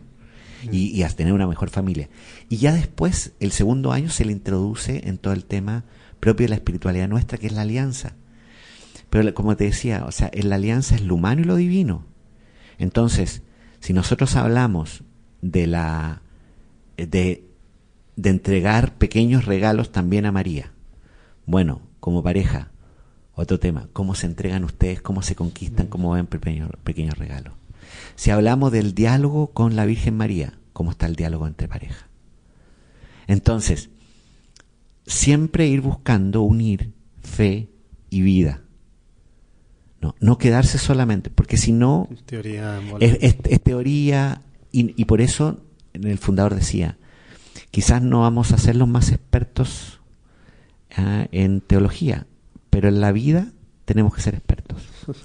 y, 0.71 1.01
y 1.01 1.05
tener 1.15 1.33
una 1.33 1.47
mejor 1.47 1.69
familia. 1.69 2.07
Y 2.49 2.57
ya 2.57 2.71
después, 2.73 3.33
el 3.39 3.51
segundo 3.51 3.91
año 3.91 4.09
se 4.09 4.25
le 4.25 4.31
introduce 4.31 5.07
en 5.07 5.17
todo 5.17 5.33
el 5.33 5.43
tema 5.45 5.83
propio 6.19 6.45
de 6.45 6.49
la 6.49 6.55
espiritualidad 6.55 7.09
nuestra, 7.09 7.37
que 7.39 7.47
es 7.47 7.53
la 7.53 7.63
alianza. 7.63 8.13
Pero 9.11 9.33
como 9.33 9.57
te 9.57 9.65
decía, 9.65 10.05
o 10.05 10.11
sea, 10.11 10.31
la 10.33 10.55
alianza 10.55 10.95
es 10.95 11.01
lo 11.01 11.15
humano 11.15 11.41
y 11.41 11.43
lo 11.43 11.57
divino. 11.57 12.05
Entonces, 12.77 13.43
si 13.81 13.91
nosotros 13.91 14.37
hablamos 14.37 15.03
de 15.41 15.67
la 15.67 16.21
de, 16.95 17.45
de 18.15 18.29
entregar 18.29 18.93
pequeños 18.93 19.43
regalos 19.43 19.91
también 19.91 20.25
a 20.25 20.31
María, 20.31 20.71
bueno, 21.45 21.81
como 21.99 22.23
pareja, 22.23 22.71
otro 23.33 23.59
tema, 23.59 23.89
cómo 23.91 24.15
se 24.15 24.27
entregan 24.27 24.63
ustedes, 24.63 25.01
cómo 25.01 25.21
se 25.21 25.35
conquistan, 25.35 25.87
cómo 25.87 26.11
ven 26.11 26.27
pequeños, 26.27 26.71
pequeños 26.85 27.17
regalos. 27.17 27.53
Si 28.15 28.31
hablamos 28.31 28.71
del 28.71 28.95
diálogo 28.95 29.47
con 29.47 29.75
la 29.75 29.85
Virgen 29.85 30.15
María, 30.15 30.57
¿cómo 30.71 30.91
está 30.91 31.05
el 31.05 31.17
diálogo 31.17 31.47
entre 31.47 31.67
pareja? 31.67 32.07
Entonces, 33.27 33.89
siempre 35.05 35.67
ir 35.67 35.81
buscando 35.81 36.43
unir 36.43 36.93
fe 37.21 37.67
y 38.09 38.21
vida. 38.21 38.61
No, 40.01 40.15
no 40.19 40.37
quedarse 40.39 40.77
solamente, 40.79 41.29
porque 41.29 41.57
si 41.57 41.71
no, 41.71 42.09
teoría, 42.25 42.79
es, 42.99 43.17
es- 43.21 43.35
es 43.43 43.61
teoría 43.61 44.41
y, 44.71 44.99
y 44.99 45.05
por 45.05 45.21
eso 45.21 45.61
el 45.93 46.17
fundador 46.17 46.55
decía, 46.55 46.97
quizás 47.69 48.01
no 48.01 48.21
vamos 48.21 48.51
a 48.51 48.57
ser 48.57 48.75
los 48.75 48.87
más 48.87 49.11
expertos 49.11 49.99
ah, 50.97 51.27
en 51.31 51.61
teología, 51.61 52.25
pero 52.71 52.87
en 52.89 52.99
la 52.99 53.11
vida 53.11 53.51
tenemos 53.85 54.15
que 54.15 54.21
ser 54.21 54.33
expertos. 54.33 54.81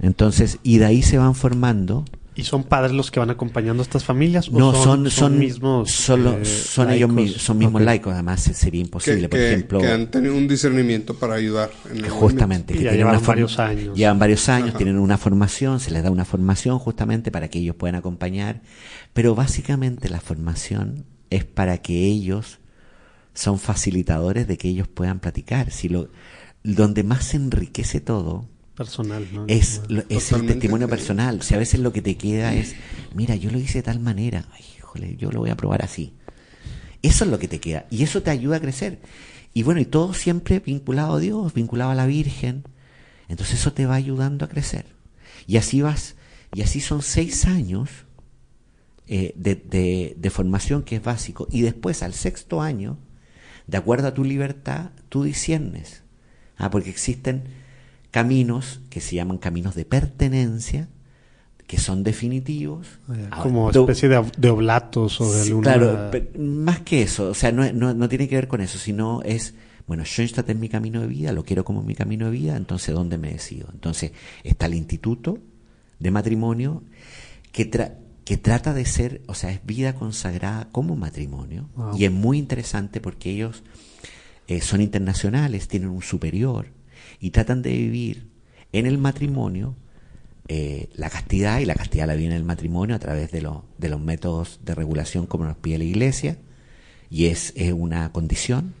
Entonces, 0.00 0.58
y 0.62 0.78
de 0.78 0.86
ahí 0.86 1.02
se 1.02 1.18
van 1.18 1.34
formando 1.34 2.04
¿Y 2.34 2.44
son 2.44 2.64
padres 2.64 2.92
los 2.92 3.10
que 3.10 3.20
van 3.20 3.28
acompañando 3.28 3.82
a 3.82 3.84
estas 3.84 4.04
familias? 4.04 4.48
o 4.48 4.52
No, 4.58 4.72
son, 4.74 5.10
son, 5.10 5.38
mismos. 5.38 5.90
solo- 5.90 6.38
eh, 6.38 6.44
son 6.46 6.90
ellos 6.90 7.10
laicos? 7.10 7.14
mismos, 7.24 7.42
son 7.42 7.58
mismos 7.58 7.82
laicos, 7.82 8.12
además 8.14 8.40
se- 8.42 8.54
sería 8.54 8.80
imposible, 8.80 9.20
que, 9.22 9.28
por 9.28 9.38
que- 9.38 9.48
ejemplo, 9.52 9.78
que 9.80 9.88
han 9.88 10.10
tenido 10.10 10.34
un 10.34 10.48
discernimiento 10.48 11.12
para 11.14 11.34
ayudar. 11.34 11.70
En 11.90 12.04
el 12.04 12.10
justamente, 12.10 12.72
que 12.72 12.78
ya 12.84 12.90
tienen 12.90 12.98
llevan 13.00 13.16
una 13.18 13.26
varios 13.26 13.58
años. 13.58 13.96
Llevan 13.98 14.18
varios 14.18 14.48
años, 14.48 14.70
Ajá. 14.70 14.78
tienen 14.78 14.98
una 14.98 15.18
formación, 15.18 15.78
se 15.78 15.90
les 15.90 16.02
da 16.02 16.10
una 16.10 16.24
formación 16.24 16.78
justamente 16.78 17.30
para 17.30 17.48
que 17.48 17.58
ellos 17.58 17.76
puedan 17.76 17.96
acompañar, 17.96 18.62
pero 19.12 19.34
básicamente 19.34 20.08
la 20.08 20.20
formación 20.20 21.04
es 21.28 21.44
para 21.44 21.78
que 21.78 22.06
ellos 22.06 22.60
son 23.34 23.58
facilitadores 23.58 24.46
de 24.48 24.56
que 24.56 24.68
ellos 24.68 24.88
puedan 24.88 25.20
platicar. 25.20 25.70
Si 25.70 25.90
lo, 25.90 26.08
donde 26.64 27.02
más 27.02 27.24
se 27.26 27.36
enriquece 27.36 28.00
todo 28.00 28.46
Personal, 28.84 29.26
¿no? 29.32 29.44
es, 29.48 29.82
lo- 29.88 30.02
es 30.08 30.32
el 30.32 30.46
testimonio 30.46 30.88
personal. 30.88 31.38
O 31.40 31.42
sea, 31.42 31.56
a 31.56 31.60
veces 31.60 31.80
lo 31.80 31.92
que 31.92 32.02
te 32.02 32.16
queda 32.16 32.54
es, 32.54 32.74
mira, 33.14 33.36
yo 33.36 33.50
lo 33.50 33.58
hice 33.58 33.78
de 33.78 33.82
tal 33.82 34.00
manera, 34.00 34.46
Ay, 34.52 34.62
híjole, 34.78 35.16
yo 35.16 35.30
lo 35.30 35.40
voy 35.40 35.50
a 35.50 35.56
probar 35.56 35.82
así. 35.82 36.12
Eso 37.02 37.24
es 37.24 37.30
lo 37.30 37.38
que 37.38 37.48
te 37.48 37.60
queda. 37.60 37.86
Y 37.90 38.02
eso 38.02 38.22
te 38.22 38.30
ayuda 38.30 38.56
a 38.56 38.60
crecer. 38.60 39.00
Y 39.54 39.62
bueno, 39.64 39.80
y 39.80 39.84
todo 39.84 40.14
siempre 40.14 40.60
vinculado 40.60 41.14
a 41.16 41.20
Dios, 41.20 41.52
vinculado 41.54 41.90
a 41.90 41.94
la 41.94 42.06
Virgen. 42.06 42.64
Entonces 43.28 43.60
eso 43.60 43.72
te 43.72 43.86
va 43.86 43.94
ayudando 43.96 44.44
a 44.44 44.48
crecer. 44.48 44.86
Y 45.46 45.56
así 45.56 45.80
vas, 45.82 46.14
y 46.54 46.62
así 46.62 46.80
son 46.80 47.02
seis 47.02 47.44
años 47.46 47.88
eh, 49.08 49.32
de, 49.36 49.56
de- 49.56 50.14
de 50.16 50.30
formación 50.30 50.82
que 50.84 50.96
es 50.96 51.02
básico. 51.02 51.48
Y 51.50 51.62
después, 51.62 52.02
al 52.02 52.14
sexto 52.14 52.62
año, 52.62 52.98
de 53.66 53.76
acuerdo 53.78 54.08
a 54.08 54.14
tu 54.14 54.24
libertad, 54.24 54.90
tú 55.08 55.24
disiernes. 55.24 56.02
Ah, 56.56 56.70
porque 56.70 56.90
existen 56.90 57.44
caminos 58.12 58.80
que 58.90 59.00
se 59.00 59.16
llaman 59.16 59.38
caminos 59.38 59.74
de 59.74 59.84
pertenencia, 59.84 60.88
que 61.66 61.78
son 61.78 62.04
definitivos. 62.04 62.86
Ah, 63.30 63.40
Como 63.42 63.70
especie 63.70 64.08
de, 64.08 64.18
ob- 64.18 64.32
de 64.36 64.50
oblatos 64.50 65.20
o 65.20 65.32
de 65.32 65.42
Sí, 65.42 65.48
alguna... 65.50 65.62
Claro, 65.74 66.10
más 66.38 66.80
que 66.80 67.02
eso, 67.02 67.30
o 67.30 67.34
sea, 67.34 67.50
no, 67.50 67.70
no, 67.72 67.94
no 67.94 68.08
tiene 68.08 68.28
que 68.28 68.36
ver 68.36 68.46
con 68.48 68.60
eso, 68.60 68.78
sino 68.78 69.22
es, 69.22 69.54
bueno, 69.86 70.04
Schoenstatt 70.04 70.48
es 70.50 70.56
mi 70.56 70.68
camino 70.68 71.00
de 71.00 71.06
vida, 71.08 71.32
lo 71.32 71.44
quiero 71.44 71.64
como 71.64 71.82
mi 71.82 71.94
camino 71.94 72.26
de 72.26 72.32
vida, 72.32 72.56
entonces 72.56 72.94
¿dónde 72.94 73.16
me 73.18 73.32
decido? 73.32 73.68
Entonces 73.72 74.12
está 74.44 74.66
el 74.66 74.74
instituto 74.74 75.38
de 75.98 76.10
matrimonio 76.10 76.82
que, 77.52 77.70
tra- 77.70 77.94
que 78.26 78.36
trata 78.36 78.74
de 78.74 78.84
ser, 78.84 79.22
o 79.26 79.34
sea, 79.34 79.50
es 79.50 79.64
vida 79.64 79.94
consagrada 79.94 80.68
como 80.72 80.94
matrimonio, 80.96 81.70
Wow. 81.76 81.96
y 81.96 82.04
es 82.04 82.12
muy 82.12 82.36
interesante 82.38 83.00
porque 83.00 83.30
ellos 83.30 83.62
eh, 84.48 84.60
son 84.60 84.82
internacionales, 84.82 85.68
tienen 85.68 85.88
un 85.88 86.02
superior, 86.02 86.66
y 87.22 87.30
tratan 87.30 87.62
de 87.62 87.70
vivir 87.70 88.26
en 88.72 88.84
el 88.84 88.98
matrimonio 88.98 89.74
eh, 90.48 90.88
la 90.96 91.08
castidad, 91.08 91.60
y 91.60 91.64
la 91.64 91.74
castidad 91.74 92.06
la 92.06 92.14
viene 92.16 92.34
en 92.34 92.40
el 92.40 92.44
matrimonio 92.44 92.96
a 92.96 92.98
través 92.98 93.30
de, 93.30 93.40
lo- 93.40 93.64
de 93.78 93.88
los 93.88 94.00
métodos 94.00 94.60
de 94.64 94.74
regulación 94.74 95.26
como 95.26 95.44
nos 95.46 95.56
pide 95.56 95.78
la 95.78 95.84
Iglesia, 95.84 96.36
y 97.08 97.26
es, 97.26 97.52
es 97.56 97.72
una 97.72 98.10
condición. 98.12 98.74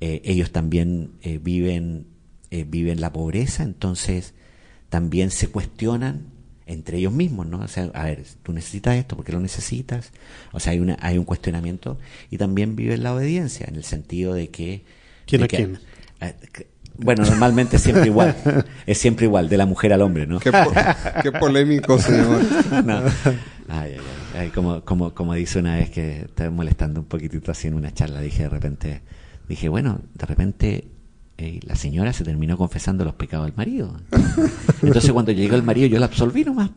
Eh, 0.00 0.22
ellos 0.24 0.52
también 0.52 1.10
eh, 1.22 1.38
viven, 1.42 2.06
viven 2.50 3.00
la 3.00 3.12
pobreza, 3.12 3.64
entonces 3.64 4.32
también 4.88 5.30
se 5.30 5.48
cuestionan 5.48 6.26
entre 6.66 6.98
ellos 6.98 7.12
mismos, 7.12 7.46
¿no? 7.46 7.58
O 7.60 7.68
sea, 7.68 7.90
a 7.94 8.04
ver, 8.04 8.22
tú 8.42 8.52
necesitas 8.52 8.96
esto, 8.96 9.16
¿por 9.16 9.24
qué 9.24 9.32
lo 9.32 9.40
necesitas? 9.40 10.12
O 10.52 10.60
sea, 10.60 10.72
hay, 10.74 10.80
una, 10.80 10.96
hay 11.00 11.18
un 11.18 11.24
cuestionamiento 11.24 11.98
y 12.30 12.36
también 12.38 12.76
viven 12.76 13.02
la 13.02 13.14
obediencia, 13.14 13.66
en 13.68 13.74
el 13.76 13.84
sentido 13.84 14.34
de 14.34 14.48
que... 14.48 14.84
¿Quién 15.26 15.40
de 15.40 15.44
a 15.46 15.48
que- 15.48 15.56
quién? 15.56 15.78
Bueno, 16.98 17.24
normalmente 17.24 17.76
es 17.76 17.82
siempre 17.82 18.06
igual, 18.06 18.36
es 18.86 18.98
siempre 18.98 19.26
igual, 19.26 19.48
de 19.48 19.56
la 19.56 19.66
mujer 19.66 19.92
al 19.92 20.02
hombre, 20.02 20.26
¿no? 20.26 20.38
Qué, 20.40 20.52
po- 20.52 20.72
qué 21.22 21.32
polémico, 21.32 21.98
señor. 21.98 22.40
No. 22.84 22.98
Ay, 23.68 23.92
ay. 23.94 24.00
Ay, 24.36 24.48
como, 24.50 24.82
como, 24.84 25.14
como 25.14 25.34
dice 25.34 25.58
una 25.58 25.76
vez 25.76 25.90
que 25.90 26.20
estaba 26.20 26.50
molestando 26.50 27.00
un 27.00 27.06
poquitito 27.06 27.50
así 27.50 27.66
en 27.68 27.74
una 27.74 27.92
charla, 27.92 28.20
dije 28.20 28.44
de 28.44 28.48
repente, 28.48 29.00
dije, 29.48 29.68
bueno, 29.68 30.00
de 30.14 30.26
repente 30.26 30.88
eh, 31.38 31.60
la 31.64 31.76
señora 31.76 32.12
se 32.12 32.24
terminó 32.24 32.56
confesando 32.56 33.04
los 33.04 33.14
pecados 33.14 33.46
del 33.46 33.54
marido. 33.56 33.96
Entonces 34.82 35.10
cuando 35.12 35.32
llegó 35.32 35.54
el 35.56 35.62
marido 35.62 35.86
yo 35.86 35.98
la 35.98 36.06
absolví 36.06 36.44
nomás, 36.44 36.70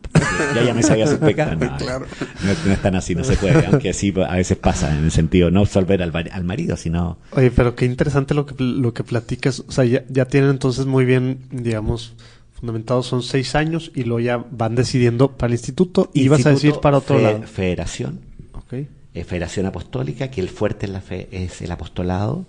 ya 0.54 0.62
ya 0.64 0.74
me 0.74 0.82
sabía 0.82 1.06
sus 1.06 1.18
pecados. 1.18 1.58
No, 1.58 1.76
Claro. 1.76 2.06
no, 2.44 2.52
no 2.66 2.72
es 2.72 2.80
tan 2.82 2.94
así, 2.94 3.14
no 3.14 3.24
se 3.24 3.36
puede, 3.36 3.66
aunque 3.66 3.92
sí 3.92 4.12
a 4.26 4.36
veces 4.36 4.56
pasa, 4.58 4.96
en 4.96 5.04
el 5.04 5.10
sentido 5.10 5.50
no 5.50 5.60
absolver 5.60 6.02
al, 6.02 6.12
al 6.14 6.44
marido, 6.44 6.76
sino... 6.76 7.18
Oye, 7.32 7.50
pero 7.50 7.74
qué 7.74 7.84
interesante 7.86 8.34
lo 8.34 8.46
que, 8.46 8.54
lo 8.62 8.94
que 8.94 9.04
platicas. 9.04 9.60
O 9.66 9.72
sea, 9.72 9.84
ya, 9.84 10.04
ya 10.08 10.26
tienen 10.26 10.50
entonces 10.50 10.86
muy 10.86 11.04
bien, 11.04 11.40
digamos, 11.50 12.14
fundamentados, 12.52 13.06
son 13.06 13.22
seis 13.22 13.54
años 13.54 13.90
y 13.94 14.04
luego 14.04 14.20
ya 14.20 14.36
van 14.50 14.74
decidiendo 14.74 15.32
para 15.36 15.48
el 15.48 15.54
instituto 15.54 16.10
y 16.14 16.22
ibas 16.22 16.46
a 16.46 16.50
decir 16.50 16.74
para 16.80 16.98
otro 16.98 17.16
Fe- 17.16 17.22
lado. 17.22 17.42
Federación, 17.46 18.20
Ok. 18.52 18.72
eh, 19.14 19.24
Federación 19.24 19.66
Apostólica, 19.66 20.28
que 20.28 20.40
el 20.40 20.48
fuerte 20.48 20.86
en 20.86 20.92
la 20.92 21.00
fe 21.00 21.28
es 21.32 21.60
el 21.62 21.70
apostolado 21.72 22.46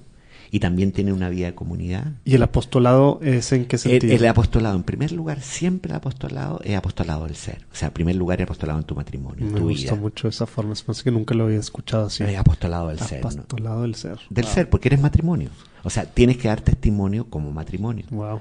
y 0.55 0.59
también 0.59 0.91
tiene 0.91 1.11
una 1.11 1.29
vida 1.29 1.47
de 1.47 1.55
comunidad. 1.55 2.11
¿Y 2.25 2.35
el 2.35 2.43
apostolado 2.43 3.19
es 3.23 3.51
en 3.53 3.65
qué 3.65 3.75
El, 3.77 3.79
sentido? 3.79 4.13
el 4.13 4.25
apostolado, 4.27 4.75
en 4.75 4.83
primer 4.83 5.11
lugar, 5.11 5.41
siempre 5.41 5.89
el 5.91 5.95
apostolado 5.97 6.61
es 6.63 6.77
apostolado 6.77 7.23
del 7.25 7.35
ser. 7.35 7.65
O 7.71 7.75
sea, 7.75 7.87
en 7.87 7.93
primer 7.95 8.15
lugar, 8.15 8.39
es 8.39 8.43
apostolado 8.43 8.77
en 8.77 8.85
tu 8.85 8.93
matrimonio, 8.93 9.47
en 9.47 9.51
Me 9.51 9.59
tu 9.59 9.69
gusta 9.69 9.93
vida. 9.93 9.95
mucho 9.95 10.27
esa 10.27 10.45
forma. 10.45 10.73
Es 10.73 10.87
más 10.87 11.01
que 11.01 11.09
nunca 11.09 11.33
lo 11.33 11.45
había 11.45 11.57
escuchado 11.57 12.05
así. 12.05 12.23
Es 12.23 12.37
apostolado 12.37 12.89
del 12.89 12.99
ser. 12.99 13.23
¿no? 13.23 13.29
Apostolado 13.29 13.81
del 13.81 13.95
ser. 13.95 14.19
Del 14.29 14.45
Wow. 14.45 14.53
ser, 14.53 14.69
porque 14.69 14.89
eres 14.89 15.01
matrimonio. 15.01 15.49
O 15.83 15.89
sea, 15.89 16.05
tienes 16.05 16.37
que 16.37 16.47
dar 16.49 16.61
testimonio 16.61 17.25
como 17.31 17.51
matrimonio. 17.51 18.05
Wow. 18.11 18.39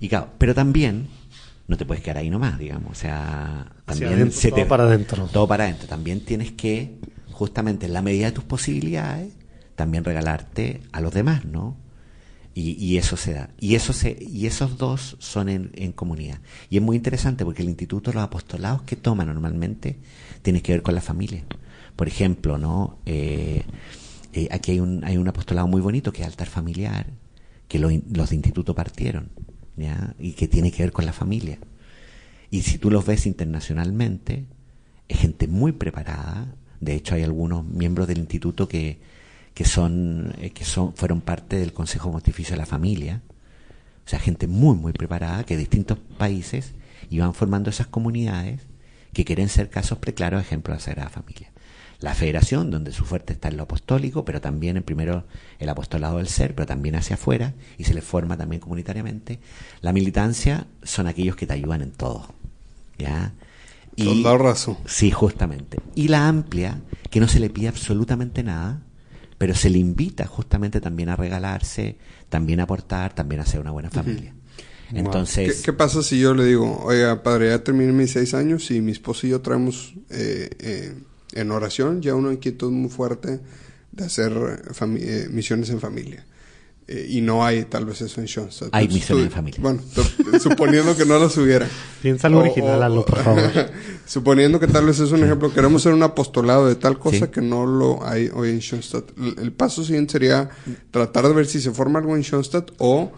Y 0.00 0.08
claro, 0.08 0.30
pero 0.38 0.52
también 0.52 1.06
no 1.68 1.76
te 1.76 1.86
puedes 1.86 2.02
quedar 2.02 2.16
ahí 2.18 2.28
nomás, 2.28 2.58
digamos. 2.58 2.90
O 2.90 2.94
sea, 2.96 3.70
también 3.84 4.14
adentro, 4.14 4.36
se 4.40 4.50
todo 4.50 4.66
para 4.66 4.82
adentro. 4.82 5.28
Todo 5.32 5.46
para 5.46 5.62
adentro. 5.62 5.86
También 5.86 6.24
tienes 6.24 6.50
que, 6.50 6.98
justamente 7.30 7.86
en 7.86 7.92
la 7.92 8.02
medida 8.02 8.26
de 8.26 8.32
tus 8.32 8.42
posibilidades, 8.42 9.32
también 9.76 10.04
regalarte 10.04 10.82
a 10.92 11.00
los 11.00 11.14
demás, 11.14 11.44
¿no? 11.44 11.76
Y, 12.54 12.72
y 12.82 12.96
eso 12.96 13.18
se 13.18 13.34
da. 13.34 13.50
Y, 13.60 13.74
eso 13.74 13.92
se, 13.92 14.16
y 14.18 14.46
esos 14.46 14.78
dos 14.78 15.16
son 15.20 15.50
en, 15.50 15.70
en 15.74 15.92
comunidad. 15.92 16.40
Y 16.70 16.78
es 16.78 16.82
muy 16.82 16.96
interesante 16.96 17.44
porque 17.44 17.62
el 17.62 17.68
instituto, 17.68 18.12
los 18.12 18.22
apostolados 18.22 18.82
que 18.82 18.96
toma 18.96 19.26
normalmente, 19.26 19.98
tienen 20.40 20.62
que 20.62 20.72
ver 20.72 20.82
con 20.82 20.94
la 20.94 21.02
familia. 21.02 21.44
Por 21.96 22.08
ejemplo, 22.08 22.56
¿no? 22.56 22.98
Eh, 23.04 23.62
eh, 24.32 24.48
aquí 24.50 24.72
hay 24.72 24.80
un, 24.80 25.04
hay 25.04 25.18
un 25.18 25.28
apostolado 25.28 25.68
muy 25.68 25.82
bonito 25.82 26.12
que 26.12 26.22
es 26.22 26.26
altar 26.26 26.48
familiar, 26.48 27.06
que 27.68 27.78
lo 27.78 27.90
los 28.12 28.30
de 28.30 28.36
instituto 28.36 28.74
partieron, 28.74 29.28
¿ya? 29.76 30.14
Y 30.18 30.32
que 30.32 30.48
tiene 30.48 30.72
que 30.72 30.82
ver 30.82 30.92
con 30.92 31.04
la 31.04 31.12
familia. 31.12 31.58
Y 32.50 32.62
si 32.62 32.78
tú 32.78 32.90
los 32.90 33.04
ves 33.04 33.26
internacionalmente, 33.26 34.46
es 35.08 35.18
gente 35.18 35.46
muy 35.46 35.72
preparada. 35.72 36.54
De 36.80 36.94
hecho, 36.94 37.14
hay 37.14 37.22
algunos 37.22 37.66
miembros 37.66 38.08
del 38.08 38.18
instituto 38.18 38.68
que, 38.68 38.98
que 39.56 39.64
son, 39.64 40.34
eh, 40.38 40.50
que 40.50 40.66
son, 40.66 40.94
fueron 40.94 41.22
parte 41.22 41.56
del 41.56 41.72
Consejo 41.72 42.12
Pontificio 42.12 42.52
de 42.52 42.58
la 42.58 42.66
Familia. 42.66 43.22
O 44.04 44.08
sea, 44.08 44.18
gente 44.18 44.46
muy, 44.48 44.76
muy 44.76 44.92
preparada 44.92 45.44
que 45.44 45.54
de 45.54 45.60
distintos 45.60 45.98
países 46.18 46.74
iban 47.08 47.32
formando 47.32 47.70
esas 47.70 47.86
comunidades 47.86 48.60
que 49.14 49.24
quieren 49.24 49.48
ser 49.48 49.70
casos 49.70 49.96
preclaros 49.96 50.42
ejemplos 50.42 50.74
de 50.74 50.80
la 50.80 50.84
Sagrada 50.84 51.08
Familia. 51.08 51.52
La 52.00 52.12
federación, 52.12 52.70
donde 52.70 52.92
su 52.92 53.06
fuerte 53.06 53.32
está 53.32 53.48
en 53.48 53.56
lo 53.56 53.62
apostólico, 53.62 54.26
pero 54.26 54.42
también 54.42 54.76
en 54.76 54.82
primero 54.82 55.24
el 55.58 55.70
apostolado 55.70 56.18
del 56.18 56.28
ser, 56.28 56.54
pero 56.54 56.66
también 56.66 56.94
hacia 56.94 57.14
afuera, 57.14 57.54
y 57.78 57.84
se 57.84 57.94
les 57.94 58.04
forma 58.04 58.36
también 58.36 58.60
comunitariamente. 58.60 59.40
La 59.80 59.94
militancia 59.94 60.66
son 60.82 61.06
aquellos 61.06 61.34
que 61.34 61.46
te 61.46 61.54
ayudan 61.54 61.80
en 61.80 61.92
todo. 61.92 62.28
¿Ya? 62.98 63.32
Soldado 63.96 64.36
raso. 64.36 64.78
Sí, 64.84 65.10
justamente. 65.10 65.78
Y 65.94 66.08
la 66.08 66.28
amplia, 66.28 66.82
que 67.08 67.20
no 67.20 67.26
se 67.26 67.40
le 67.40 67.48
pide 67.48 67.68
absolutamente 67.68 68.42
nada, 68.42 68.82
pero 69.38 69.54
se 69.54 69.70
le 69.70 69.78
invita 69.78 70.26
justamente 70.26 70.80
también 70.80 71.08
a 71.08 71.16
regalarse, 71.16 71.96
también 72.28 72.60
a 72.60 72.64
aportar, 72.64 73.14
también 73.14 73.40
a 73.40 73.46
ser 73.46 73.60
una 73.60 73.70
buena 73.70 73.90
familia. 73.90 74.34
¿Qué, 74.90 74.98
Entonces, 74.98 75.62
qué 75.62 75.72
pasa 75.72 76.02
si 76.02 76.20
yo 76.20 76.34
le 76.34 76.44
digo, 76.44 76.80
oiga, 76.84 77.22
padre, 77.22 77.48
ya 77.48 77.62
terminé 77.62 77.92
mis 77.92 78.12
seis 78.12 78.34
años 78.34 78.70
y 78.70 78.80
mi 78.80 78.92
esposo 78.92 79.26
y 79.26 79.30
yo 79.30 79.40
traemos 79.40 79.94
eh, 80.10 80.48
eh, 80.58 80.94
en 81.32 81.50
oración 81.50 82.02
ya 82.02 82.14
una 82.14 82.32
inquietud 82.32 82.70
muy 82.70 82.88
fuerte 82.88 83.40
de 83.92 84.04
hacer 84.04 84.32
eh, 84.98 85.28
misiones 85.30 85.70
en 85.70 85.80
familia? 85.80 86.24
Eh, 86.88 87.04
y 87.10 87.20
no 87.20 87.44
hay 87.44 87.64
tal 87.64 87.84
vez 87.84 88.00
eso 88.00 88.20
en 88.20 88.28
Schoenstatt. 88.28 88.68
Hay 88.72 88.86
misiones 88.86 89.24
en 89.26 89.30
familia. 89.32 89.58
Bueno, 89.60 89.82
suponiendo 90.40 90.96
que 90.96 91.04
no 91.04 91.18
las 91.18 91.36
hubiera. 91.36 91.66
Piensa 92.02 92.28
algo 92.28 92.40
original, 92.40 92.76
o- 92.76 92.80
Lalo, 92.80 93.04
por 93.04 93.18
favor. 93.24 93.50
suponiendo 94.06 94.60
que 94.60 94.68
tal 94.68 94.86
vez 94.86 95.00
es 95.00 95.10
un 95.10 95.24
ejemplo, 95.24 95.52
queremos 95.52 95.82
ser 95.82 95.94
un 95.94 96.02
apostolado 96.04 96.68
de 96.68 96.76
tal 96.76 96.98
cosa 96.98 97.26
Sí. 97.26 97.32
que 97.32 97.40
no 97.40 97.66
lo 97.66 98.06
hay 98.06 98.30
hoy 98.32 98.50
en 98.50 98.60
Schoenstatt. 98.60 99.10
El, 99.18 99.36
el 99.40 99.52
paso 99.52 99.82
siguiente 99.84 100.12
sería 100.12 100.48
tratar 100.92 101.26
de 101.26 101.34
ver 101.34 101.46
si 101.46 101.60
se 101.60 101.72
forma 101.72 101.98
algo 101.98 102.14
en 102.14 102.22
Schoenstatt 102.22 102.70
o 102.78 103.10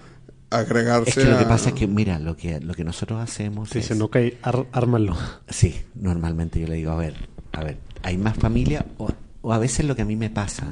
agregarse 0.50 1.10
es 1.10 1.26
que 1.26 1.30
lo 1.30 1.38
que 1.38 1.44
pasa 1.44 1.68
es 1.68 1.74
que, 1.74 1.86
mira, 1.86 2.18
lo 2.18 2.36
que, 2.36 2.60
lo 2.60 2.72
que 2.72 2.84
nosotros 2.84 3.20
hacemos 3.20 3.68
es... 3.68 3.74
Dicen, 3.82 4.00
ok, 4.00 4.16
ar- 4.42 4.66
ármalo. 4.72 5.14
Sí, 5.48 5.74
normalmente 5.94 6.58
yo 6.58 6.66
le 6.68 6.76
digo, 6.76 6.90
a 6.92 6.96
ver, 6.96 7.14
a 7.52 7.62
ver, 7.64 7.76
hay 8.02 8.16
más 8.16 8.38
familia 8.38 8.86
o, 8.96 9.10
o 9.42 9.52
a 9.52 9.58
veces 9.58 9.84
lo 9.84 9.94
que 9.94 10.02
a 10.02 10.06
mí 10.06 10.16
me 10.16 10.30
pasa 10.30 10.68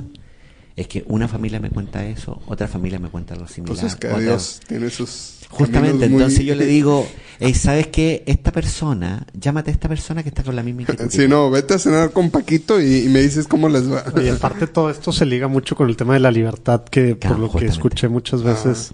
es 0.76 0.88
que 0.88 1.04
una 1.08 1.26
familia 1.26 1.58
me 1.58 1.70
cuenta 1.70 2.04
eso, 2.06 2.42
otra 2.46 2.68
familia 2.68 2.98
me 2.98 3.08
cuenta 3.08 3.32
algo 3.34 3.48
similar. 3.48 3.76
Entonces 3.76 3.98
que 3.98 4.08
otra- 4.08 4.20
Dios 4.20 4.60
tiene 4.68 4.90
sus 4.90 5.32
Justamente, 5.48 6.08
muy- 6.08 6.16
entonces 6.16 6.44
yo 6.44 6.54
le 6.56 6.66
digo, 6.66 7.06
"Ey, 7.40 7.54
¿sabes 7.54 7.86
qué? 7.86 8.24
Esta 8.26 8.50
persona, 8.52 9.26
llámate 9.32 9.70
a 9.70 9.74
esta 9.74 9.88
persona 9.88 10.22
que 10.22 10.28
está 10.28 10.42
con 10.42 10.54
la 10.56 10.62
misma 10.62 10.82
inquietud. 10.82 11.06
Sí, 11.08 11.28
no, 11.28 11.50
vete 11.50 11.74
a 11.74 11.78
cenar 11.78 12.10
con 12.12 12.30
Paquito 12.30 12.80
y, 12.80 13.04
y 13.04 13.08
me 13.08 13.20
dices 13.22 13.46
cómo 13.48 13.68
les 13.68 13.90
va. 13.90 14.04
Y 14.22 14.28
aparte 14.28 14.66
todo 14.66 14.90
esto 14.90 15.12
se 15.12 15.24
liga 15.24 15.46
mucho 15.48 15.76
con 15.76 15.88
el 15.88 15.96
tema 15.96 16.14
de 16.14 16.20
la 16.20 16.30
libertad, 16.32 16.84
que 16.84 17.14
por 17.14 17.38
lo 17.38 17.50
que 17.52 17.64
escuché 17.66 18.08
muchas 18.08 18.42
veces, 18.42 18.90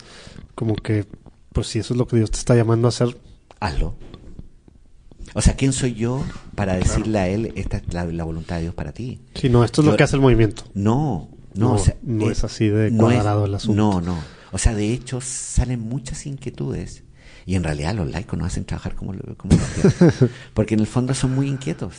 como 0.55 0.74
que, 0.76 1.07
pues 1.53 1.66
si 1.68 1.78
eso 1.80 1.95
es 1.95 1.99
lo 1.99 2.07
que 2.07 2.16
Dios 2.16 2.30
te 2.30 2.39
está 2.39 2.55
llamando 2.55 2.87
a 2.87 2.91
hacer, 2.91 3.16
Hazlo. 3.59 3.95
O 5.35 5.41
sea, 5.41 5.55
¿quién 5.57 5.72
soy 5.72 5.95
yo 5.95 6.22
para 6.55 6.74
decirle 6.74 7.18
a 7.18 7.28
él, 7.28 7.53
esta 7.57 7.78
es 7.78 7.95
la, 7.95 8.05
la 8.05 8.24
voluntad 8.24 8.57
de 8.57 8.62
Dios 8.62 8.74
para 8.74 8.93
ti? 8.93 9.20
si 9.35 9.49
no, 9.49 9.64
esto 9.64 9.80
es 9.80 9.87
Yo- 9.87 9.91
lo 9.93 9.97
que 9.97 10.03
hace 10.05 10.16
el 10.16 10.22
movimiento. 10.22 10.64
No, 10.74 11.28
no, 11.55 11.68
No, 11.68 11.72
o 11.74 11.78
sea, 11.78 11.96
no 12.03 12.28
eh, 12.28 12.32
es 12.32 12.44
así 12.44 12.68
de 12.68 12.90
no 12.90 13.09
es- 13.11 13.14
cuadrado 13.16 13.46
el 13.46 13.55
asunto. 13.55 13.76
No, 13.76 14.00
no. 14.00 14.18
O 14.53 14.59
sea, 14.59 14.74
de 14.74 14.92
hecho, 14.92 15.20
salen 15.20 15.80
muchas 15.80 16.26
inquietudes. 16.26 17.05
Y 17.46 17.55
en 17.57 17.64
realidad 17.64 17.94
los 17.94 18.11
laicos 18.11 18.38
nos 18.38 18.48
hacen 18.48 18.64
trabajar 18.64 18.94
como, 18.94 19.12
lo- 19.14 19.36
como 19.36 19.55
los. 19.57 20.30
Porque 20.55 20.74
en 20.74 20.80
el 20.80 20.86
fondo 20.86 21.14
son 21.14 21.34
muy 21.34 21.48
inquietos. 21.48 21.94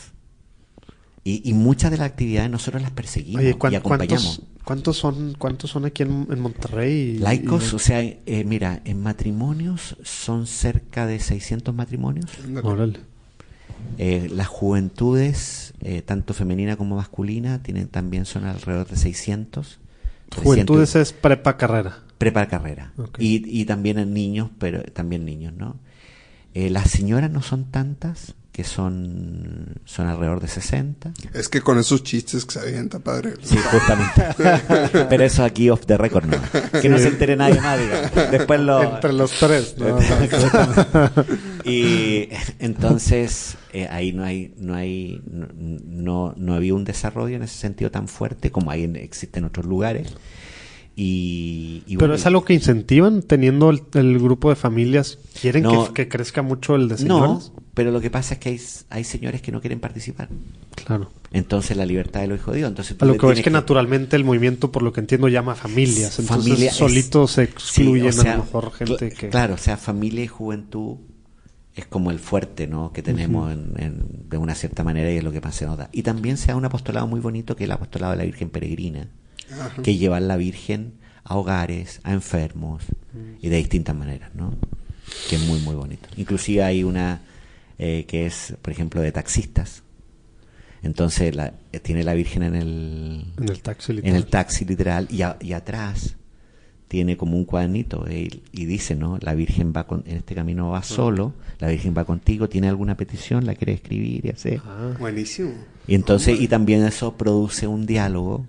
Y, 1.26 1.40
y 1.48 1.54
muchas 1.54 1.90
de 1.90 1.96
las 1.96 2.06
actividades 2.10 2.50
nosotros 2.50 2.82
las 2.82 2.90
perseguimos 2.90 3.40
Oye, 3.42 3.54
¿cuán- 3.54 3.72
y 3.72 3.76
acompañamos. 3.76 4.42
¿cuántos, 4.42 4.64
cuántos 4.64 4.96
son 4.98 5.34
cuántos 5.38 5.70
son 5.70 5.84
aquí 5.86 6.02
en, 6.02 6.26
en 6.30 6.38
Monterrey? 6.40 6.92
y- 7.16 7.18
Laicos, 7.18 7.72
y- 7.72 7.76
o 7.76 7.78
sea, 7.78 8.00
eh, 8.02 8.44
mira, 8.46 8.82
en 8.84 9.02
matrimonios 9.02 9.96
son 10.02 10.46
cerca 10.46 11.06
de 11.06 11.20
600 11.20 11.74
matrimonios. 11.74 12.26
Órale. 12.62 13.00
Eh, 13.96 14.28
las 14.30 14.48
juventudes, 14.48 15.63
eh, 15.84 16.02
tanto 16.02 16.32
femenina 16.34 16.76
como 16.76 16.96
masculina, 16.96 17.62
tienen 17.62 17.88
también 17.88 18.24
son 18.24 18.44
alrededor 18.44 18.88
de 18.88 18.96
600. 18.96 19.80
Juventudes 20.34 20.92
300 20.92 20.96
es 20.96 21.12
prepa 21.12 21.56
carrera. 21.56 21.98
prepa 22.18 22.46
carrera. 22.46 22.92
Y, 23.18 23.60
y 23.60 23.66
también 23.66 23.98
en 23.98 24.14
niños, 24.14 24.50
pero 24.58 24.82
también 24.82 25.24
niños, 25.24 25.52
¿no? 25.52 25.76
Eh, 26.54 26.70
las 26.70 26.90
señoras 26.90 27.30
no 27.30 27.42
son 27.42 27.70
tantas, 27.70 28.34
que 28.54 28.62
son, 28.62 29.80
son 29.84 30.06
alrededor 30.06 30.40
de 30.40 30.46
60. 30.46 31.12
Es 31.32 31.48
que 31.48 31.60
con 31.60 31.76
esos 31.76 32.04
chistes 32.04 32.44
que 32.44 32.52
se 32.52 32.60
avienta, 32.60 33.00
padre. 33.00 33.34
Sí, 33.42 33.56
justamente. 33.56 34.22
pero 35.10 35.24
eso 35.24 35.42
aquí 35.42 35.70
off 35.70 35.86
the 35.86 35.98
record, 35.98 36.26
¿no? 36.26 36.36
Que 36.80 36.88
no 36.88 36.96
se 36.98 37.08
entere 37.08 37.34
nadie 37.34 37.60
más, 37.60 37.80
diga. 37.80 38.28
Después 38.30 38.60
lo... 38.60 38.80
Entre 38.80 39.12
los 39.12 39.32
tres. 39.32 39.74
¿no? 39.76 39.98
y 41.64 42.28
entonces 42.60 43.56
eh, 43.72 43.88
ahí 43.90 44.12
no 44.12 44.22
hay 44.22 44.54
no 44.56 44.76
hay 44.76 45.20
no, 45.28 45.48
no 45.56 46.34
no 46.36 46.54
había 46.54 46.74
un 46.74 46.84
desarrollo 46.84 47.34
en 47.34 47.42
ese 47.42 47.58
sentido 47.58 47.90
tan 47.90 48.06
fuerte 48.06 48.52
como 48.52 48.70
hay 48.70 48.84
en, 48.84 48.94
existe 48.94 49.40
en 49.40 49.46
otros 49.46 49.66
lugares 49.66 50.14
y, 50.94 51.82
y 51.86 51.96
Pero 51.96 52.00
bueno, 52.00 52.14
es 52.14 52.26
algo 52.26 52.44
que 52.44 52.54
incentivan 52.54 53.22
teniendo 53.22 53.70
el, 53.70 53.82
el 53.94 54.16
grupo 54.20 54.50
de 54.50 54.54
familias. 54.54 55.18
¿Quieren 55.40 55.64
No. 55.64 55.86
que, 55.86 56.04
que 56.04 56.08
crezca 56.08 56.42
mucho 56.42 56.76
el 56.76 56.86
de 56.88 56.94
no 56.94 56.98
señoras? 56.98 57.52
Pero 57.74 57.90
lo 57.90 58.00
que 58.00 58.10
pasa 58.10 58.34
es 58.34 58.40
que 58.40 58.48
hay, 58.50 58.60
hay 58.90 59.04
señores 59.04 59.42
que 59.42 59.50
no 59.52 59.60
quieren 59.60 59.80
participar 59.80 60.28
Claro. 60.76 61.10
entonces 61.32 61.76
la 61.76 61.84
libertad 61.86 62.20
de 62.20 62.28
lo 62.28 62.34
hijo 62.36 62.50
de 62.52 62.58
Dios 62.58 62.68
entonces 62.68 62.96
A 63.00 63.04
lo 63.04 63.14
que 63.16 63.26
veo 63.26 63.32
es 63.32 63.42
que 63.42 63.50
naturalmente 63.50 64.16
el 64.16 64.24
movimiento, 64.24 64.70
por 64.72 64.82
lo 64.82 64.92
que 64.92 65.00
entiendo, 65.00 65.28
llama 65.28 65.54
familias. 65.54 66.18
Entonces 66.18 66.26
Familia 66.26 66.70
es- 66.70 66.76
solitos 66.76 67.32
se 67.32 67.46
Sí, 67.46 67.52
excluyen 67.52 68.08
o 68.08 68.12
sea, 68.12 68.34
a 68.34 68.36
lo 68.38 68.44
mejor 68.44 68.72
gente 68.72 69.10
que... 69.10 69.28
Claro, 69.28 69.54
o 69.54 69.58
sea, 69.58 69.76
familia 69.76 70.24
y 70.24 70.26
juventud 70.28 70.96
es 71.74 71.86
como 71.86 72.10
el 72.12 72.20
fuerte, 72.20 72.66
¿no? 72.68 72.92
Que 72.92 73.02
tenemos 73.02 73.52
en- 73.52 73.72
en- 73.78 74.28
de 74.30 74.36
una 74.38 74.54
cierta 74.54 74.84
manera 74.84 75.10
y 75.10 75.16
es 75.16 75.24
lo 75.24 75.32
que 75.32 75.40
más 75.40 75.56
se 75.56 75.66
nos 75.66 75.76
da. 75.76 75.88
Y 75.92 76.02
también 76.02 76.36
se 76.36 76.48
da 76.48 76.56
un 76.56 76.64
apostolado 76.64 77.06
muy 77.08 77.18
bonito 77.20 77.56
que 77.56 77.64
es 77.64 77.68
el 77.68 77.72
apostolado 77.72 78.12
de 78.12 78.18
la 78.18 78.24
Virgen 78.24 78.50
Peregrina, 78.50 79.08
Ajá. 79.52 79.82
que 79.82 79.96
lleva 79.96 80.18
a 80.18 80.20
la 80.20 80.36
Virgen 80.36 80.92
a 81.24 81.36
hogares, 81.36 82.00
a 82.04 82.12
enfermos 82.12 82.84
y 83.40 83.48
de 83.48 83.56
distintas 83.56 83.96
maneras, 83.96 84.30
¿no? 84.34 84.54
Que 85.28 85.36
es 85.36 85.42
muy, 85.42 85.58
muy 85.60 85.74
bonito. 85.74 86.08
Inclusive 86.16 86.62
hay 86.62 86.84
una 86.84 87.22
eh, 87.78 88.04
que 88.06 88.26
es, 88.26 88.54
por 88.62 88.72
ejemplo, 88.72 89.00
de 89.00 89.12
taxistas. 89.12 89.82
Entonces 90.82 91.34
la, 91.34 91.54
eh, 91.72 91.80
tiene 91.80 92.04
la 92.04 92.14
Virgen 92.14 92.42
en 92.42 92.54
el, 92.54 93.24
En 93.38 93.48
el 93.48 93.62
taxi 93.62 93.92
en 93.92 93.96
literal. 93.96 94.16
el 94.16 94.26
taxi 94.26 94.64
literal 94.64 95.08
y, 95.10 95.22
a- 95.22 95.38
y 95.40 95.52
atrás 95.52 96.16
tiene 96.88 97.16
como 97.16 97.36
un 97.38 97.44
cuadernito 97.46 98.06
eh, 98.06 98.28
y, 98.52 98.62
y 98.62 98.66
dice 98.66 98.94
no 98.94 99.18
la 99.20 99.34
virgen 99.34 99.72
va 99.74 99.86
con, 99.86 100.04
en 100.06 100.18
este 100.18 100.34
camino 100.34 100.68
va 100.68 100.82
solo 100.82 101.32
la 101.58 101.68
virgen 101.68 101.94
va 101.96 102.04
contigo 102.04 102.48
tiene 102.48 102.68
alguna 102.68 102.96
petición 102.96 103.46
la 103.46 103.54
quiere 103.54 103.72
escribir 103.72 104.26
y 104.26 104.28
hacer 104.28 104.60
Ah, 104.64 104.92
Buenísimo. 105.00 105.52
y 105.88 105.94
entonces 105.94 106.38
y 106.40 106.46
también 106.46 106.84
eso 106.84 107.16
produce 107.16 107.66
un 107.66 107.86
diálogo 107.86 108.46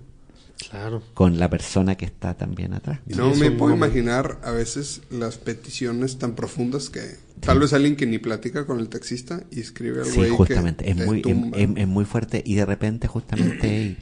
claro. 0.70 1.02
con 1.14 1.38
la 1.38 1.48
persona 1.50 1.96
que 1.96 2.04
está 2.06 2.34
también 2.34 2.72
atrás. 2.74 3.00
Y 3.08 3.14
no 3.14 3.34
Sí, 3.34 3.40
me 3.40 3.50
puedo 3.50 3.74
imaginar 3.74 4.38
a 4.42 4.50
veces 4.52 5.02
las 5.10 5.38
peticiones 5.38 6.18
tan 6.18 6.34
profundas 6.34 6.90
que 6.90 7.00
tal 7.40 7.58
vez 7.60 7.72
alguien 7.72 7.96
que 7.96 8.06
ni 8.06 8.18
platica 8.18 8.66
con 8.66 8.80
el 8.80 8.88
taxista 8.88 9.44
y 9.50 9.60
escribe 9.60 10.00
al 10.00 10.06
sí 10.06 10.20
que 10.20 10.30
justamente. 10.30 10.90
Es 10.90 10.96
muy 10.96 11.22
em- 11.26 11.76
es 11.76 11.86
muy 11.88 12.04
fuerte 12.04 12.42
y 12.44 12.54
de 12.54 12.64
repente 12.66 13.06
justamente 13.08 13.68
"Ey, 13.76 13.98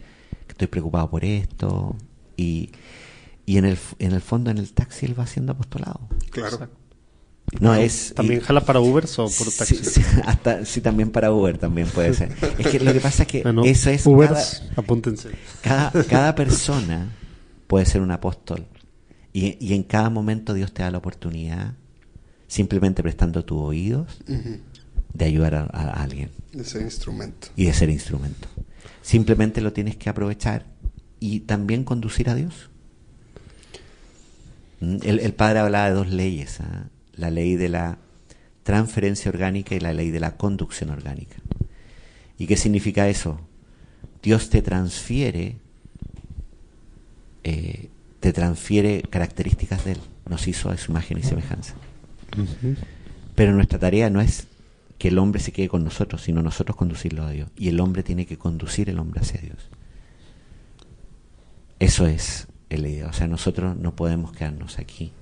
estoy 0.48 0.68
preocupado 0.68 1.10
por 1.10 1.24
esto 1.24 1.96
y 2.36 2.70
y 3.46 3.58
en 3.58 3.64
el 3.66 3.78
en 3.98 4.12
el 4.12 4.20
fondo 4.20 4.50
en 4.50 4.58
el 4.58 4.72
taxi 4.72 5.06
él 5.06 5.18
va 5.18 5.24
haciendo 5.24 5.52
apostolado. 5.52 6.08
Claro. 6.30 6.70
No 7.60 7.74
es 7.74 8.12
¿También 8.16 8.40
y- 8.40 8.42
jala 8.42 8.60
para 8.64 8.80
Ubers 8.80 9.18
o 9.18 9.24
por 9.26 9.50
taxi? 9.52 9.76
Sí, 9.76 9.84
sí, 9.84 10.02
hasta, 10.26 10.64
sí, 10.64 10.80
también 10.80 11.10
para 11.10 11.30
Uber 11.32 11.56
también 11.58 11.86
puede 11.88 12.12
ser. 12.14 12.32
Es 12.58 12.66
que 12.68 12.80
lo 12.80 12.92
que 12.92 13.00
pasa 13.00 13.22
es 13.24 13.28
que 13.28 13.42
Bueno, 13.42 13.64
eso 13.64 13.90
es 13.90 14.04
Ubers, 14.06 14.62
apúntense. 14.76 15.30
cada, 15.62 16.34
persona 16.34 17.10
puede 17.66 17.86
ser 17.86 18.00
un 18.00 18.10
apóstol 18.10 18.66
y, 19.32 19.56
y 19.64 19.74
en 19.74 19.82
cada 19.84 20.10
momento 20.10 20.54
Dios 20.54 20.72
te 20.72 20.82
da 20.82 20.90
la 20.90 20.98
oportunidad 20.98 21.74
simplemente 22.46 23.02
prestando 23.02 23.44
tus 23.44 23.58
oídos 23.60 24.18
de 25.12 25.24
ayudar 25.24 25.54
a, 25.54 25.62
a 25.72 26.02
alguien 26.02 26.30
Ese 26.52 26.80
instrumento. 26.80 27.48
y 27.56 27.66
de 27.66 27.72
ser 27.74 27.90
instrumento. 27.90 28.48
Simplemente 29.02 29.60
lo 29.60 29.72
tienes 29.72 29.96
que 29.96 30.08
aprovechar 30.10 30.66
y 31.20 31.40
también 31.40 31.84
conducir 31.84 32.28
a 32.30 32.34
Dios. 32.34 32.70
Mm, 34.80 34.96
El, 35.02 35.20
el 35.20 35.32
padre 35.34 35.60
hablaba 35.60 35.88
de 35.88 35.94
dos 35.94 36.08
leyes, 36.08 36.60
¿ah? 36.60 36.86
La 37.16 37.30
ley 37.30 37.56
de 37.56 37.68
la 37.68 37.98
transferencia 38.62 39.30
orgánica 39.30 39.74
y 39.74 39.80
la 39.80 39.92
ley 39.92 40.10
de 40.10 40.20
la 40.20 40.36
conducción 40.36 40.90
orgánica. 40.90 41.36
¿Y 42.38 42.46
qué 42.46 42.56
significa 42.56 43.08
eso? 43.08 43.40
Dios 44.22 44.48
te 44.48 44.62
transfiere, 44.62 45.56
eh, 47.44 47.88
te 48.20 48.32
transfiere 48.32 49.02
características 49.02 49.84
de 49.84 49.92
Él, 49.92 50.00
nos 50.28 50.48
hizo 50.48 50.70
a 50.70 50.76
su 50.76 50.92
imagen 50.92 51.18
y 51.18 51.22
semejanza. 51.22 51.74
Pero 53.34 53.52
nuestra 53.52 53.78
tarea 53.78 54.10
no 54.10 54.20
es 54.20 54.46
que 54.98 55.08
el 55.08 55.18
hombre 55.18 55.40
se 55.40 55.52
quede 55.52 55.68
con 55.68 55.84
nosotros, 55.84 56.22
sino 56.22 56.42
nosotros 56.42 56.76
conducirlo 56.76 57.24
a 57.24 57.30
Dios. 57.30 57.50
Y 57.56 57.68
el 57.68 57.80
hombre 57.80 58.02
tiene 58.02 58.26
que 58.26 58.38
conducir 58.38 58.88
el 58.88 58.98
hombre 58.98 59.20
hacia 59.20 59.40
Dios. 59.40 59.68
Eso 61.78 62.06
es 62.06 62.46
la 62.70 62.88
idea. 62.88 63.06
O 63.08 63.12
sea, 63.12 63.26
nosotros 63.26 63.76
no 63.76 63.94
podemos 63.94 64.32
quedarnos 64.32 64.78
aquí, 64.78 65.12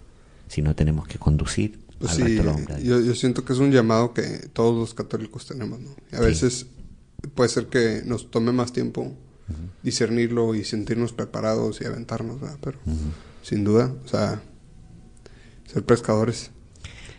sino 0.52 0.74
tenemos 0.76 1.08
que 1.08 1.18
conducir 1.18 1.78
Pues 1.98 2.12
al 2.12 2.26
sí, 2.28 2.36
yo, 2.84 3.00
yo 3.00 3.14
siento 3.14 3.44
que 3.44 3.54
es 3.54 3.58
un 3.58 3.70
llamado 3.72 4.12
que 4.12 4.22
todos 4.52 4.76
los 4.78 4.92
católicos 4.92 5.46
tenemos, 5.46 5.80
¿no? 5.80 5.90
Y 6.12 6.16
a 6.16 6.18
Sí. 6.18 6.24
veces 6.26 6.66
puede 7.34 7.48
ser 7.48 7.66
que 7.68 8.02
nos 8.04 8.30
tome 8.30 8.52
más 8.52 8.72
tiempo 8.72 9.14
discernirlo 9.82 10.54
y 10.54 10.64
sentirnos 10.64 11.12
preparados 11.12 11.80
y 11.80 11.84
aventarnos, 11.86 12.40
¿verdad? 12.40 12.58
Pero 12.62 12.78
sin 13.42 13.64
duda, 13.64 13.92
o 14.04 14.08
sea, 14.08 14.42
ser 15.72 15.84
pescadores. 15.84 16.50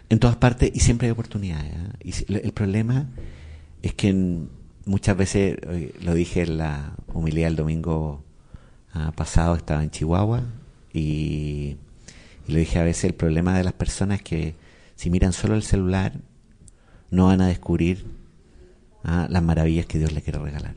En 0.09 0.19
todas 0.19 0.35
partes 0.35 0.69
y 0.73 0.79
siempre 0.79 1.07
hay 1.07 1.11
oportunidades. 1.11 1.71
¿eh? 1.73 1.89
Y 2.03 2.11
si- 2.11 2.25
el 2.29 2.51
problema 2.53 3.07
es 3.81 3.93
que 3.95 4.09
en- 4.09 4.49
muchas 4.85 5.17
veces, 5.17 5.57
eh, 5.63 5.93
lo 6.03 6.13
dije 6.13 6.41
en 6.43 6.57
la 6.57 6.95
humildad 7.13 7.47
el 7.47 7.55
domingo 7.55 8.21
ah, 8.93 9.11
pasado, 9.15 9.55
estaba 9.55 9.83
en 9.83 9.89
Chihuahua 9.89 10.43
y, 10.93 11.77
y 12.47 12.51
lo 12.51 12.59
dije 12.59 12.79
a 12.79 12.83
veces, 12.83 13.05
el 13.05 13.13
problema 13.13 13.57
de 13.57 13.63
las 13.63 13.73
personas 13.73 14.19
es 14.19 14.23
que 14.23 14.55
si 14.95 15.09
miran 15.09 15.33
solo 15.33 15.55
el 15.55 15.63
celular 15.63 16.13
no 17.09 17.27
van 17.27 17.41
a 17.41 17.47
descubrir 17.47 18.05
ah, 19.03 19.27
las 19.29 19.43
maravillas 19.43 19.85
que 19.85 19.99
Dios 19.99 20.11
le 20.11 20.21
quiere 20.21 20.39
regalar. 20.39 20.75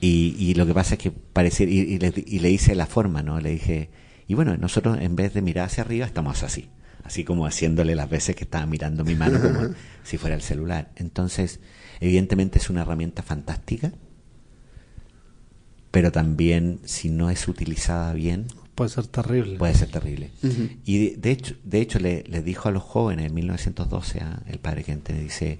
Y, 0.00 0.34
y 0.38 0.54
lo 0.54 0.66
que 0.66 0.72
pasa 0.72 0.94
es 0.94 1.00
que 1.00 1.10
parecía, 1.10 1.66
y, 1.66 1.78
y 1.80 1.98
le, 1.98 2.12
y 2.14 2.38
le 2.38 2.50
hice 2.50 2.74
la 2.74 2.86
forma, 2.86 3.22
¿no? 3.22 3.38
Le 3.40 3.50
dije, 3.50 3.90
y 4.26 4.34
bueno, 4.34 4.56
nosotros 4.56 4.98
en 5.00 5.16
vez 5.16 5.34
de 5.34 5.42
mirar 5.42 5.66
hacia 5.66 5.82
arriba 5.82 6.06
estamos 6.06 6.42
así, 6.42 6.68
así 7.02 7.24
como 7.24 7.46
haciéndole 7.46 7.94
las 7.94 8.08
veces 8.08 8.36
que 8.36 8.44
estaba 8.44 8.64
mirando 8.64 9.04
mi 9.04 9.14
mano 9.14 9.40
como 9.40 9.74
si 10.04 10.16
fuera 10.16 10.36
el 10.36 10.42
celular. 10.42 10.90
Entonces, 10.96 11.60
evidentemente 12.00 12.58
es 12.58 12.70
una 12.70 12.82
herramienta 12.82 13.22
fantástica, 13.22 13.92
pero 15.90 16.12
también 16.12 16.80
si 16.84 17.10
no 17.10 17.28
es 17.28 17.48
utilizada 17.48 18.12
bien, 18.14 18.46
Puede 18.74 18.90
ser 18.90 19.06
terrible. 19.06 19.58
puede 19.58 19.74
ser 19.74 19.90
terrible. 19.90 20.30
Y 20.84 20.98
de, 20.98 21.16
de 21.16 21.30
hecho, 21.30 21.54
de 21.64 21.80
hecho 21.80 21.98
le, 21.98 22.24
le 22.24 22.42
dijo 22.42 22.68
a 22.68 22.72
los 22.72 22.82
jóvenes 22.82 23.26
en 23.26 23.34
1912, 23.34 24.20
a 24.20 24.42
el 24.46 24.58
padre 24.58 24.84
Gente 24.84 25.12
le 25.12 25.22
dice, 25.22 25.58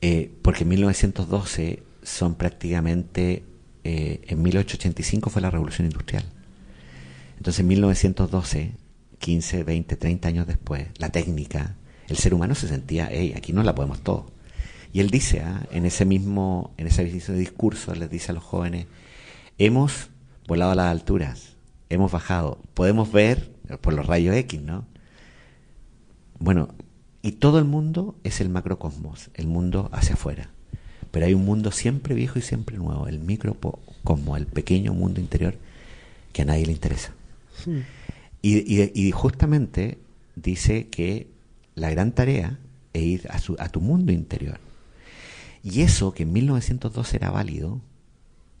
eh, 0.00 0.32
porque 0.42 0.64
en 0.64 0.70
1912 0.70 1.82
son 2.02 2.34
prácticamente 2.34 3.44
eh, 3.84 4.20
en 4.28 4.42
1885 4.42 5.30
fue 5.30 5.42
la 5.42 5.50
revolución 5.50 5.86
industrial. 5.86 6.24
Entonces 7.36 7.60
en 7.60 7.68
1912, 7.68 8.72
15, 9.18 9.64
20, 9.64 9.96
30 9.96 10.28
años 10.28 10.46
después, 10.46 10.88
la 10.98 11.10
técnica, 11.10 11.76
el 12.08 12.16
ser 12.16 12.34
humano 12.34 12.54
se 12.54 12.68
sentía, 12.68 13.08
hey, 13.10 13.34
aquí 13.36 13.52
no 13.52 13.62
la 13.62 13.74
podemos 13.74 14.00
todo. 14.00 14.30
Y 14.92 15.00
él 15.00 15.10
dice, 15.10 15.40
ah, 15.40 15.66
en 15.70 15.86
ese 15.86 16.04
mismo, 16.04 16.74
en 16.76 16.86
ese 16.86 17.04
mismo 17.04 17.34
discurso, 17.34 17.94
les 17.94 18.10
dice 18.10 18.30
a 18.30 18.34
los 18.34 18.44
jóvenes, 18.44 18.86
hemos 19.58 20.08
volado 20.46 20.72
a 20.72 20.74
las 20.74 20.86
alturas, 20.86 21.51
hemos 21.92 22.10
bajado, 22.10 22.58
podemos 22.74 23.12
ver 23.12 23.50
por 23.80 23.92
los 23.92 24.06
rayos 24.06 24.34
X, 24.34 24.60
¿no? 24.60 24.86
Bueno, 26.38 26.70
y 27.22 27.32
todo 27.32 27.58
el 27.58 27.64
mundo 27.64 28.16
es 28.24 28.40
el 28.40 28.48
macrocosmos, 28.48 29.30
el 29.34 29.46
mundo 29.46 29.88
hacia 29.92 30.14
afuera. 30.14 30.50
Pero 31.10 31.26
hay 31.26 31.34
un 31.34 31.44
mundo 31.44 31.70
siempre 31.70 32.14
viejo 32.14 32.38
y 32.38 32.42
siempre 32.42 32.78
nuevo, 32.78 33.06
el 33.06 33.20
microcosmos, 33.20 34.38
el 34.38 34.46
pequeño 34.46 34.94
mundo 34.94 35.20
interior 35.20 35.54
que 36.32 36.42
a 36.42 36.44
nadie 36.46 36.66
le 36.66 36.72
interesa. 36.72 37.12
Y, 38.40 38.82
y, 38.98 39.10
justamente 39.12 39.98
dice 40.34 40.88
que 40.88 41.28
la 41.74 41.90
gran 41.90 42.12
tarea 42.12 42.58
es 42.94 43.02
ir 43.02 43.26
a, 43.30 43.38
su, 43.38 43.54
a 43.58 43.68
tu 43.68 43.80
mundo 43.80 44.10
interior. 44.10 44.58
Y 45.62 45.82
eso 45.82 46.12
que 46.12 46.24
en 46.24 46.32
1902 46.32 47.14
era 47.14 47.30
válido, 47.30 47.80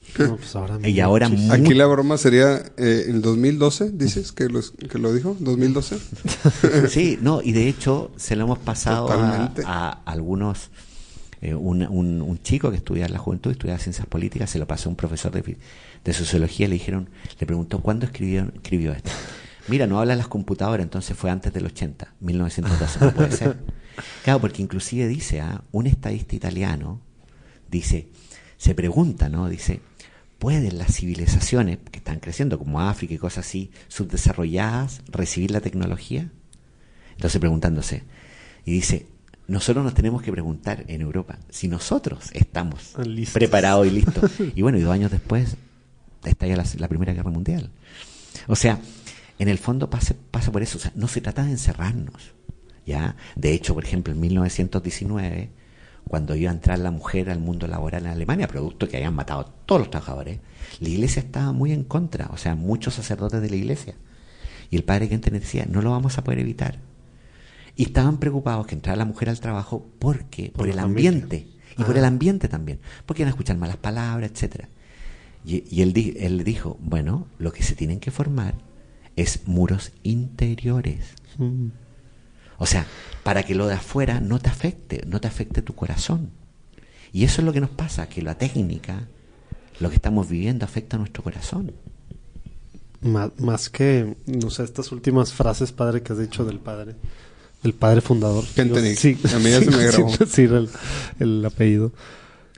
pues 0.16 0.56
y 0.84 1.00
ahora 1.00 1.30
Aquí 1.50 1.74
la 1.74 1.86
broma 1.86 2.18
sería 2.18 2.62
eh, 2.76 3.06
en 3.08 3.22
2012, 3.22 3.92
dices 3.92 4.32
que, 4.32 4.48
los, 4.48 4.72
que 4.72 4.98
lo 4.98 5.12
dijo, 5.12 5.36
2012. 5.38 5.98
sí, 6.88 7.18
no, 7.20 7.40
y 7.42 7.52
de 7.52 7.68
hecho 7.68 8.10
se 8.16 8.36
lo 8.36 8.44
hemos 8.44 8.58
pasado 8.58 9.08
a, 9.64 9.88
algunos, 10.04 10.70
eh, 11.40 11.54
un, 11.54 11.82
un, 11.82 12.42
chico 12.42 12.70
que 12.70 12.76
estudia 12.76 13.06
en 13.06 13.12
la 13.12 13.18
juventud, 13.18 13.50
estudia 13.50 13.78
ciencias 13.78 14.06
políticas, 14.06 14.50
se 14.50 14.58
lo 14.58 14.66
pasó 14.66 14.88
a 14.88 14.90
un 14.90 14.96
profesor 14.96 15.32
de, 15.32 15.56
de 16.04 16.12
sociología, 16.12 16.68
le 16.68 16.74
dijeron, 16.74 17.08
le 17.38 17.46
preguntó, 17.46 17.80
¿cuándo 17.80 18.04
escribió, 18.04 18.50
escribió 18.54 18.92
esto? 18.92 19.10
Mira, 19.68 19.86
no 19.86 20.00
hablan 20.00 20.18
las 20.18 20.28
computadoras, 20.28 20.82
entonces 20.82 21.16
fue 21.16 21.30
antes 21.30 21.52
del 21.52 21.66
80, 21.66 22.14
1912, 22.20 23.00
no 23.00 23.12
puede 23.12 23.32
ser. 23.32 23.56
Claro, 24.24 24.40
porque 24.40 24.62
inclusive 24.62 25.06
dice, 25.06 25.42
¿ah? 25.42 25.64
un 25.70 25.86
estadista 25.86 26.34
italiano, 26.34 27.02
dice, 27.70 28.08
se 28.56 28.74
pregunta, 28.74 29.28
¿no? 29.28 29.50
Dice, 29.50 29.80
¿pueden 30.42 30.76
las 30.76 30.96
civilizaciones 30.96 31.78
que 31.92 31.98
están 31.98 32.18
creciendo, 32.18 32.58
como 32.58 32.80
África 32.80 33.14
y 33.14 33.16
cosas 33.16 33.46
así, 33.46 33.70
subdesarrolladas, 33.86 35.02
recibir 35.06 35.52
la 35.52 35.60
tecnología? 35.60 36.32
Entonces 37.12 37.38
preguntándose, 37.38 38.02
y 38.64 38.72
dice, 38.72 39.06
nosotros 39.46 39.84
nos 39.84 39.94
tenemos 39.94 40.20
que 40.20 40.32
preguntar 40.32 40.84
en 40.88 41.00
Europa 41.00 41.38
si 41.48 41.68
nosotros 41.68 42.30
estamos 42.32 42.96
preparados 43.32 43.86
y 43.86 43.90
listos. 43.90 44.32
y 44.56 44.62
bueno, 44.62 44.78
y 44.78 44.80
dos 44.80 44.92
años 44.92 45.12
después 45.12 45.56
estalla 46.24 46.56
la, 46.56 46.64
la 46.76 46.88
Primera 46.88 47.12
Guerra 47.12 47.30
Mundial. 47.30 47.70
O 48.48 48.56
sea, 48.56 48.80
en 49.38 49.46
el 49.46 49.58
fondo 49.58 49.90
pasa, 49.90 50.16
pasa 50.32 50.50
por 50.50 50.64
eso, 50.64 50.76
o 50.76 50.80
sea, 50.80 50.90
no 50.96 51.06
se 51.06 51.20
trata 51.20 51.44
de 51.44 51.52
encerrarnos. 51.52 52.32
¿ya? 52.84 53.14
De 53.36 53.52
hecho, 53.52 53.74
por 53.74 53.84
ejemplo, 53.84 54.12
en 54.12 54.18
1919, 54.18 55.50
cuando 56.12 56.36
iba 56.36 56.50
a 56.50 56.54
entrar 56.54 56.78
la 56.78 56.90
mujer 56.90 57.30
al 57.30 57.38
mundo 57.38 57.66
laboral 57.66 58.04
en 58.04 58.12
Alemania, 58.12 58.46
producto 58.46 58.86
que 58.86 58.98
habían 58.98 59.14
matado 59.14 59.40
a 59.40 59.46
todos 59.64 59.80
los 59.80 59.90
trabajadores, 59.90 60.40
la 60.78 60.88
iglesia 60.90 61.22
estaba 61.22 61.52
muy 61.52 61.72
en 61.72 61.84
contra, 61.84 62.28
o 62.34 62.36
sea, 62.36 62.54
muchos 62.54 62.92
sacerdotes 62.92 63.40
de 63.40 63.48
la 63.48 63.56
iglesia. 63.56 63.94
Y 64.68 64.76
el 64.76 64.84
padre 64.84 65.08
Kenten 65.08 65.32
decía, 65.32 65.64
no 65.66 65.80
lo 65.80 65.90
vamos 65.90 66.18
a 66.18 66.22
poder 66.22 66.40
evitar. 66.40 66.80
Y 67.76 67.84
estaban 67.84 68.18
preocupados 68.18 68.66
que 68.66 68.74
entrara 68.74 68.98
la 68.98 69.06
mujer 69.06 69.30
al 69.30 69.40
trabajo 69.40 69.86
porque, 69.98 70.52
por, 70.54 70.68
el 70.68 70.80
ambiente, 70.80 71.48
y 71.78 71.82
por 71.82 71.96
el 71.96 72.04
ambiente 72.04 72.46
también, 72.46 72.78
porque 73.06 73.22
iban 73.22 73.28
a 73.28 73.30
escuchar 73.30 73.56
malas 73.56 73.78
palabras, 73.78 74.32
etcétera. 74.32 74.68
Y, 75.46 75.64
y 75.74 75.80
él, 75.80 76.14
él 76.18 76.44
dijo, 76.44 76.76
bueno, 76.82 77.26
lo 77.38 77.54
que 77.54 77.62
se 77.62 77.74
tienen 77.74 78.00
que 78.00 78.10
formar 78.10 78.56
es 79.16 79.48
muros 79.48 79.92
interiores. 80.02 81.14
Mm. 81.38 81.68
O 82.58 82.66
sea, 82.66 82.86
para 83.22 83.42
que 83.42 83.54
lo 83.54 83.66
de 83.66 83.74
afuera 83.74 84.20
no 84.20 84.38
te 84.38 84.50
afecte, 84.50 85.04
no 85.06 85.20
te 85.20 85.28
afecte 85.28 85.62
tu 85.62 85.74
corazón. 85.74 86.30
Y 87.12 87.24
eso 87.24 87.40
es 87.40 87.46
lo 87.46 87.52
que 87.52 87.60
nos 87.60 87.70
pasa, 87.70 88.08
que 88.08 88.22
la 88.22 88.36
técnica, 88.36 89.08
lo 89.80 89.90
que 89.90 89.96
estamos 89.96 90.28
viviendo 90.28 90.64
afecta 90.64 90.96
a 90.96 90.98
nuestro 90.98 91.22
corazón. 91.22 91.72
Más, 93.00 93.68
que, 93.68 94.16
no 94.26 94.50
sé, 94.50 94.62
estas 94.62 94.92
últimas 94.92 95.32
frases, 95.32 95.72
padre, 95.72 96.02
que 96.02 96.12
has 96.12 96.18
dicho 96.20 96.44
del 96.44 96.60
padre, 96.60 96.94
el 97.64 97.74
padre 97.74 98.00
fundador. 98.00 98.44
sí, 98.44 99.18
a 99.34 99.38
mí 99.38 99.50
ya 99.50 99.60
se 99.60 99.70
me 99.76 99.84
grabó. 99.84 100.10
Sí, 100.26 100.42
el, 100.42 100.68
el 101.18 101.44
apellido. 101.44 101.92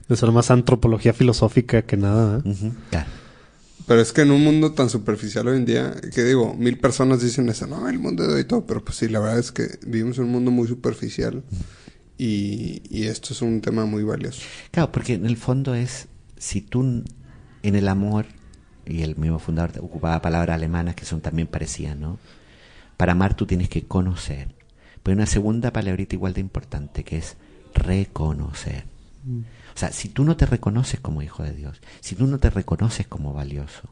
Eso 0.09 0.27
es 0.27 0.33
más 0.33 0.51
antropología 0.51 1.15
filosófica 1.15 1.83
que 1.83 1.97
nada. 1.97 2.43
¿eh? 2.45 2.73
claro. 2.91 3.09
Pero 3.87 4.01
es 4.01 4.13
que 4.13 4.23
en 4.23 4.31
un 4.31 4.43
mundo 4.43 4.73
tan 4.73 4.89
superficial 4.89 5.47
hoy 5.49 5.59
en 5.59 5.65
día, 5.65 5.95
que 6.15 6.25
digo, 6.25 6.55
mil 6.55 6.79
personas 6.79 7.21
dicen 7.21 7.49
eso, 7.49 7.67
no, 7.67 7.89
el 7.89 7.99
mundo 7.99 8.27
de 8.27 8.35
hoy 8.35 8.45
todo, 8.45 8.67
pero 8.67 8.83
pues 8.85 8.97
sí, 8.97 9.09
la 9.09 9.21
verdad 9.21 9.39
es 9.39 9.53
que 9.53 9.79
vivimos 9.87 10.19
en 10.19 10.25
un 10.25 10.31
mundo 10.31 10.51
muy 10.51 10.67
superficial 10.67 11.45
y, 12.17 12.83
y 12.89 13.09
esto 13.09 13.35
es 13.35 13.43
un 13.43 13.61
tema 13.61 13.85
muy 13.85 14.03
valioso. 14.03 14.43
Claro, 14.71 14.91
porque 14.91 15.15
en 15.15 15.27
el 15.27 15.37
fondo 15.37 15.75
es, 15.75 16.09
si 16.39 16.63
tú 16.63 17.05
en 17.63 17.77
el 17.77 17.89
amor, 17.89 18.27
y 18.87 19.03
el 19.03 19.17
mismo 19.17 19.39
fundador 19.39 19.73
ocupaba 19.81 20.21
palabras 20.21 20.55
alemanas 20.55 20.95
que 20.95 21.05
son 21.05 21.21
también 21.21 21.49
parecidas, 21.49 21.97
¿no? 21.97 22.19
Para 22.97 23.13
amar 23.13 23.35
tú 23.35 23.47
tienes 23.47 23.69
que 23.69 23.83
conocer. 23.83 24.55
Pero 25.03 25.13
hay 25.13 25.17
una 25.17 25.27
segunda 25.27 25.73
palabrita 25.73 26.15
igual 26.15 26.35
de 26.35 26.41
importante 26.41 27.05
que 27.05 27.19
es 27.19 27.37
reconocer. 27.75 28.85
Mm. 29.25 29.41
O 29.75 29.79
sea, 29.79 29.91
si 29.91 30.09
tú 30.09 30.25
no 30.25 30.37
te 30.37 30.47
reconoces 30.47 31.01
como 31.01 31.23
hijo 31.23 31.43
de 31.43 31.53
Dios, 31.53 31.81
si 32.01 32.15
tú 32.15 32.27
no 32.27 32.39
te 32.39 32.51
reconoces 32.51 33.07
como 33.07 33.33
valioso, 33.33 33.91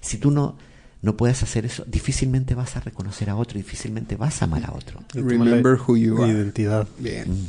si 0.00 0.16
tú 0.16 0.30
no, 0.30 0.56
no 1.02 1.16
puedes 1.16 1.42
hacer 1.42 1.66
eso, 1.66 1.84
difícilmente 1.86 2.54
vas 2.54 2.76
a 2.76 2.80
reconocer 2.80 3.30
a 3.30 3.36
otro, 3.36 3.58
difícilmente 3.58 4.16
vas 4.16 4.40
a 4.40 4.46
amar 4.46 4.64
a 4.64 4.72
otro. 4.72 5.00
Remember 5.14 5.78
who 5.78 5.96
you 5.96 6.22
are. 6.22 6.32
Identidad. 6.32 6.88
Bien. 6.98 7.30
Mm. 7.30 7.46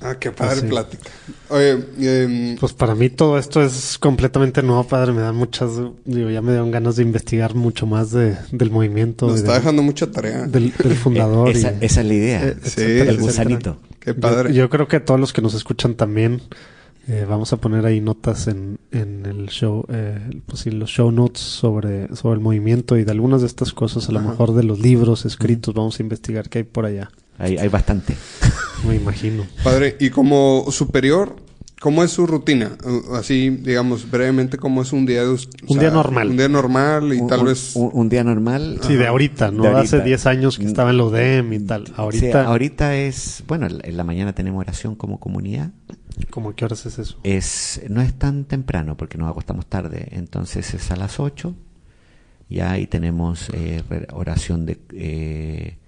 Ah, 0.00 0.16
qué 0.18 0.30
padre 0.30 0.60
pues 0.60 0.70
plática. 0.70 1.10
Oye, 1.48 1.78
em, 2.00 2.56
pues 2.58 2.74
para 2.74 2.94
mí 2.94 3.08
todo 3.08 3.38
esto 3.38 3.62
es 3.62 3.96
completamente 3.98 4.62
nuevo, 4.62 4.84
padre. 4.84 5.12
Me 5.12 5.22
dan 5.22 5.34
muchas, 5.34 5.70
digo, 6.04 6.28
ya 6.28 6.42
me 6.42 6.50
dieron 6.50 6.70
ganas 6.70 6.96
de 6.96 7.02
investigar 7.02 7.54
mucho 7.54 7.86
más 7.86 8.10
de, 8.10 8.36
del 8.52 8.70
movimiento. 8.70 9.26
Nos 9.26 9.38
está 9.38 9.54
dejando 9.54 9.82
mucha 9.82 10.10
tarea. 10.10 10.46
Del, 10.46 10.70
fundador. 11.02 11.48
esa, 11.48 11.70
esa, 11.80 12.02
es 12.02 12.06
la 12.06 12.14
idea. 12.14 12.46
Eh, 12.46 12.56
sí, 12.62 12.82
el 12.82 13.16
gusanito. 13.16 13.78
Qué 14.06 14.14
padre. 14.14 14.54
Yo, 14.54 14.70
creo 14.70 14.86
que 14.86 15.00
todos 15.00 15.18
los 15.18 15.32
que 15.32 15.42
nos 15.42 15.54
escuchan 15.54 15.96
también 15.96 16.40
eh, 17.08 17.26
vamos 17.28 17.52
a 17.52 17.56
poner 17.56 17.84
ahí 17.86 18.00
notas 18.00 18.46
en, 18.46 18.78
en 18.92 19.26
el 19.26 19.48
show, 19.48 19.84
eh, 19.88 20.40
pues 20.46 20.60
sí, 20.60 20.70
los 20.70 20.90
show 20.90 21.10
notes 21.10 21.42
sobre, 21.42 22.14
sobre 22.14 22.36
el 22.36 22.40
movimiento 22.40 22.96
y 22.96 23.02
de 23.02 23.10
algunas 23.10 23.40
de 23.40 23.48
estas 23.48 23.72
cosas, 23.72 24.08
a 24.08 24.12
lo 24.12 24.20
mejor 24.20 24.54
de 24.54 24.62
los 24.62 24.78
libros 24.78 25.24
escritos, 25.24 25.74
vamos 25.74 25.98
a 25.98 26.04
investigar 26.04 26.48
qué 26.48 26.58
hay 26.58 26.64
por 26.64 26.86
allá. 26.86 27.10
Hay, 27.36 27.58
hay 27.58 27.66
bastante. 27.66 28.16
Me 28.86 28.94
imagino. 28.94 29.44
Padre, 29.64 29.96
y 29.98 30.10
como 30.10 30.66
superior, 30.70 31.34
¿Cómo 31.86 32.02
es 32.02 32.10
su 32.10 32.26
rutina? 32.26 32.76
Así, 33.14 33.48
digamos, 33.48 34.10
brevemente, 34.10 34.58
¿cómo 34.58 34.82
es 34.82 34.92
un 34.92 35.06
día 35.06 35.22
de 35.22 35.38
Un 35.68 35.78
día 35.78 35.92
normal. 35.92 36.30
Un 36.30 36.36
día 36.36 36.48
normal 36.48 37.12
y 37.12 37.24
tal 37.28 37.44
vez... 37.44 37.76
Un, 37.76 38.08
día 38.08 38.24
normal. 38.24 38.80
Sí, 38.82 38.96
de 38.96 39.06
ahorita, 39.06 39.52
¿no? 39.52 39.64
Hace 39.76 40.00
10 40.00 40.26
años 40.26 40.58
que 40.58 40.64
estaba 40.64 40.90
en 40.90 40.96
la 40.96 41.04
UDEM 41.04 41.52
y 41.52 41.60
tal. 41.60 41.84
Ahorita... 41.94 42.46
ahorita 42.46 42.96
es... 42.96 43.44
Bueno, 43.46 43.68
en 43.68 43.96
la 43.96 44.02
mañana 44.02 44.34
tenemos 44.34 44.58
oración 44.58 44.96
como 44.96 45.20
comunidad. 45.20 45.70
¿Cómo 46.30 46.56
qué 46.56 46.64
horas 46.64 46.84
es 46.86 46.98
eso? 46.98 47.20
Es, 47.22 47.80
no 47.88 48.02
es 48.02 48.12
tan 48.14 48.46
temprano 48.46 48.96
porque 48.96 49.16
nos 49.16 49.30
acostamos 49.30 49.66
tarde. 49.66 50.08
Entonces 50.10 50.74
es 50.74 50.90
a 50.90 50.96
las 50.96 51.20
8. 51.20 51.54
Y 52.48 52.60
ahí 52.62 52.88
tenemos 52.88 53.48
eh, 53.52 53.84
oración 54.12 54.66
de... 54.66 54.80
Eh, 54.92 55.78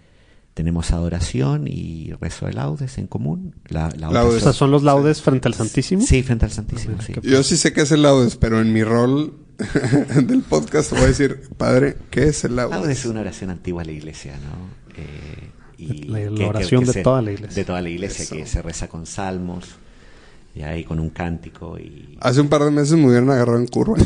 tenemos 0.59 0.91
adoración 0.91 1.69
y 1.69 2.13
rezo 2.21 2.47
de 2.47 2.55
laudes 2.55 2.99
en 2.99 3.07
común. 3.07 3.55
La, 3.69 3.91
laudes. 3.97 4.43
¿Son 4.57 4.73
los 4.73 4.83
laudes 4.83 5.23
frente 5.23 5.47
al 5.47 5.55
Santísimo? 5.55 6.03
Sí, 6.05 6.25
frente 6.25 6.47
al 6.47 6.51
Santísimo, 6.51 7.01
sí. 7.01 7.15
Yo 7.23 7.45
sí 7.45 7.57
sé 7.57 7.73
qué 7.73 7.83
es 7.83 7.93
el 7.93 8.03
laudes, 8.03 8.35
pero 8.35 8.61
en 8.61 8.73
mi 8.73 8.83
rol 8.83 9.35
del 10.17 10.43
podcast 10.43 10.91
voy 10.91 11.03
a 11.03 11.07
decir, 11.07 11.43
padre, 11.57 11.97
¿qué 12.11 12.25
es 12.25 12.43
el 12.43 12.57
laudes? 12.57 12.77
Laudes 12.77 12.99
es 12.99 13.07
una 13.07 13.21
oración 13.21 13.51
antigua 13.51 13.85
de 13.85 13.87
la 13.87 13.93
iglesia, 13.93 14.35
¿no? 14.35 14.97
Eh, 15.01 15.51
y 15.79 16.03
la, 16.09 16.49
oración 16.49 16.85
de 16.85 17.05
toda 17.05 17.23
la 17.23 17.31
iglesia. 17.31 17.55
De 17.55 17.65
toda 17.65 17.81
la 17.81 17.91
iglesia, 17.91 18.27
que 18.37 18.45
se 18.45 18.61
reza 18.61 18.89
con 18.89 19.07
salmos 19.07 19.65
y 20.57 20.63
ahí 20.63 20.83
con 20.83 20.99
un 20.99 21.11
cántico. 21.11 21.79
y 21.79 22.19
Hace 22.21 22.41
un 22.41 22.49
par 22.49 22.65
de 22.65 22.73
meses 22.73 22.99
me 22.99 23.07
hubieran 23.07 23.31
agarrado 23.31 23.61
en 23.61 23.69
curva. 23.69 23.97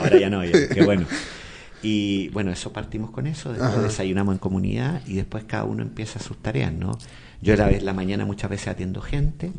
ahora 0.00 0.18
ya 0.18 0.28
no, 0.28 0.40
qué 0.42 0.82
bueno. 0.84 1.06
Y 1.82 2.28
bueno, 2.30 2.50
eso 2.50 2.72
partimos 2.72 3.10
con 3.10 3.26
eso, 3.26 3.52
después 3.52 3.82
desayunamos 3.82 4.34
en 4.34 4.38
comunidad 4.38 5.00
y 5.06 5.14
después 5.14 5.44
cada 5.44 5.64
uno 5.64 5.82
empieza 5.82 6.18
sus 6.18 6.36
tareas, 6.38 6.72
¿no? 6.72 6.98
Yo 7.40 7.54
la, 7.56 7.70
la 7.70 7.92
mañana 7.92 8.24
muchas 8.24 8.50
veces 8.50 8.68
atiendo 8.68 9.00
gente, 9.00 9.52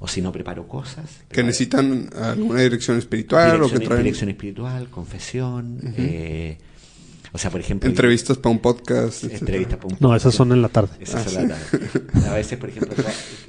o 0.00 0.08
si 0.08 0.22
no 0.22 0.32
preparo 0.32 0.66
cosas. 0.66 1.20
¿Que 1.30 1.42
necesitan 1.42 2.08
alguna 2.20 2.60
dirección 2.62 2.96
espiritual? 2.98 3.52
Dirección, 3.52 3.76
o 3.76 3.80
que 3.80 3.86
traen... 3.86 4.02
dirección 4.02 4.30
espiritual, 4.30 4.88
confesión. 4.88 5.78
eh, 5.98 6.56
O 7.32 7.38
sea, 7.38 7.50
por 7.50 7.60
ejemplo... 7.60 7.88
Entrevistas 7.88 8.38
para 8.38 8.50
un 8.52 8.58
podcast. 8.60 9.24
Entrevistas 9.24 9.76
para 9.78 9.88
un 9.94 9.96
No, 10.00 10.16
esas 10.16 10.34
son 10.34 10.52
en 10.52 10.62
la 10.62 10.68
tarde. 10.70 10.96
Esas 11.00 11.26
Ah, 11.26 11.30
son 11.30 11.48
la 11.48 11.54
tarde. 11.54 12.28
A 12.28 12.32
veces, 12.34 12.58
por 12.58 12.70
ejemplo, 12.70 12.94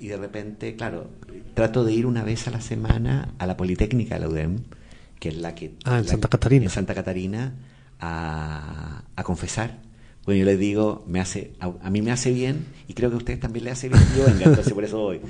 y 0.02 0.08
de 0.08 0.18
repente, 0.18 0.76
claro, 0.76 1.10
trato 1.54 1.84
de 1.86 1.94
ir 1.94 2.06
una 2.06 2.24
vez 2.24 2.48
a 2.48 2.52
la 2.52 2.60
semana 2.62 3.30
a 3.40 3.48
la 3.48 3.56
Politécnica 3.58 4.16
de 4.16 4.22
la 4.22 4.28
UDEM, 4.30 4.60
que 5.20 5.30
es 5.30 5.38
la 5.38 5.56
que... 5.56 5.74
Ah, 5.86 5.98
en 6.00 6.04
la- 6.06 6.12
Santa 6.12 6.28
Catarina. 6.28 6.66
En 6.66 6.70
Santa 6.70 6.94
Catarina, 6.94 7.54
a, 8.04 9.04
a 9.16 9.24
confesar. 9.24 9.82
Bueno, 10.26 10.40
yo 10.40 10.46
les 10.46 10.60
digo, 10.60 11.04
me 11.08 11.20
hace, 11.20 11.54
a, 11.60 11.72
a 11.82 11.90
mí 11.90 12.02
me 12.02 12.12
hace 12.12 12.32
bien 12.32 12.66
y 12.88 12.94
creo 12.94 13.10
que 13.10 13.16
a 13.16 13.18
ustedes 13.18 13.40
también 13.40 13.66
les 13.66 13.74
hace 13.74 13.90
bien. 13.90 14.02
Yo 14.18 14.26
venga, 14.26 14.46
entonces 14.46 14.74
por 14.74 14.84
eso 14.84 15.00
voy. 15.00 15.22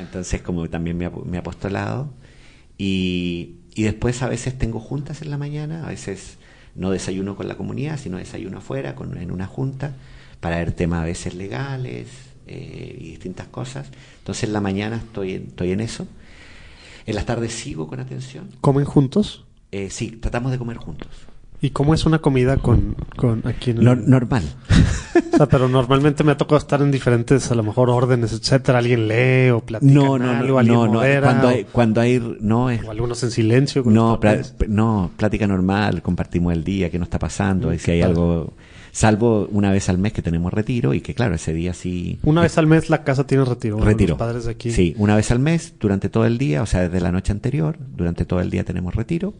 Entonces, 0.00 0.40
como 0.40 0.68
también 0.68 0.96
me, 0.96 1.10
me 1.10 1.38
apostolado. 1.38 2.10
Y, 2.78 3.56
y 3.74 3.82
después 3.82 4.22
a 4.22 4.28
veces 4.28 4.56
tengo 4.56 4.80
juntas 4.80 5.22
en 5.22 5.30
la 5.30 5.38
mañana, 5.38 5.84
a 5.84 5.88
veces 5.88 6.38
no 6.74 6.90
desayuno 6.90 7.36
con 7.36 7.46
la 7.48 7.56
comunidad, 7.56 7.98
sino 7.98 8.16
desayuno 8.16 8.58
afuera, 8.58 8.94
con, 8.94 9.18
en 9.18 9.30
una 9.30 9.46
junta, 9.46 9.94
para 10.40 10.56
ver 10.56 10.72
temas 10.72 11.02
a 11.02 11.04
veces 11.04 11.34
legales 11.34 12.08
eh, 12.46 12.96
y 12.98 13.10
distintas 13.10 13.48
cosas. 13.48 13.88
Entonces 14.18 14.44
en 14.44 14.54
la 14.54 14.60
mañana 14.60 14.96
estoy 14.96 15.34
en, 15.34 15.42
estoy 15.48 15.72
en 15.72 15.80
eso. 15.80 16.06
En 17.04 17.14
las 17.14 17.26
tardes 17.26 17.52
sigo 17.52 17.86
con 17.86 18.00
atención. 18.00 18.48
¿Comen 18.60 18.86
juntos? 18.86 19.44
Eh, 19.70 19.90
sí, 19.90 20.12
tratamos 20.12 20.52
de 20.52 20.58
comer 20.58 20.78
juntos. 20.78 21.08
¿Y 21.62 21.70
cómo 21.70 21.94
es 21.94 22.04
una 22.04 22.18
comida 22.18 22.56
con, 22.58 22.96
con 23.16 23.46
aquí 23.46 23.70
en 23.70 23.78
el- 23.78 23.84
Nor- 23.84 24.04
normal. 24.06 24.42
O 25.32 25.36
sea, 25.36 25.46
pero 25.46 25.66
normalmente 25.68 26.24
me 26.24 26.32
ha 26.32 26.36
tocado 26.36 26.58
estar 26.58 26.80
en 26.82 26.90
diferentes, 26.90 27.50
a 27.50 27.54
lo 27.54 27.62
mejor, 27.62 27.88
órdenes, 27.88 28.32
etcétera. 28.34 28.78
Alguien 28.78 29.08
lee 29.08 29.50
o 29.50 29.60
platica 29.60 29.90
No, 29.92 30.18
no, 30.18 30.30
algo, 30.30 30.52
no, 30.54 30.58
alguien 30.58 30.76
no, 30.76 30.86
modera, 30.92 31.20
Cuando 31.22 31.48
hay, 31.48 31.64
cuando 31.72 32.00
hay, 32.02 32.36
no 32.40 32.68
es, 32.70 32.82
o 32.84 32.90
algunos 32.90 33.22
en 33.22 33.30
silencio. 33.30 33.82
no, 33.86 34.18
no, 34.68 35.10
plática 35.16 35.46
normal, 35.46 36.02
compartimos 36.02 36.52
el 36.52 36.64
día, 36.64 36.90
qué 36.90 36.98
nos 36.98 37.06
está 37.06 37.18
pasando, 37.18 37.70
Mm, 37.70 37.74
y 37.74 37.78
si 37.78 37.90
hay 37.92 38.02
algo, 38.02 38.52
salvo 38.92 39.48
una 39.50 39.70
vez 39.70 39.88
al 39.88 39.96
mes 39.98 40.12
que 40.12 40.20
tenemos 40.22 40.52
retiro 40.52 40.92
y 40.94 41.00
que 41.00 41.14
claro, 41.14 41.34
ese 41.34 41.54
día 41.54 41.72
sí. 41.72 42.18
Una 42.24 42.42
vez 42.42 42.56
al 42.58 42.66
mes 42.66 42.90
la 42.90 43.02
casa 43.02 43.26
tiene 43.26 43.44
retiro. 43.46 43.76
bueno, 43.76 43.90
retiro. 43.90 44.10
Los 44.10 44.18
padres 44.18 44.44
de 44.44 44.50
aquí. 44.50 44.70
Sí, 44.70 44.94
una 44.98 45.16
vez 45.16 45.30
al 45.30 45.38
mes, 45.38 45.74
durante 45.80 46.08
todo 46.10 46.26
el 46.26 46.36
día, 46.38 46.62
o 46.62 46.66
sea, 46.66 46.82
desde 46.82 47.00
la 47.00 47.10
noche 47.12 47.32
anterior, 47.32 47.78
durante 47.96 48.24
todo 48.26 48.40
el 48.40 48.50
día 48.50 48.64
tenemos 48.64 48.94
retiro. 48.94 49.32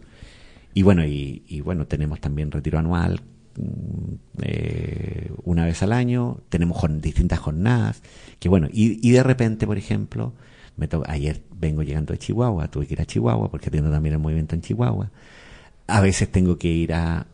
Y 0.74 0.82
bueno, 0.82 1.04
y, 1.04 1.42
y 1.46 1.60
bueno, 1.60 1.86
tenemos 1.86 2.20
también 2.20 2.50
retiro 2.50 2.78
anual 2.78 3.20
mm, 3.56 4.14
eh, 4.42 5.30
una 5.44 5.64
vez 5.64 5.82
al 5.82 5.92
año, 5.92 6.38
tenemos 6.48 6.78
distintas 7.00 7.38
jornadas, 7.38 8.02
que 8.38 8.48
bueno, 8.48 8.68
y, 8.72 9.06
y 9.06 9.12
de 9.12 9.22
repente, 9.22 9.66
por 9.66 9.78
ejemplo, 9.78 10.32
me 10.76 10.88
ayer 11.06 11.42
vengo 11.54 11.82
llegando 11.82 12.12
de 12.12 12.18
Chihuahua, 12.18 12.68
tuve 12.70 12.86
que 12.86 12.94
ir 12.94 13.00
a 13.02 13.06
Chihuahua 13.06 13.50
porque 13.50 13.68
atiendo 13.68 13.90
también 13.90 14.14
el 14.14 14.18
movimiento 14.18 14.54
en 14.54 14.62
Chihuahua. 14.62 15.10
A 15.86 16.00
veces 16.00 16.30
tengo 16.30 16.56
que 16.58 16.68
ir 16.68 16.94
a, 16.94 17.26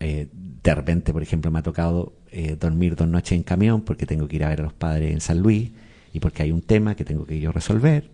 eh, 0.00 0.28
de 0.32 0.74
repente, 0.74 1.12
por 1.12 1.22
ejemplo, 1.22 1.50
me 1.50 1.60
ha 1.60 1.62
tocado 1.62 2.14
eh, 2.30 2.56
dormir 2.58 2.96
dos 2.96 3.08
noches 3.08 3.32
en 3.32 3.42
camión 3.42 3.82
porque 3.82 4.06
tengo 4.06 4.28
que 4.28 4.36
ir 4.36 4.44
a 4.44 4.48
ver 4.48 4.60
a 4.60 4.64
los 4.64 4.72
padres 4.72 5.12
en 5.12 5.20
San 5.20 5.40
Luis 5.40 5.70
y 6.12 6.20
porque 6.20 6.42
hay 6.42 6.52
un 6.52 6.62
tema 6.62 6.94
que 6.94 7.04
tengo 7.04 7.24
que 7.26 7.38
yo 7.40 7.52
resolver. 7.52 8.10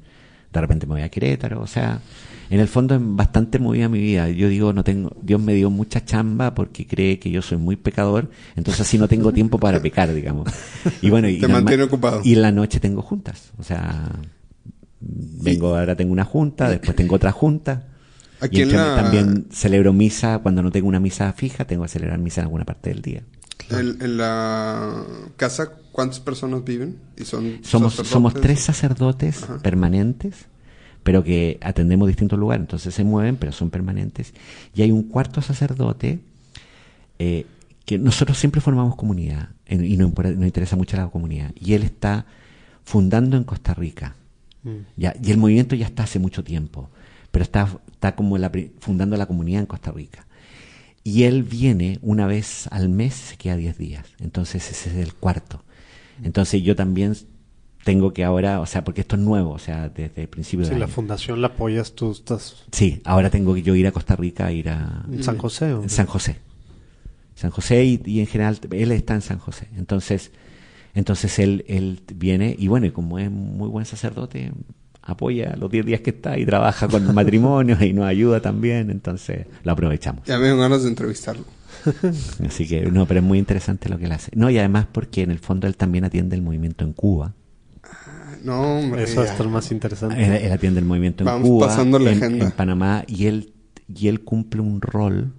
De 0.57 0.61
repente 0.63 0.87
me 0.87 0.95
voy 0.95 1.03
a 1.03 1.09
Querétaro, 1.09 1.61
o 1.61 1.67
sea, 1.67 2.01
en 2.51 2.61
el 2.61 2.69
fondo 2.69 2.95
es 2.95 3.01
bastante 3.03 3.59
movida 3.59 3.89
mi 3.89 4.01
vida. 4.01 4.29
Yo 4.31 4.49
digo, 4.49 4.73
no 4.73 4.85
tengo, 4.85 5.11
Dios 5.23 5.41
me 5.41 5.55
dio 5.55 5.69
mucha 5.71 6.05
chamba 6.05 6.55
porque 6.55 6.87
cree 6.87 7.19
que 7.19 7.31
yo 7.31 7.43
soy 7.43 7.59
muy 7.59 7.77
pecador, 7.77 8.31
entonces 8.57 8.81
así 8.83 8.99
no 8.99 9.09
tengo 9.09 9.33
tiempo 9.33 9.59
para 9.59 9.81
pecar, 9.83 10.13
digamos. 10.15 10.49
Y 11.03 11.11
bueno, 11.11 11.29
y 11.29 11.35
Te 11.37 11.43
normal- 11.43 11.63
mantiene 11.65 11.83
ocupado. 11.85 12.21
Y 12.25 12.35
en 12.35 12.43
la 12.43 12.53
noche 12.53 12.81
tengo 12.81 13.03
juntas, 13.03 13.53
o 13.59 13.63
sea, 13.63 14.11
vengo 15.01 15.77
ahora 15.77 15.95
tengo 15.97 16.13
una 16.13 16.25
junta, 16.25 16.69
después 16.71 16.97
tengo 16.97 17.17
otra 17.17 17.33
junta. 17.33 17.89
Aquí 18.41 18.59
y 18.59 18.63
en 18.63 18.69
entre- 18.71 18.85
la- 18.85 18.97
también 19.03 19.47
celebro 19.51 19.93
misa 19.93 20.39
cuando 20.39 20.63
no 20.63 20.71
tengo 20.71 20.89
una 20.89 21.01
misa 21.01 21.33
fija, 21.33 21.65
tengo 21.67 21.83
que 21.85 21.89
celebrar 21.89 22.19
misa 22.19 22.41
en 22.41 22.47
alguna 22.47 22.65
parte 22.65 22.91
del 22.91 23.03
día. 23.03 23.23
En, 23.71 24.01
en 24.03 24.17
la 24.19 25.03
casa, 25.37 25.71
¿cuántas 25.93 26.21
personas 26.21 26.63
viven? 26.65 26.99
Y 27.17 27.25
son 27.25 27.59
Somos, 27.63 27.93
sacerdotes? 27.95 28.13
somos 28.13 28.35
tres 28.35 28.61
sacerdotes 28.61 29.43
Ajá. 29.43 29.59
permanentes, 29.59 30.47
pero 31.03 31.25
que 31.25 31.59
atendemos 31.63 32.07
distintos 32.09 32.39
lugares, 32.39 32.63
entonces 32.63 32.95
se 32.95 33.03
mueven, 33.05 33.37
pero 33.37 33.53
son 33.53 33.71
permanentes. 33.71 34.35
Y 34.75 34.83
hay 34.83 34.91
un 34.93 35.05
cuarto 35.05 35.41
sacerdote 35.43 36.21
eh, 37.19 37.47
que 37.87 37.99
nosotros 37.99 38.37
siempre 38.39 38.61
formamos 38.61 38.97
comunidad 38.97 39.51
en- 39.67 39.85
y 39.85 39.97
nos 39.97 40.13
interesa 40.43 40.77
mucho 40.77 40.97
la 40.97 41.09
comunidad. 41.09 41.53
Y 41.55 41.73
él 41.75 41.83
está 41.83 42.27
fundando 42.85 43.37
en 43.37 43.45
Costa 43.45 43.75
Rica. 43.75 44.17
Mm. 44.65 44.71
Ya, 44.97 45.15
y 45.23 45.31
el 45.31 45.39
movimiento 45.39 45.75
ya 45.77 45.87
está 45.87 46.03
hace 46.05 46.19
mucho 46.19 46.45
tiempo, 46.45 46.91
pero 47.31 47.43
está, 47.43 47.69
está 48.07 48.17
como 48.17 48.39
la 48.39 48.53
fundando 48.79 49.17
la 49.17 49.27
comunidad 49.27 49.61
en 49.61 49.67
Costa 49.67 49.91
Rica. 49.91 50.27
Y 51.03 51.25
él 51.25 51.43
viene 51.43 51.99
una 52.03 52.27
vez 52.27 52.69
al 52.71 52.89
mes, 52.89 53.15
se 53.15 53.37
queda 53.37 53.57
10 53.57 53.79
días. 53.79 54.07
Entonces 54.21 54.71
ese 54.71 54.91
es 54.91 54.97
el 54.97 55.15
cuarto. 55.15 55.63
Entonces 56.23 56.63
yo 56.63 56.75
también 56.75 57.17
tengo 57.85 58.13
que 58.13 58.25
ahora, 58.25 58.61
o 58.61 58.67
sea, 58.67 58.85
porque 58.85 59.03
esto 59.03 59.17
es 59.17 59.23
nuevo, 59.23 59.51
o 59.51 59.59
sea, 59.59 59.89
desde 59.89 60.23
el 60.23 60.29
principio 60.29 60.67
Si 60.67 60.73
de 60.73 60.79
la 60.79 60.89
fundación 60.89 61.41
la 61.41 61.49
apoyas, 61.49 61.93
tú 61.93 62.11
estás 62.11 62.65
Sí, 62.73 63.01
ahora 63.05 63.31
tengo 63.31 63.55
que 63.55 63.63
yo 63.63 63.75
ir 63.75 63.87
a 63.87 63.93
Costa 63.93 64.17
Rica, 64.17 64.51
ir 64.51 64.69
a 64.69 65.05
en 65.11 65.23
San 65.23 65.39
José. 65.39 65.73
¿o? 65.73 65.83
en 65.83 65.91
San 65.91 66.07
José. 66.07 66.39
San 67.35 67.51
José 67.51 67.85
y, 67.85 68.03
y 68.05 68.21
en 68.21 68.27
general 68.27 68.59
él 68.71 68.93
está 68.93 69.15
en 69.15 69.23
San 69.23 69.39
José. 69.39 69.69
Entonces, 69.77 70.33
entonces 70.95 71.39
él, 71.39 71.65
él 71.69 72.01
viene 72.15 72.57
y 72.59 72.69
bueno, 72.69 72.87
y 72.87 72.91
como 72.91 73.19
es 73.19 73.31
muy 73.31 73.69
buen 73.69 73.85
sacerdote, 73.85 74.53
apoya 75.07 75.55
los 75.57 75.71
10 75.71 75.87
días 75.87 76.01
que 76.01 76.11
está 76.11 76.39
y 76.39 76.45
trabaja 76.45 76.89
con 76.89 77.15
matrimonios 77.15 77.81
y 77.83 77.93
nos 77.93 78.07
ayuda 78.07 78.41
también, 78.41 78.91
entonces 78.91 79.47
lo 79.63 79.73
aprovechamos. 79.73 80.25
Ya 80.27 80.39
me 80.39 80.47
dio 80.47 80.59
ganas 80.59 80.83
de 80.83 80.89
entrevistarlo. 80.89 81.45
Así 82.47 82.67
que 82.67 82.83
no, 82.91 83.07
pero 83.07 83.21
es 83.21 83.27
muy 83.27 83.39
interesante 83.39 83.89
lo 83.89 83.99
que 83.99 84.07
él 84.07 84.13
hace. 84.13 84.33
No, 84.35 84.51
y 84.51 84.59
además 84.59 84.87
porque 84.91 85.23
en 85.23 85.31
el 85.31 85.39
fondo 85.39 85.67
él 85.67 85.77
también 85.77 86.05
atiende 86.05 86.35
el 86.37 86.43
movimiento 86.43 86.85
en 86.85 86.93
Cuba. 86.93 87.35
No, 88.43 88.79
hombre. 88.79 89.05
Eso 89.05 89.25
ya. 89.25 89.31
estar 89.31 89.49
más 89.49 89.71
interesante. 89.73 90.23
Él, 90.23 90.33
él 90.33 90.53
atiende 90.53 90.81
el 90.81 90.87
movimiento 90.87 91.23
en 91.23 91.27
Vamos 91.27 91.49
Cuba, 91.49 91.69
pasando 91.69 91.99
la 91.99 92.13
en, 92.13 92.19
agenda. 92.23 92.47
en 92.47 92.53
Panamá, 92.53 93.05
y 93.07 93.27
él, 93.27 93.55
y 93.89 94.09
él 94.09 94.23
cumple 94.23 94.61
un 94.61 94.81
rol, 94.81 95.33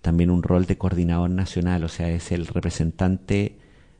también 0.00 0.30
un 0.30 0.42
rol 0.42 0.66
de 0.66 0.76
coordinador 0.76 1.30
nacional, 1.30 1.84
o 1.84 1.88
sea, 1.88 2.10
es 2.10 2.30
el 2.32 2.46
representante, 2.46 3.58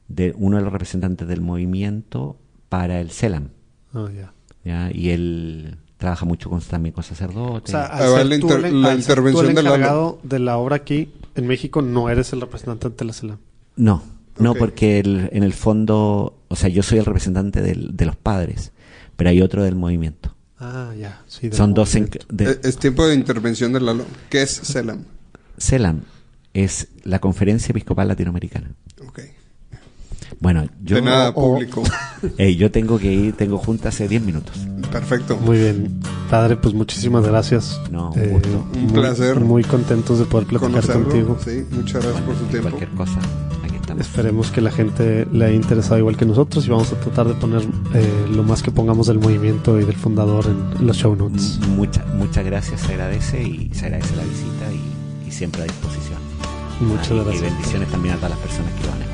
de 0.09 0.35
uno 0.37 0.59
de 0.59 0.63
los 0.63 0.73
representantes 0.73 1.27
del 1.27 1.41
movimiento 1.41 2.39
para 2.69 3.01
el 3.01 3.11
CELAM. 3.11 3.51
Ah, 3.93 4.09
ya. 4.15 4.33
¿Ya? 4.65 4.91
Y 4.93 5.11
él 5.11 5.77
trabaja 5.99 6.25
mucho 6.27 6.51
con, 6.51 6.61
también 6.61 6.93
con 6.93 7.01
O 7.01 7.07
sacerdotes. 7.07 7.71
sea, 7.71 7.85
Ah, 7.87 7.99
al 7.99 8.13
ser 8.15 8.27
la 8.27 8.39
tú 8.41 8.47
inter- 8.49 8.65
el- 8.67 8.83
la 8.83 8.89
al 8.93 9.03
ser 9.03 9.17
tú 9.17 9.21
intervención 9.29 9.47
el 9.51 9.55
de 9.55 9.63
Lalo. 9.63 9.75
encargado 9.77 10.19
de 10.23 10.39
la 10.39 10.57
obra 10.59 10.77
aquí 10.77 11.13
en 11.35 11.47
México, 11.47 11.83
no 11.83 12.09
eres 12.11 12.33
el 12.33 12.41
representante 12.41 12.89
de 12.91 13.05
la 13.05 13.13
CELAM. 13.13 13.39
no, 13.77 14.03
no, 14.39 14.51
Ok. 14.53 14.59
porque 14.59 14.99
el- 15.01 15.29
en 15.33 15.43
el 15.45 15.53
fondo, 15.53 16.39
o 16.49 16.57
sea, 16.57 16.69
yo 16.69 16.83
soy 16.83 16.99
el 16.99 17.05
representante 17.05 17.63
del- 17.63 17.97
de 17.97 18.07
los 18.07 18.17
padres, 18.17 18.73
pero 19.17 19.31
hay 19.31 19.41
otro 19.43 19.63
del 19.65 19.77
movimiento. 19.77 20.35
Ah, 20.59 20.93
ya. 20.99 21.23
Sí, 21.27 21.49
del 21.49 21.57
Son 21.57 21.75
dos 21.75 21.93
de- 21.93 22.45
Eh, 22.53 22.61
Es 22.63 22.79
tiempo 22.79 23.07
de 23.07 23.15
intervención 23.15 23.73
de 23.73 23.81
Lalo. 23.81 24.05
¿Qué 24.31 24.43
es 24.43 24.61
CELAM? 24.63 25.05
CELAM 25.59 26.03
es 26.53 26.89
la 27.03 27.19
Conferencia 27.21 27.71
Episcopal 27.73 28.09
Latinoamericana. 28.09 28.73
Ok. 29.07 29.21
Bueno, 30.41 30.67
yo, 30.83 30.97
de 30.97 31.03
nada, 31.03 31.31
o- 31.31 31.35
público. 31.55 31.83
Yo 32.57 32.71
tengo 32.71 32.99
que 32.99 33.13
ir, 33.13 33.37
tengo 33.37 33.59
junta 33.59 33.91
hace 33.91 34.09
10 34.09 34.23
minutos. 34.23 34.57
Perfecto. 34.91 35.37
Muy 35.37 35.59
bien. 35.59 36.01
Padre, 36.31 36.57
pues 36.57 36.75
muchísimas 36.75 37.27
gracias. 37.27 37.81
Eh, 37.87 37.91
No, 37.93 38.11
un 38.13 38.83
muy- 38.85 38.93
placer 38.93 39.41
Muy 39.41 39.65
contentos 39.65 40.19
de 40.19 40.25
poder 40.25 40.47
platicar 40.47 40.71
Conocerlo. 40.71 41.05
contigo. 41.09 41.39
Sí, 41.45 41.65
muchas 41.71 42.03
gracias 42.03 42.23
por 42.23 42.37
su 42.37 42.45
tiempo. 42.45 42.71
Cualquier 42.71 42.91
cosa, 42.97 43.19
aquí 43.63 43.77
estamos. 43.77 44.07
Esperemos 44.07 44.51
que 44.51 44.61
la 44.61 44.71
gente 44.71 45.27
le 45.33 45.45
haya 45.45 45.55
interesado 45.55 45.99
igual 45.99 46.17
que 46.17 46.25
nosotros 46.25 46.67
y 46.67 46.71
vamos 46.71 46.93
a 46.93 46.97
tratar 47.01 47.29
de 47.29 47.35
poner 47.35 47.63
eh, 47.95 48.27
lo 48.35 48.43
más 48.43 48.63
que 48.63 48.71
pongamos 48.71 49.07
del 49.09 49.19
movimiento 49.19 49.79
y 49.81 49.85
del 49.85 49.97
fundador 49.97 50.47
en 50.47 50.87
los 50.87 50.97
show 50.97 51.15
notes. 51.15 51.59
M- 51.63 51.77
Mucha, 51.77 52.05
muchas 52.17 52.45
gracias, 52.47 52.81
se 52.81 52.93
agradece 52.93 53.43
y 53.43 53.71
se 53.75 53.87
agradece 53.87 54.17
la 54.17 54.23
visita 54.25 54.73
y, 54.73 55.29
y 55.29 55.33
siempre 55.33 55.63
a 55.63 55.65
disposición. 55.65 56.19
Muchas 56.81 57.11
Ah, 57.13 57.15
gracias. 57.25 57.43
Y 57.43 57.45
bendiciones 57.45 57.89
también 57.91 58.15
a 58.15 58.17
todas 58.17 58.31
las 58.31 58.41
personas 58.41 58.73
que 58.81 58.87
van 58.89 58.99
a 58.99 59.05
escuchar. 59.05 59.14